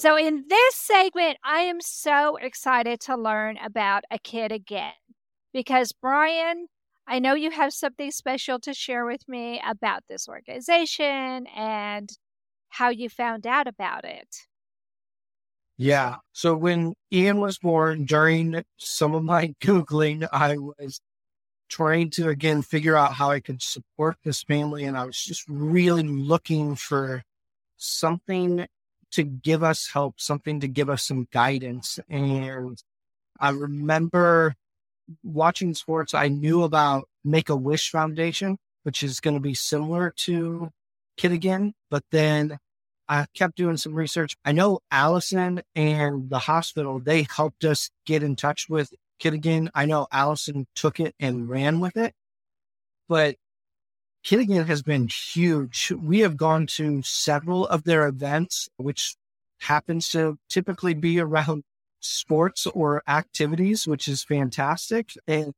So, 0.00 0.16
in 0.16 0.46
this 0.48 0.76
segment, 0.76 1.36
I 1.44 1.58
am 1.58 1.82
so 1.82 2.36
excited 2.36 3.00
to 3.00 3.18
learn 3.18 3.58
about 3.58 4.04
a 4.10 4.18
kid 4.18 4.50
again 4.50 4.94
because, 5.52 5.92
Brian, 5.92 6.68
I 7.06 7.18
know 7.18 7.34
you 7.34 7.50
have 7.50 7.74
something 7.74 8.10
special 8.10 8.58
to 8.60 8.72
share 8.72 9.04
with 9.04 9.28
me 9.28 9.60
about 9.62 10.04
this 10.08 10.26
organization 10.26 11.46
and 11.54 12.08
how 12.70 12.88
you 12.88 13.10
found 13.10 13.46
out 13.46 13.68
about 13.68 14.06
it. 14.06 14.34
Yeah. 15.76 16.16
So 16.32 16.56
when 16.56 16.94
Ian 17.12 17.38
was 17.40 17.58
born, 17.58 18.06
during 18.06 18.64
some 18.78 19.14
of 19.14 19.22
my 19.22 19.48
Googling, 19.60 20.26
I 20.32 20.56
was 20.56 20.98
trying 21.68 22.08
to 22.12 22.30
again 22.30 22.62
figure 22.62 22.96
out 22.96 23.12
how 23.12 23.32
I 23.32 23.40
could 23.40 23.60
support 23.60 24.16
this 24.24 24.42
family. 24.44 24.84
And 24.84 24.96
I 24.96 25.04
was 25.04 25.22
just 25.22 25.44
really 25.46 26.04
looking 26.04 26.74
for 26.74 27.22
something 27.76 28.66
to 29.12 29.22
give 29.22 29.62
us 29.62 29.88
help, 29.92 30.20
something 30.20 30.60
to 30.60 30.68
give 30.68 30.88
us 30.88 31.02
some 31.02 31.28
guidance. 31.32 31.98
And 32.08 32.80
I 33.38 33.50
remember 33.50 34.54
watching 35.22 35.74
sports, 35.74 36.14
I 36.14 36.28
knew 36.28 36.62
about 36.62 37.08
Make 37.24 37.48
a 37.48 37.56
Wish 37.56 37.90
Foundation, 37.90 38.58
which 38.82 39.02
is 39.02 39.20
going 39.20 39.34
to 39.34 39.40
be 39.40 39.54
similar 39.54 40.12
to 40.18 40.70
Kid 41.16 41.32
Again, 41.32 41.74
but 41.90 42.04
then 42.10 42.58
I 43.08 43.26
kept 43.34 43.56
doing 43.56 43.76
some 43.76 43.94
research. 43.94 44.36
I 44.44 44.52
know 44.52 44.80
Alison 44.90 45.62
and 45.74 46.30
the 46.30 46.38
hospital, 46.38 47.00
they 47.00 47.26
helped 47.34 47.64
us 47.64 47.90
get 48.06 48.22
in 48.22 48.36
touch 48.36 48.68
with 48.68 48.92
Kid 49.18 49.34
Again. 49.34 49.70
I 49.74 49.84
know 49.84 50.06
Alison 50.12 50.66
took 50.76 51.00
it 51.00 51.14
and 51.18 51.48
ran 51.48 51.80
with 51.80 51.96
it, 51.96 52.14
but 53.08 53.36
Kid 54.22 54.40
Again 54.40 54.66
has 54.66 54.82
been 54.82 55.08
huge. 55.08 55.92
We 55.92 56.20
have 56.20 56.36
gone 56.36 56.66
to 56.68 57.02
several 57.02 57.66
of 57.66 57.84
their 57.84 58.06
events, 58.06 58.68
which 58.76 59.16
happens 59.60 60.08
to 60.10 60.38
typically 60.48 60.94
be 60.94 61.18
around 61.18 61.64
sports 62.00 62.66
or 62.66 63.02
activities, 63.08 63.86
which 63.86 64.08
is 64.08 64.22
fantastic. 64.22 65.12
And 65.26 65.52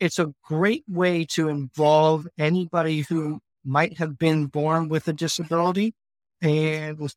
it's 0.00 0.18
a 0.18 0.34
great 0.42 0.84
way 0.88 1.24
to 1.30 1.48
involve 1.48 2.26
anybody 2.38 3.02
who 3.02 3.40
might 3.64 3.98
have 3.98 4.18
been 4.18 4.46
born 4.46 4.88
with 4.88 5.08
a 5.08 5.12
disability. 5.12 5.94
And 6.42 7.12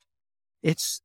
it's 0.63 1.01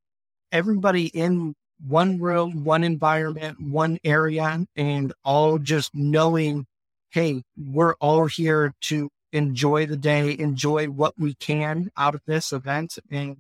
everybody 0.50 1.06
in 1.06 1.54
one 1.86 2.18
world, 2.18 2.54
one 2.54 2.84
environment, 2.84 3.60
one 3.60 3.98
area, 4.04 4.64
and 4.76 5.12
all 5.24 5.58
just 5.58 5.94
knowing, 5.94 6.66
hey, 7.10 7.42
we're 7.56 7.94
all 7.94 8.26
here 8.26 8.74
to 8.82 9.08
enjoy 9.32 9.86
the 9.86 9.96
day, 9.96 10.36
enjoy 10.38 10.86
what 10.86 11.14
we 11.18 11.34
can 11.34 11.90
out 11.96 12.14
of 12.14 12.22
this 12.26 12.52
event. 12.52 12.98
And 13.10 13.38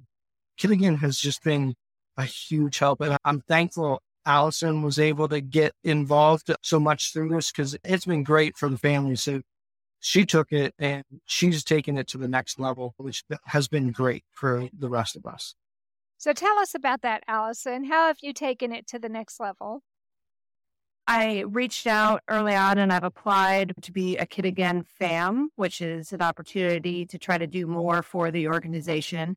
Kid 0.56 0.70
Again 0.70 0.96
has 0.96 1.18
just 1.18 1.44
been 1.44 1.74
a 2.16 2.24
huge 2.24 2.78
help. 2.78 3.00
And 3.00 3.16
I'm 3.24 3.40
thankful 3.42 4.02
Alison 4.24 4.82
was 4.82 4.98
able 4.98 5.28
to 5.28 5.40
get 5.40 5.72
involved 5.82 6.50
so 6.62 6.78
much 6.78 7.12
through 7.12 7.30
this 7.30 7.50
because 7.50 7.76
it's 7.84 8.04
been 8.04 8.22
great 8.22 8.56
for 8.56 8.68
the 8.68 8.78
family. 8.78 9.16
So 9.16 9.42
she 10.00 10.24
took 10.24 10.52
it 10.52 10.74
and 10.78 11.04
she's 11.26 11.64
taken 11.64 11.96
it 11.96 12.08
to 12.08 12.18
the 12.18 12.28
next 12.28 12.58
level, 12.58 12.94
which 12.96 13.24
has 13.46 13.68
been 13.68 13.92
great 13.92 14.24
for 14.32 14.68
the 14.76 14.88
rest 14.88 15.16
of 15.16 15.26
us. 15.26 15.54
So 16.18 16.32
tell 16.32 16.58
us 16.58 16.74
about 16.74 17.02
that, 17.02 17.24
Alison. 17.26 17.84
How 17.84 18.06
have 18.06 18.18
you 18.22 18.32
taken 18.32 18.72
it 18.72 18.86
to 18.88 18.98
the 18.98 19.08
next 19.08 19.40
level? 19.40 19.82
I 21.06 21.40
reached 21.40 21.86
out 21.86 22.22
early 22.28 22.54
on 22.54 22.78
and 22.78 22.92
I've 22.92 23.04
applied 23.04 23.74
to 23.82 23.92
be 23.92 24.16
a 24.16 24.26
Kid 24.26 24.44
Again 24.44 24.84
FAM, 24.84 25.50
which 25.56 25.80
is 25.80 26.12
an 26.12 26.22
opportunity 26.22 27.04
to 27.06 27.18
try 27.18 27.38
to 27.38 27.46
do 27.46 27.66
more 27.66 28.02
for 28.02 28.30
the 28.30 28.46
organization, 28.48 29.36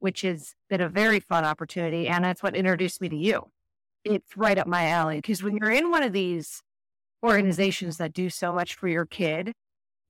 which 0.00 0.22
has 0.22 0.54
been 0.68 0.80
a 0.80 0.88
very 0.88 1.20
fun 1.20 1.44
opportunity. 1.44 2.08
And 2.08 2.24
that's 2.24 2.42
what 2.42 2.56
introduced 2.56 3.00
me 3.00 3.08
to 3.08 3.16
you. 3.16 3.50
It's 4.04 4.36
right 4.36 4.58
up 4.58 4.66
my 4.66 4.88
alley 4.88 5.16
because 5.16 5.42
when 5.42 5.56
you're 5.56 5.70
in 5.70 5.90
one 5.90 6.02
of 6.02 6.12
these 6.12 6.62
organizations 7.24 7.96
that 7.98 8.12
do 8.12 8.28
so 8.28 8.52
much 8.52 8.74
for 8.74 8.88
your 8.88 9.06
kid, 9.06 9.52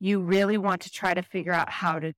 you 0.01 0.21
really 0.21 0.59
want 0.59 0.81
to 0.83 0.91
try 0.91 1.15
to 1.15 1.23
figure 1.23 1.53
out 1.53 1.71
how 1.71 1.99
to 1.99 2.13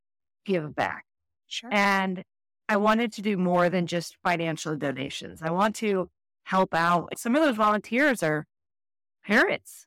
give 0.44 0.74
back. 0.74 1.04
Sure. 1.48 1.70
And 1.72 2.22
I 2.68 2.76
wanted 2.78 3.12
to 3.14 3.22
do 3.22 3.36
more 3.36 3.68
than 3.68 3.86
just 3.86 4.16
financial 4.24 4.76
donations. 4.76 5.42
I 5.42 5.50
want 5.50 5.76
to 5.76 6.08
help 6.44 6.72
out. 6.72 7.18
Some 7.18 7.36
of 7.36 7.42
those 7.42 7.56
volunteers 7.56 8.22
are 8.22 8.46
parents. 9.26 9.86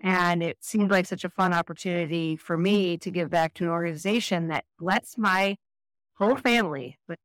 And 0.00 0.42
it 0.42 0.58
seemed 0.60 0.90
like 0.90 1.06
such 1.06 1.24
a 1.24 1.28
fun 1.28 1.52
opportunity 1.52 2.36
for 2.36 2.56
me 2.56 2.96
to 2.98 3.10
give 3.10 3.28
back 3.28 3.52
to 3.54 3.64
an 3.64 3.70
organization 3.70 4.48
that 4.48 4.64
lets 4.80 5.18
my 5.18 5.56
whole 6.14 6.36
family, 6.36 6.98
but 7.06 7.18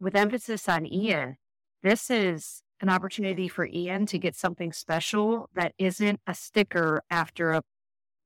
with 0.00 0.14
emphasis 0.14 0.68
on 0.68 0.84
Ian, 0.86 1.36
this 1.82 2.10
is 2.10 2.62
an 2.80 2.88
opportunity 2.88 3.48
for 3.48 3.66
Ian 3.66 4.04
to 4.06 4.18
get 4.18 4.34
something 4.34 4.72
special 4.72 5.48
that 5.54 5.72
isn't 5.78 6.20
a 6.26 6.34
sticker 6.34 7.02
after 7.10 7.52
a 7.52 7.62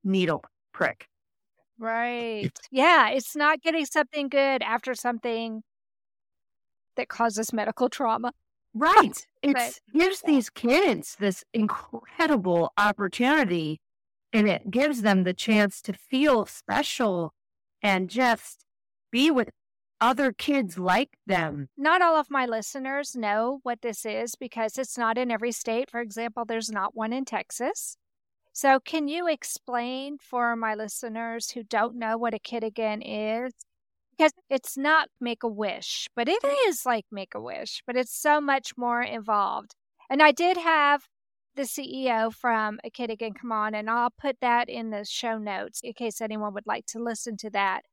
needle 0.03 0.43
prick. 0.73 1.07
Right. 1.79 2.51
Yeah. 2.71 3.09
It's 3.09 3.35
not 3.35 3.61
getting 3.61 3.85
something 3.85 4.29
good 4.29 4.63
after 4.63 4.95
something 4.95 5.61
that 6.95 7.07
causes 7.07 7.53
medical 7.53 7.87
trauma. 7.87 8.31
Right. 8.77 9.25
It 9.43 9.79
gives 9.93 10.21
these 10.23 10.49
kids 10.49 11.15
this 11.19 11.45
incredible 11.53 12.73
opportunity 12.75 13.79
and 14.33 14.49
it 14.49 14.69
gives 14.69 15.03
them 15.03 15.23
the 15.23 15.33
chance 15.33 15.81
to 15.83 15.93
feel 15.93 16.45
special 16.45 17.33
and 17.81 18.09
just 18.09 18.65
be 19.11 19.31
with 19.31 19.49
other 20.01 20.31
kids 20.31 20.77
like 20.77 21.17
them. 21.25 21.69
Not 21.77 22.01
all 22.01 22.15
of 22.15 22.29
my 22.29 22.45
listeners 22.45 23.15
know 23.15 23.59
what 23.63 23.81
this 23.81 24.05
is 24.05 24.35
because 24.35 24.77
it's 24.77 24.97
not 24.97 25.17
in 25.17 25.31
every 25.31 25.51
state. 25.51 25.89
For 25.89 26.01
example, 26.01 26.45
there's 26.45 26.69
not 26.69 26.95
one 26.95 27.13
in 27.13 27.25
Texas. 27.25 27.97
So, 28.53 28.79
can 28.79 29.07
you 29.07 29.27
explain 29.27 30.17
for 30.17 30.55
my 30.55 30.73
listeners 30.73 31.51
who 31.51 31.63
don't 31.63 31.95
know 31.95 32.17
what 32.17 32.33
a 32.33 32.39
kid 32.39 32.63
again 32.63 33.01
is? 33.01 33.53
Because 34.17 34.31
it's 34.49 34.77
not 34.77 35.09
make 35.21 35.43
a 35.43 35.47
wish, 35.47 36.07
but 36.15 36.27
it 36.27 36.43
is 36.67 36.85
like 36.85 37.05
make 37.11 37.35
a 37.35 37.41
wish, 37.41 37.83
but 37.85 37.95
it's 37.95 38.15
so 38.15 38.41
much 38.41 38.71
more 38.75 39.01
involved. 39.01 39.75
And 40.09 40.21
I 40.23 40.31
did 40.31 40.57
have 40.57 41.03
the 41.55 41.63
CEO 41.63 42.33
from 42.33 42.79
A 42.83 42.89
Kid 42.89 43.09
Again 43.09 43.33
come 43.33 43.51
on, 43.51 43.75
and 43.75 43.89
I'll 43.89 44.13
put 44.19 44.37
that 44.41 44.69
in 44.69 44.89
the 44.89 45.05
show 45.05 45.37
notes 45.37 45.81
in 45.83 45.93
case 45.93 46.21
anyone 46.21 46.53
would 46.53 46.67
like 46.67 46.85
to 46.87 46.99
listen 46.99 47.37
to 47.37 47.49
that 47.51 47.83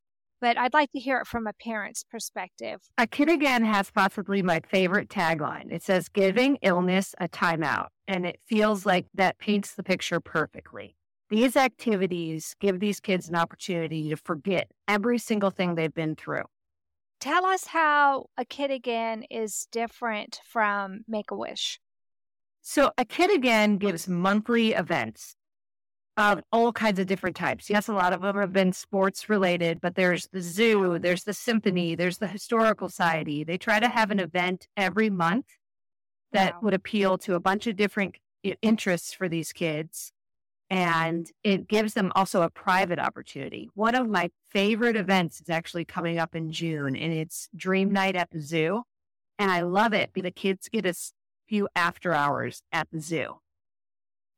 but 0.44 0.58
I'd 0.58 0.74
like 0.74 0.92
to 0.92 0.98
hear 0.98 1.20
it 1.20 1.26
from 1.26 1.46
a 1.46 1.54
parent's 1.54 2.04
perspective. 2.04 2.82
A 2.98 3.06
Kid 3.06 3.30
Again 3.30 3.64
has 3.64 3.90
possibly 3.90 4.42
my 4.42 4.60
favorite 4.60 5.08
tagline. 5.08 5.72
It 5.72 5.82
says, 5.82 6.10
Giving 6.10 6.56
illness 6.56 7.14
a 7.18 7.28
timeout. 7.28 7.86
And 8.06 8.26
it 8.26 8.40
feels 8.46 8.84
like 8.84 9.06
that 9.14 9.38
paints 9.38 9.74
the 9.74 9.82
picture 9.82 10.20
perfectly. 10.20 10.96
These 11.34 11.56
activities 11.56 12.54
give 12.60 12.78
these 12.78 13.00
kids 13.00 13.28
an 13.28 13.34
opportunity 13.34 14.08
to 14.10 14.16
forget 14.16 14.70
every 14.86 15.18
single 15.18 15.50
thing 15.50 15.74
they've 15.74 15.92
been 15.92 16.14
through. 16.14 16.44
Tell 17.18 17.44
us 17.44 17.66
how 17.66 18.26
A 18.36 18.44
Kid 18.44 18.70
Again 18.70 19.24
is 19.28 19.66
different 19.72 20.40
from 20.44 21.00
Make 21.08 21.32
a 21.32 21.34
Wish. 21.36 21.80
So, 22.62 22.92
A 22.96 23.04
Kid 23.04 23.34
Again 23.34 23.78
gives 23.78 24.06
monthly 24.06 24.74
events 24.74 25.34
of 26.16 26.40
all 26.52 26.72
kinds 26.72 27.00
of 27.00 27.08
different 27.08 27.34
types. 27.34 27.68
Yes, 27.68 27.88
a 27.88 27.94
lot 27.94 28.12
of 28.12 28.22
them 28.22 28.36
have 28.36 28.52
been 28.52 28.72
sports 28.72 29.28
related, 29.28 29.80
but 29.80 29.96
there's 29.96 30.28
the 30.28 30.40
zoo, 30.40 31.00
there's 31.00 31.24
the 31.24 31.34
symphony, 31.34 31.96
there's 31.96 32.18
the 32.18 32.28
historical 32.28 32.88
society. 32.88 33.42
They 33.42 33.58
try 33.58 33.80
to 33.80 33.88
have 33.88 34.12
an 34.12 34.20
event 34.20 34.68
every 34.76 35.10
month 35.10 35.46
that 36.30 36.54
wow. 36.54 36.60
would 36.62 36.74
appeal 36.74 37.18
to 37.18 37.34
a 37.34 37.40
bunch 37.40 37.66
of 37.66 37.74
different 37.74 38.18
interests 38.62 39.12
for 39.12 39.28
these 39.28 39.52
kids. 39.52 40.12
And 40.74 41.30
it 41.44 41.68
gives 41.68 41.94
them 41.94 42.10
also 42.16 42.42
a 42.42 42.50
private 42.50 42.98
opportunity. 42.98 43.70
One 43.74 43.94
of 43.94 44.08
my 44.08 44.32
favorite 44.50 44.96
events 44.96 45.40
is 45.40 45.48
actually 45.48 45.84
coming 45.84 46.18
up 46.18 46.34
in 46.34 46.50
June, 46.50 46.96
and 46.96 47.12
it's 47.12 47.48
Dream 47.54 47.92
Night 47.92 48.16
at 48.16 48.32
the 48.32 48.40
Zoo. 48.40 48.82
And 49.38 49.52
I 49.52 49.60
love 49.60 49.92
it. 49.92 50.10
The 50.12 50.32
kids 50.32 50.68
get 50.68 50.84
a 50.84 50.94
few 51.46 51.68
after 51.76 52.12
hours 52.12 52.64
at 52.72 52.88
the 52.90 53.00
zoo. 53.00 53.36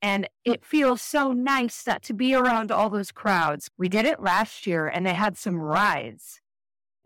And 0.03 0.29
it 0.45 0.63
feels 0.63 1.01
so 1.01 1.33
nice 1.33 1.83
that 1.85 2.03
to 2.03 2.13
be 2.13 2.35
around 2.35 2.71
all 2.71 2.91
those 2.91 3.13
crowds. 3.13 3.71
We 3.79 3.89
did 3.89 4.05
it 4.05 4.21
last 4.21 4.67
year 4.67 4.87
and 4.87 5.07
they 5.07 5.15
had 5.15 5.39
some 5.39 5.57
rides. 5.57 6.43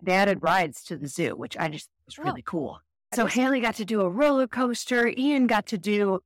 They 0.02 0.12
added 0.12 0.42
rides 0.42 0.82
to 0.84 0.96
the 0.96 1.06
zoo, 1.06 1.36
which 1.36 1.56
I 1.56 1.68
just 1.68 1.88
was 2.04 2.16
oh. 2.18 2.24
really 2.24 2.42
cool. 2.42 2.80
So 3.14 3.26
Haley 3.26 3.60
got 3.60 3.76
to 3.76 3.84
do 3.84 4.00
a 4.00 4.08
roller 4.08 4.48
coaster. 4.48 5.12
Ian 5.16 5.46
got 5.46 5.66
to 5.66 5.78
do 5.78 6.20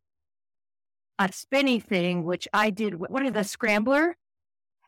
a 1.19 1.33
spinny 1.33 1.81
thing, 1.81 2.25
which 2.25 2.49
I 2.53 2.71
did. 2.71 2.95
What 2.99 3.25
is 3.25 3.33
the 3.33 3.45
scrambler? 3.45 4.17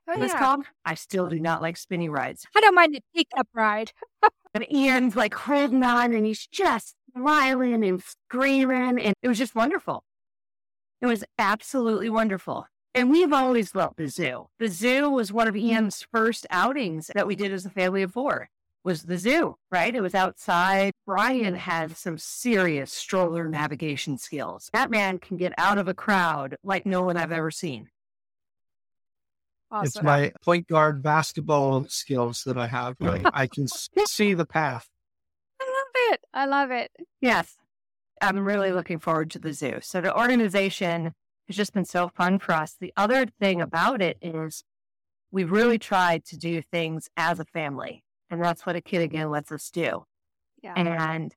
Oh, 0.08 0.14
yeah. 0.16 0.38
called? 0.38 0.64
I 0.84 0.94
still 0.94 1.28
do 1.28 1.40
not 1.40 1.62
like 1.62 1.76
spinny 1.76 2.08
rides. 2.08 2.46
I 2.56 2.60
don't 2.60 2.74
mind 2.74 2.96
a 2.96 3.00
pickup 3.14 3.48
ride. 3.54 3.92
and 4.54 4.70
Ian's 4.72 5.16
like 5.16 5.34
holding 5.34 5.82
on 5.82 6.12
and 6.12 6.24
he's 6.24 6.46
just 6.46 6.94
smiling 7.16 7.84
and 7.84 8.02
screaming. 8.02 9.00
And 9.00 9.14
it 9.22 9.28
was 9.28 9.38
just 9.38 9.54
wonderful. 9.54 10.04
It 11.00 11.06
was 11.06 11.24
absolutely 11.38 12.08
wonderful. 12.08 12.66
And 12.94 13.10
we've 13.10 13.32
always 13.32 13.74
loved 13.74 13.98
the 13.98 14.08
zoo. 14.08 14.46
The 14.58 14.68
zoo 14.68 15.10
was 15.10 15.32
one 15.32 15.48
of 15.48 15.56
Ian's 15.56 16.06
first 16.12 16.46
outings 16.50 17.10
that 17.14 17.26
we 17.26 17.36
did 17.36 17.52
as 17.52 17.66
a 17.66 17.70
family 17.70 18.02
of 18.02 18.12
four 18.12 18.48
was 18.87 19.03
the 19.03 19.18
zoo, 19.18 19.57
right? 19.70 19.95
It 19.95 20.01
was 20.01 20.14
outside. 20.14 20.93
Brian 21.05 21.55
mm. 21.55 21.59
had 21.59 21.97
some 21.97 22.16
serious 22.16 22.93
stroller 22.93 23.49
navigation 23.49 24.16
skills. 24.16 24.70
That 24.72 24.91
man 24.91 25.18
can 25.18 25.37
get 25.37 25.53
out 25.59 25.76
of 25.76 25.89
a 25.89 25.95
crowd 25.95 26.57
like 26.62 26.87
no 26.87 27.03
one 27.03 27.16
I've 27.16 27.32
ever 27.32 27.51
seen. 27.51 27.89
Awesome. 29.72 29.87
It's 29.87 30.03
my 30.03 30.32
point 30.43 30.68
guard 30.68 31.03
basketball 31.03 31.84
skills 31.89 32.45
that 32.47 32.57
I 32.57 32.68
have. 32.68 32.95
I 33.01 33.49
can 33.49 33.66
see 34.07 34.34
the 34.34 34.47
path. 34.47 34.89
I 35.61 35.64
love 35.66 36.12
it. 36.12 36.20
I 36.32 36.47
love 36.47 36.70
it. 36.70 36.93
Yes. 37.20 37.57
I'm 38.22 38.39
really 38.39 38.70
looking 38.70 39.01
forward 39.01 39.32
to 39.32 39.41
the 39.41 39.53
zoo. 39.53 39.80
So 39.82 40.01
the 40.01 40.16
organization 40.16 41.12
has 41.49 41.57
just 41.57 41.74
been 41.74 41.84
so 41.84 42.09
fun 42.09 42.39
for 42.39 42.53
us. 42.53 42.76
The 42.80 42.93
other 42.97 43.26
thing 43.41 43.61
about 43.61 44.01
it 44.01 44.16
is 44.22 44.62
we 45.32 45.43
really 45.43 45.78
tried 45.78 46.24
to 46.26 46.39
do 46.39 46.62
things 46.62 47.11
as 47.16 47.41
a 47.41 47.45
family. 47.45 48.05
And 48.30 48.42
that's 48.42 48.66
what 48.66 48.76
a 48.76 48.80
kid 48.80 49.02
again 49.02 49.30
lets 49.30 49.52
us 49.52 49.70
do. 49.70 50.04
Yeah. 50.62 50.74
And 50.76 51.34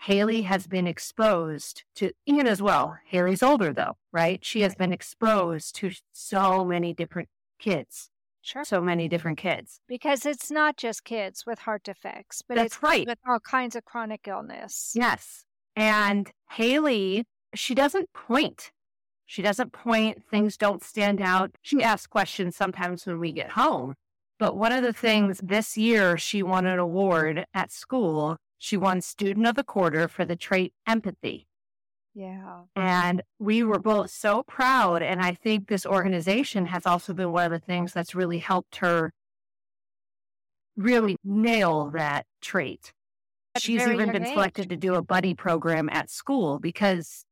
Haley 0.00 0.42
has 0.42 0.66
been 0.66 0.86
exposed 0.86 1.84
to 1.96 2.12
Ian 2.26 2.46
as 2.46 2.62
well. 2.62 2.96
Haley's 3.06 3.42
older 3.42 3.72
though, 3.72 3.96
right? 4.12 4.42
She 4.44 4.62
has 4.62 4.74
been 4.74 4.92
exposed 4.92 5.74
to 5.76 5.90
so 6.12 6.64
many 6.64 6.94
different 6.94 7.28
kids. 7.58 8.10
Sure. 8.42 8.64
So 8.64 8.80
many 8.80 9.06
different 9.06 9.36
kids. 9.36 9.80
Because 9.86 10.24
it's 10.24 10.50
not 10.50 10.78
just 10.78 11.04
kids 11.04 11.44
with 11.44 11.58
heart 11.58 11.82
defects, 11.84 12.42
but 12.46 12.54
That's 12.54 12.76
it's 12.76 12.82
right. 12.82 13.06
with 13.06 13.18
all 13.28 13.40
kinds 13.40 13.76
of 13.76 13.84
chronic 13.84 14.26
illness. 14.26 14.92
Yes. 14.94 15.44
And 15.76 16.30
Haley, 16.52 17.26
she 17.54 17.74
doesn't 17.74 18.10
point. 18.14 18.72
She 19.26 19.42
doesn't 19.42 19.72
point. 19.72 20.22
Things 20.30 20.56
don't 20.56 20.82
stand 20.82 21.20
out. 21.20 21.54
She 21.60 21.82
asks 21.82 22.06
questions 22.06 22.56
sometimes 22.56 23.06
when 23.06 23.20
we 23.20 23.30
get 23.30 23.50
home. 23.50 23.94
But 24.40 24.56
one 24.56 24.72
of 24.72 24.82
the 24.82 24.94
things 24.94 25.38
this 25.42 25.76
year, 25.76 26.16
she 26.16 26.42
won 26.42 26.64
an 26.64 26.78
award 26.78 27.44
at 27.52 27.70
school. 27.70 28.38
She 28.56 28.74
won 28.74 29.02
Student 29.02 29.46
of 29.46 29.54
the 29.54 29.62
Quarter 29.62 30.08
for 30.08 30.24
the 30.24 30.34
trait 30.34 30.72
empathy. 30.86 31.46
Yeah. 32.14 32.62
And 32.74 33.22
we 33.38 33.62
were 33.62 33.78
both 33.78 34.10
so 34.10 34.42
proud. 34.42 35.02
And 35.02 35.20
I 35.20 35.34
think 35.34 35.68
this 35.68 35.84
organization 35.84 36.66
has 36.66 36.86
also 36.86 37.12
been 37.12 37.32
one 37.32 37.44
of 37.44 37.50
the 37.52 37.58
things 37.64 37.92
that's 37.92 38.14
really 38.14 38.38
helped 38.38 38.76
her 38.76 39.12
really 40.74 41.16
nail 41.22 41.90
that 41.90 42.24
trait. 42.40 42.94
She's 43.58 43.86
even 43.86 44.10
been 44.10 44.24
age. 44.24 44.32
selected 44.32 44.70
to 44.70 44.76
do 44.76 44.94
a 44.94 45.02
buddy 45.02 45.34
program 45.34 45.90
at 45.90 46.08
school 46.08 46.58
because 46.58 47.26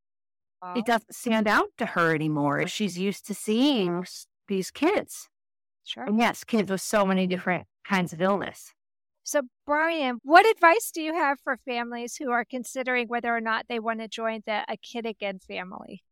wow. 0.60 0.74
it 0.76 0.84
doesn't 0.84 1.14
stand 1.14 1.48
out 1.48 1.70
to 1.78 1.86
her 1.86 2.14
anymore. 2.14 2.66
She's 2.66 2.98
used 2.98 3.26
to 3.28 3.34
seeing 3.34 4.04
these 4.46 4.70
kids. 4.70 5.30
Sure. 5.88 6.04
And 6.04 6.18
yes, 6.18 6.44
kids 6.44 6.70
with 6.70 6.82
so 6.82 7.06
many 7.06 7.26
different 7.26 7.66
kinds 7.88 8.12
of 8.12 8.20
illness. 8.20 8.74
So, 9.22 9.40
Brian, 9.66 10.18
what 10.22 10.46
advice 10.46 10.90
do 10.92 11.00
you 11.00 11.14
have 11.14 11.40
for 11.40 11.56
families 11.64 12.16
who 12.16 12.30
are 12.30 12.44
considering 12.44 13.08
whether 13.08 13.34
or 13.34 13.40
not 13.40 13.64
they 13.70 13.78
want 13.78 14.00
to 14.00 14.08
join 14.08 14.42
the 14.44 14.64
A 14.68 14.76
Kid 14.76 15.06
Again 15.06 15.38
family? 15.38 16.02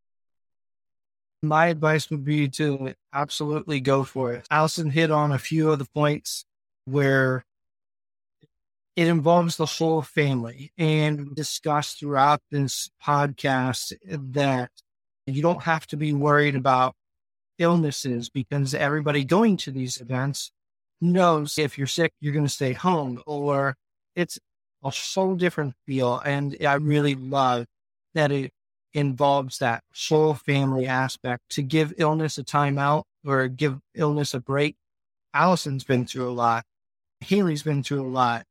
My 1.43 1.67
advice 1.67 2.09
would 2.09 2.25
be 2.25 2.49
to 2.49 2.95
absolutely 3.13 3.81
go 3.81 4.03
for 4.03 4.33
it. 4.33 4.47
Alison 4.51 4.89
hit 4.89 5.11
on 5.11 5.31
a 5.31 5.39
few 5.39 5.71
of 5.71 5.79
the 5.79 5.89
points 5.95 6.47
where 6.87 7.45
it 8.97 9.09
involves 9.09 9.59
the 9.59 9.67
whole 9.67 10.01
family 10.01 10.73
and 10.79 11.35
discussed 11.35 12.01
throughout 12.01 12.41
this 12.51 12.89
podcast 13.05 13.93
that 14.09 14.71
you 15.27 15.43
don't 15.43 15.65
have 15.65 15.87
to 15.89 15.99
be 15.99 16.15
worried 16.15 16.57
about 16.57 16.95
illnesses 17.59 18.29
because 18.29 18.75
everybody 18.75 19.25
going 19.25 19.57
to 19.59 19.71
these 19.71 20.01
events 20.01 20.51
knows 21.01 21.59
if 21.59 21.79
you're 21.79 21.87
sick, 21.87 22.13
you're 22.21 22.33
going 22.33 22.47
to 22.47 22.51
stay 22.53 22.73
home 22.73 23.23
or 23.27 23.77
it's 24.15 24.39
a 24.83 24.91
whole 24.91 25.37
different 25.37 25.75
feel. 25.87 26.21
And 26.25 26.57
I 26.67 26.75
really 26.75 27.15
love 27.15 27.67
that 28.15 28.33
it 28.33 28.53
involves 28.95 29.59
that 29.59 29.85
whole 30.09 30.35
family 30.35 30.87
aspect 30.87 31.43
to 31.51 31.63
give 31.63 31.93
illness 31.99 32.39
a 32.39 32.45
timeout 32.45 33.05
or 33.27 33.49
give 33.49 33.79
illness 33.95 34.33
a 34.33 34.41
break. 34.41 34.77
Alison's 35.35 35.85
been 35.85 36.07
through 36.07 36.31
a 36.31 36.33
lot. 36.33 36.65
Haley's 37.21 37.63
been 37.63 37.83
through 37.83 38.07
a 38.07 38.09
lot. 38.09 38.45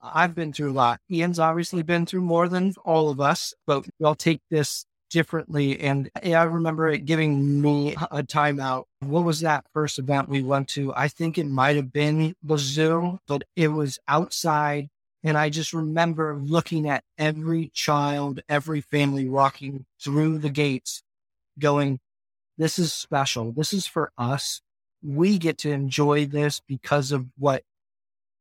I've 0.00 0.34
been 0.34 0.52
through 0.52 0.72
a 0.72 0.74
lot. 0.74 0.98
Ian's 1.10 1.38
obviously 1.38 1.82
been 1.84 2.06
through 2.06 2.22
more 2.22 2.48
than 2.48 2.74
all 2.84 3.10
of 3.10 3.20
us, 3.20 3.54
but 3.66 3.86
we 3.86 4.04
all 4.04 4.16
take 4.16 4.40
this 4.50 4.84
differently. 5.12 5.78
And 5.78 6.10
I 6.16 6.42
remember 6.42 6.88
it 6.88 7.04
giving 7.04 7.60
me 7.60 7.94
a 8.10 8.22
timeout. 8.22 8.84
What 9.00 9.24
was 9.24 9.40
that 9.40 9.66
first 9.72 9.98
event 9.98 10.28
we 10.28 10.42
went 10.42 10.68
to? 10.70 10.92
I 10.96 11.08
think 11.08 11.38
it 11.38 11.46
might 11.46 11.76
have 11.76 11.92
been 11.92 12.34
zoo, 12.56 13.20
but 13.28 13.44
it 13.54 13.68
was 13.68 13.98
outside 14.08 14.88
And 15.24 15.38
I 15.38 15.50
just 15.50 15.72
remember 15.72 16.36
looking 16.36 16.88
at 16.88 17.04
every 17.16 17.70
child, 17.72 18.40
every 18.48 18.80
family 18.80 19.28
walking 19.28 19.86
through 20.02 20.38
the 20.38 20.50
gates 20.50 21.02
going, 21.58 22.00
this 22.58 22.78
is 22.78 22.92
special. 22.92 23.52
This 23.52 23.72
is 23.72 23.86
for 23.86 24.12
us. 24.18 24.60
We 25.02 25.38
get 25.38 25.58
to 25.58 25.70
enjoy 25.70 26.26
this 26.26 26.60
because 26.66 27.12
of 27.12 27.26
what 27.38 27.62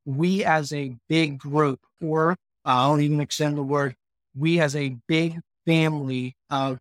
we 0.06 0.44
as 0.44 0.74
a 0.74 0.96
big 1.08 1.38
group, 1.38 1.82
or 2.02 2.36
I'll 2.66 3.00
even 3.00 3.22
extend 3.22 3.58
the 3.58 3.64
word, 3.64 3.96
we 4.36 4.60
as 4.60 4.76
a 4.76 4.98
big 5.08 5.40
family 5.66 6.36
of 6.50 6.80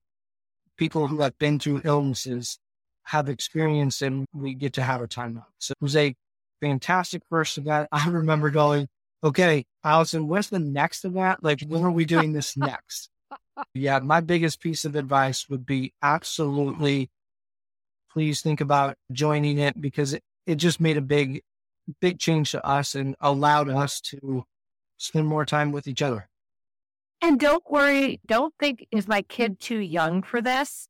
people 0.77 1.07
who 1.07 1.21
have 1.21 1.37
been 1.39 1.59
through 1.59 1.83
illnesses 1.85 2.59
have 3.05 3.29
experienced 3.29 4.03
and 4.03 4.27
we 4.33 4.55
get 4.55 4.75
to 4.75 4.83
have 4.83 5.03
a 5.03 5.07
time 5.07 5.39
out. 5.39 5.53
So 5.59 5.73
it 5.73 5.83
was 5.83 5.97
a 5.97 6.15
fantastic 6.61 7.23
first 7.29 7.59
event. 7.59 7.89
I 7.93 8.09
remember 8.09 8.51
going, 8.51 8.89
okay, 9.23 9.65
Alison, 9.85 10.29
what's 10.29 10.49
the 10.49 10.59
next 10.59 11.05
event? 11.05 11.43
Like, 11.43 11.63
when 11.67 11.85
are 11.85 11.91
we 11.91 12.05
doing 12.05 12.33
this 12.33 12.57
next? 12.57 13.11
yeah, 13.75 13.99
my 13.99 14.21
biggest 14.21 14.61
piece 14.61 14.85
of 14.85 14.97
advice 14.97 15.49
would 15.49 15.67
be 15.67 15.93
absolutely 16.03 17.11
please 18.13 18.41
think 18.41 18.61
about 18.61 18.97
joining 19.13 19.59
it 19.59 19.81
because 19.81 20.15
it, 20.15 20.23
it 20.47 20.57
just 20.57 20.81
made 20.81 20.97
a 20.97 21.03
big, 21.03 21.43
big 22.01 22.19
change 22.19 22.51
to 22.53 22.67
us 22.67 22.95
and 22.95 23.15
allowed 23.21 23.69
us 23.69 24.01
to 24.01 24.45
spend 24.97 25.27
more 25.27 25.45
time 25.45 25.73
with 25.73 25.87
each 25.87 26.03
other. 26.03 26.29
And 27.23 27.39
don't 27.39 27.63
worry, 27.71 28.21
don't 28.27 28.55
think, 28.59 28.87
is 28.91 29.07
my 29.07 29.23
kid 29.23 29.61
too 29.61 29.79
young 29.79 30.23
for 30.23 30.41
this? 30.41 30.89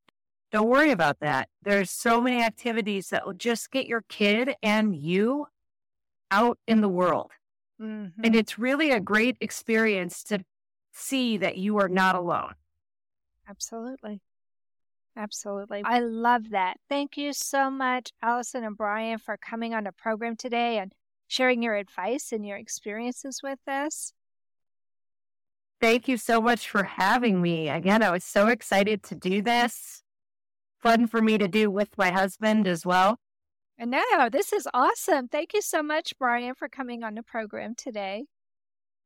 Don't 0.53 0.69
worry 0.69 0.91
about 0.91 1.21
that. 1.21 1.49
There's 1.63 1.91
so 1.91 2.21
many 2.21 2.43
activities 2.43 3.09
that 3.09 3.27
will 3.27 3.35
just 3.35 3.71
get 3.71 3.87
your 3.87 4.05
kid 4.09 4.55
and 4.63 4.97
you 4.97 5.47
out 6.31 6.59
in 6.67 6.81
the 6.81 6.89
world. 6.89 7.33
Mm-hmm. 7.81 8.25
And 8.25 8.37
it's 8.37 8.59
really 8.59 8.91
a 8.91 9.01
great 9.01 9.37
experience 9.41 10.23
to 10.25 10.41
see 10.93 11.37
that 11.39 11.57
you 11.57 11.79
are 11.79 11.89
not 11.89 12.15
alone. 12.15 12.55
Absolutely. 13.49 14.21
Absolutely. 15.17 15.83
I 15.85 15.99
love 16.01 16.51
that. 16.51 16.77
Thank 16.89 17.17
you 17.17 17.33
so 17.33 17.71
much, 17.71 18.13
Alison 18.23 18.65
and 18.65 18.77
Brian, 18.77 19.19
for 19.19 19.37
coming 19.37 19.75
on 19.75 19.85
the 19.85 19.93
program 19.93 20.37
today 20.37 20.79
and 20.79 20.93
sharing 21.27 21.63
your 21.63 21.75
advice 21.75 22.33
and 22.33 22.47
your 22.47 22.57
experiences 22.57 23.41
with 23.43 23.59
us. 23.67 24.13
Thank 25.81 26.09
you 26.09 26.19
so 26.19 26.43
much 26.43 26.69
for 26.69 26.85
having 26.85 27.41
me. 27.41 27.69
Again, 27.71 28.03
I 28.03 28.11
was 28.11 28.25
so 28.25 28.49
excited 28.49 29.03
to 29.05 29.15
do 29.15 29.41
this. 29.41 30.03
Fun 30.79 31.07
for 31.07 31.23
me 31.23 31.39
to 31.39 31.49
do 31.49 31.71
with 31.71 31.97
my 31.97 32.11
husband 32.11 32.67
as 32.67 32.85
well. 32.85 33.19
And 33.79 33.91
now 33.91 34.29
this 34.31 34.53
is 34.53 34.69
awesome. 34.75 35.29
Thank 35.29 35.55
you 35.55 35.63
so 35.63 35.83
much, 35.83 36.13
Brian, 36.19 36.55
for 36.55 36.69
coming 36.69 37.03
on 37.03 37.15
the 37.15 37.23
program 37.23 37.75
today. 37.75 38.25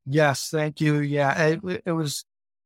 Yes, 0.05 0.51
thank 0.51 0.81
you. 0.81 0.99
Yeah, 0.99 1.41
it, 1.41 1.83
it 1.87 1.93
was 1.93 2.25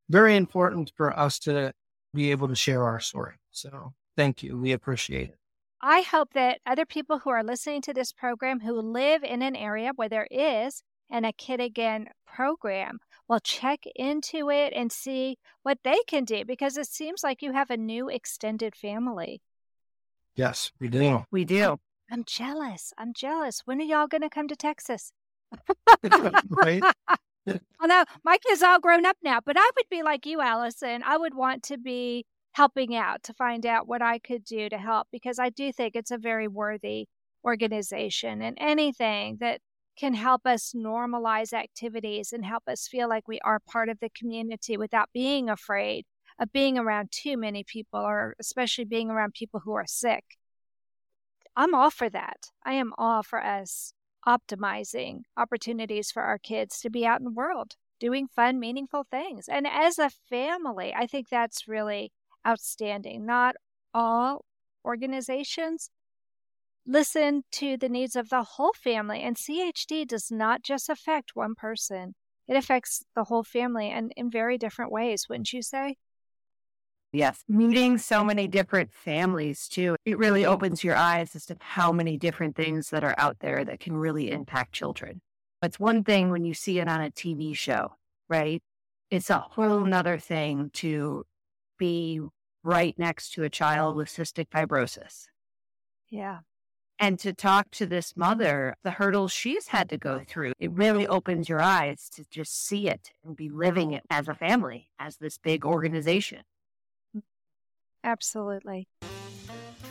very 0.09 0.36
important 0.36 0.90
for 0.96 1.16
us 1.16 1.38
to 1.40 1.72
be 2.14 2.30
able 2.30 2.48
to 2.48 2.54
share 2.54 2.82
our 2.84 3.00
story. 3.00 3.34
So 3.50 3.92
thank 4.16 4.42
you. 4.42 4.59
We 4.59 4.72
appreciate 4.72 5.28
it. 5.28 5.38
I 5.82 6.00
hope 6.00 6.32
that 6.32 6.61
other 6.66 6.86
people 6.86 7.18
who 7.18 7.30
are 7.30 7.44
listening 7.44 7.82
to 7.82 7.92
this 7.92 8.12
program 8.12 8.61
who 8.61 8.80
live 8.80 9.22
in 9.22 9.42
an 9.42 9.54
area 9.54 9.92
where 9.94 10.09
there 10.09 10.26
is 10.30 10.82
an 11.11 11.24
A 11.24 11.32
Kid 11.32 11.61
Again 11.61 12.09
program 12.26 12.98
will 13.29 13.41
check 13.41 13.81
into 13.95 14.51
it 14.51 14.72
and 14.74 14.91
see 14.91 15.39
what 15.62 15.79
they 15.85 15.99
can 16.07 16.24
do 16.24 16.45
because 16.45 16.76
it 16.76 16.87
seems 16.87 17.22
like 17.22 17.43
you 17.43 17.53
have 17.53 17.70
a 17.70 17.76
new 17.76 18.09
extended 18.09 18.74
family. 18.74 19.43
Yes, 20.35 20.72
we 20.81 20.89
do. 20.89 21.24
We 21.31 21.45
do. 21.45 21.79
I'm 22.11 22.24
jealous. 22.24 22.93
I'm 22.97 23.12
jealous. 23.12 23.62
When 23.64 23.81
are 23.81 23.85
y'all 23.85 24.07
going 24.07 24.22
to 24.22 24.31
come 24.31 24.49
to 24.49 24.57
Texas? 24.57 25.12
right? 26.49 26.83
Although 27.81 28.05
my 28.24 28.39
kids 28.39 28.62
all 28.62 28.81
grown 28.81 29.05
up 29.05 29.16
now, 29.22 29.41
but 29.45 29.57
I 29.59 29.70
would 29.76 29.89
be 29.91 30.03
like 30.03 30.26
you, 30.26 30.41
Alison. 30.41 31.03
I 31.05 31.16
would 31.16 31.35
want 31.35 31.62
to 31.64 31.79
be 31.79 32.24
helping 32.53 32.95
out 32.97 33.22
to 33.24 33.35
find 33.35 33.66
out 33.66 33.87
what 33.87 34.03
I 34.03 34.18
could 34.18 34.45
do 34.45 34.68
to 34.68 34.79
help 34.79 35.07
because 35.12 35.39
I 35.39 35.51
do 35.51 35.72
think 35.72 35.95
it's 35.95 36.11
a 36.11 36.18
very 36.18 36.49
worthy 36.49 37.07
organization 37.45 38.43
and 38.43 38.57
anything 38.61 39.39
that 39.41 39.61
can 39.99 40.14
help 40.14 40.46
us 40.46 40.72
normalize 40.76 41.53
activities 41.53 42.32
and 42.32 42.44
help 42.44 42.62
us 42.68 42.86
feel 42.86 43.09
like 43.09 43.26
we 43.26 43.40
are 43.40 43.59
part 43.59 43.88
of 43.88 43.99
the 44.01 44.11
community 44.11 44.76
without 44.76 45.09
being 45.12 45.51
afraid 45.51 46.05
of 46.38 46.53
being 46.53 46.78
around 46.78 47.11
too 47.11 47.36
many 47.36 47.64
people 47.64 48.01
or 48.01 48.36
especially 48.38 48.84
being 48.84 49.11
around 49.11 49.34
people 49.34 49.61
who 49.64 49.72
are 49.72 49.86
sick. 49.86 50.24
I'm 51.57 51.74
all 51.74 51.90
for 51.90 52.09
that. 52.11 52.51
I 52.64 52.74
am 52.74 52.92
all 52.96 53.24
for 53.24 53.44
us 53.44 53.92
optimizing 54.26 55.22
opportunities 55.36 56.11
for 56.12 56.22
our 56.22 56.38
kids 56.38 56.80
to 56.80 56.90
be 56.90 57.05
out 57.05 57.18
in 57.18 57.24
the 57.24 57.30
world 57.30 57.74
doing 57.99 58.28
fun, 58.28 58.61
meaningful 58.61 59.05
things. 59.11 59.49
And 59.49 59.66
as 59.66 59.99
a 59.99 60.11
family, 60.30 60.94
I 60.94 61.07
think 61.07 61.28
that's 61.28 61.66
really 61.66 62.12
outstanding. 62.46 63.26
Not 63.26 63.57
all 63.92 64.44
organizations 64.84 65.90
listen 66.89 67.43
to 67.53 67.76
the 67.76 67.89
needs 67.89 68.16
of 68.16 68.30
the 68.30 68.43
whole 68.43 68.72
family, 68.72 69.22
and 69.22 69.36
CHD 69.36 70.07
does 70.07 70.30
not 70.30 70.62
just 70.62 70.89
affect 70.89 71.32
one 71.34 71.55
person, 71.55 72.14
it 72.49 72.57
affects 72.57 73.05
the 73.14 73.24
whole 73.24 73.45
family 73.45 73.91
and 73.91 74.11
in 74.16 74.30
very 74.30 74.57
different 74.57 74.91
ways, 74.91 75.26
wouldn't 75.28 75.53
you 75.53 75.62
say? 75.62 75.97
Yes, 77.12 77.45
meeting 77.49 77.99
so 77.99 78.24
many 78.24 78.49
different 78.49 78.93
families 78.93 79.68
too. 79.68 79.97
It 80.05 80.18
really 80.18 80.45
opens 80.45 80.82
your 80.82 80.97
eyes 80.97 81.36
as 81.36 81.47
to 81.47 81.57
how 81.61 81.93
many 81.93 82.16
different 82.16 82.57
things 82.57 82.91
that 82.91 83.05
are 83.05 83.14
out 83.18 83.39
there 83.41 83.64
that 83.64 83.80
can 83.80 83.97
really 83.97 84.30
impact 84.30 84.72
children. 84.72 85.20
It's 85.62 85.80
one 85.80 86.05
thing 86.05 86.30
when 86.30 86.45
you 86.45 86.55
see 86.55 86.78
it 86.78 86.89
on 86.89 87.03
a 87.03 87.11
TV 87.11 87.55
show, 87.55 87.97
right? 88.28 88.62
It's 89.11 89.30
a 89.30 89.39
whole 89.39 89.84
nother 89.84 90.18
thing 90.18 90.70
to 90.74 91.24
be 91.78 92.20
right 92.62 92.99
next 92.99 93.32
to 93.34 93.43
a 93.43 93.51
child 93.51 93.97
with 93.97 94.09
cystic 94.09 94.49
fibrosis. 94.49 95.26
Yeah. 96.11 96.41
And 97.01 97.18
to 97.20 97.32
talk 97.32 97.70
to 97.72 97.86
this 97.86 98.16
mother, 98.16 98.74
the 98.82 98.90
hurdles 98.90 99.30
she's 99.32 99.68
had 99.68 99.88
to 99.90 99.96
go 99.96 100.22
through, 100.26 100.53
it 100.59 100.72
really 100.72 101.07
opens 101.07 101.49
your 101.49 101.62
eyes 101.62 102.09
to 102.14 102.24
just 102.28 102.66
see 102.66 102.88
it 102.88 103.12
and 103.24 103.36
be 103.36 103.49
living 103.49 103.92
it 103.92 104.03
as 104.11 104.26
a 104.26 104.34
family, 104.34 104.88
as 104.99 105.16
this 105.16 105.38
big 105.38 105.64
organization. 105.64 106.40
Absolutely. 108.03 108.88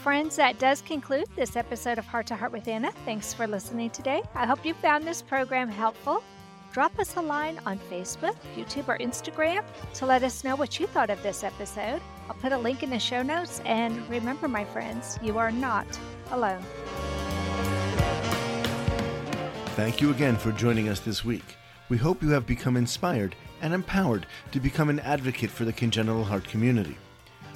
Friends, 0.04 0.36
that 0.36 0.60
does 0.60 0.82
conclude 0.82 1.26
this 1.36 1.56
episode 1.56 1.98
of 1.98 2.06
Heart 2.06 2.28
to 2.28 2.36
Heart 2.36 2.52
with 2.52 2.68
Anna. 2.68 2.92
Thanks 3.06 3.34
for 3.34 3.48
listening 3.48 3.90
today. 3.90 4.22
I 4.36 4.46
hope 4.46 4.66
you 4.66 4.74
found 4.74 5.06
this 5.06 5.22
program 5.22 5.70
helpful. 5.70 6.24
Drop 6.74 6.98
us 7.00 7.16
a 7.16 7.22
line 7.22 7.60
on 7.66 7.80
Facebook, 7.90 8.36
YouTube, 8.56 8.88
or 8.88 8.98
Instagram 9.00 9.64
to 9.96 10.06
let 10.06 10.24
us 10.24 10.44
know 10.44 10.56
what 10.56 10.80
you 10.80 10.88
thought 10.88 11.10
of 11.10 11.22
this 11.24 11.44
episode. 11.44 12.02
I'll 12.30 12.36
put 12.36 12.52
a 12.52 12.58
link 12.58 12.84
in 12.84 12.90
the 12.90 13.00
show 13.00 13.24
notes. 13.24 13.62
And 13.66 14.08
remember, 14.10 14.48
my 14.48 14.66
friends, 14.66 15.18
you 15.22 15.38
are 15.38 15.52
not 15.52 15.88
alone. 16.32 16.64
Thank 19.76 20.02
you 20.02 20.10
again 20.12 20.38
for 20.38 20.52
joining 20.52 20.90
us 20.90 21.00
this 21.00 21.24
week. 21.24 21.56
We 21.90 21.98
hope 21.98 22.24
you 22.24 22.30
have 22.30 22.46
become 22.46 22.76
inspired 22.76 23.36
and 23.62 23.74
empowered 23.74 24.26
to 24.52 24.60
become 24.60 24.90
an 24.90 25.00
advocate 25.02 25.50
for 25.50 25.66
the 25.66 25.74
congenital 25.74 26.24
heart 26.24 26.46
community. 26.46 26.98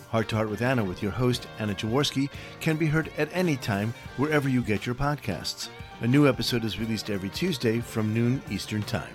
Heart 0.10 0.30
to 0.30 0.36
Heart 0.36 0.50
with 0.50 0.62
Anna 0.62 0.84
with 0.84 1.02
your 1.02 1.12
host, 1.12 1.48
Anna 1.58 1.74
Jaworski, 1.74 2.30
can 2.60 2.76
be 2.76 2.86
heard 2.86 3.12
at 3.18 3.30
any 3.32 3.56
time 3.56 3.94
wherever 4.18 4.50
you 4.50 4.62
get 4.62 4.86
your 4.86 4.96
podcasts. 4.96 5.70
A 6.02 6.08
new 6.08 6.28
episode 6.28 6.66
is 6.66 6.80
released 6.80 7.10
every 7.10 7.30
Tuesday 7.30 7.80
from 7.80 8.14
noon 8.14 8.42
Eastern 8.50 8.84
Time. 8.84 9.14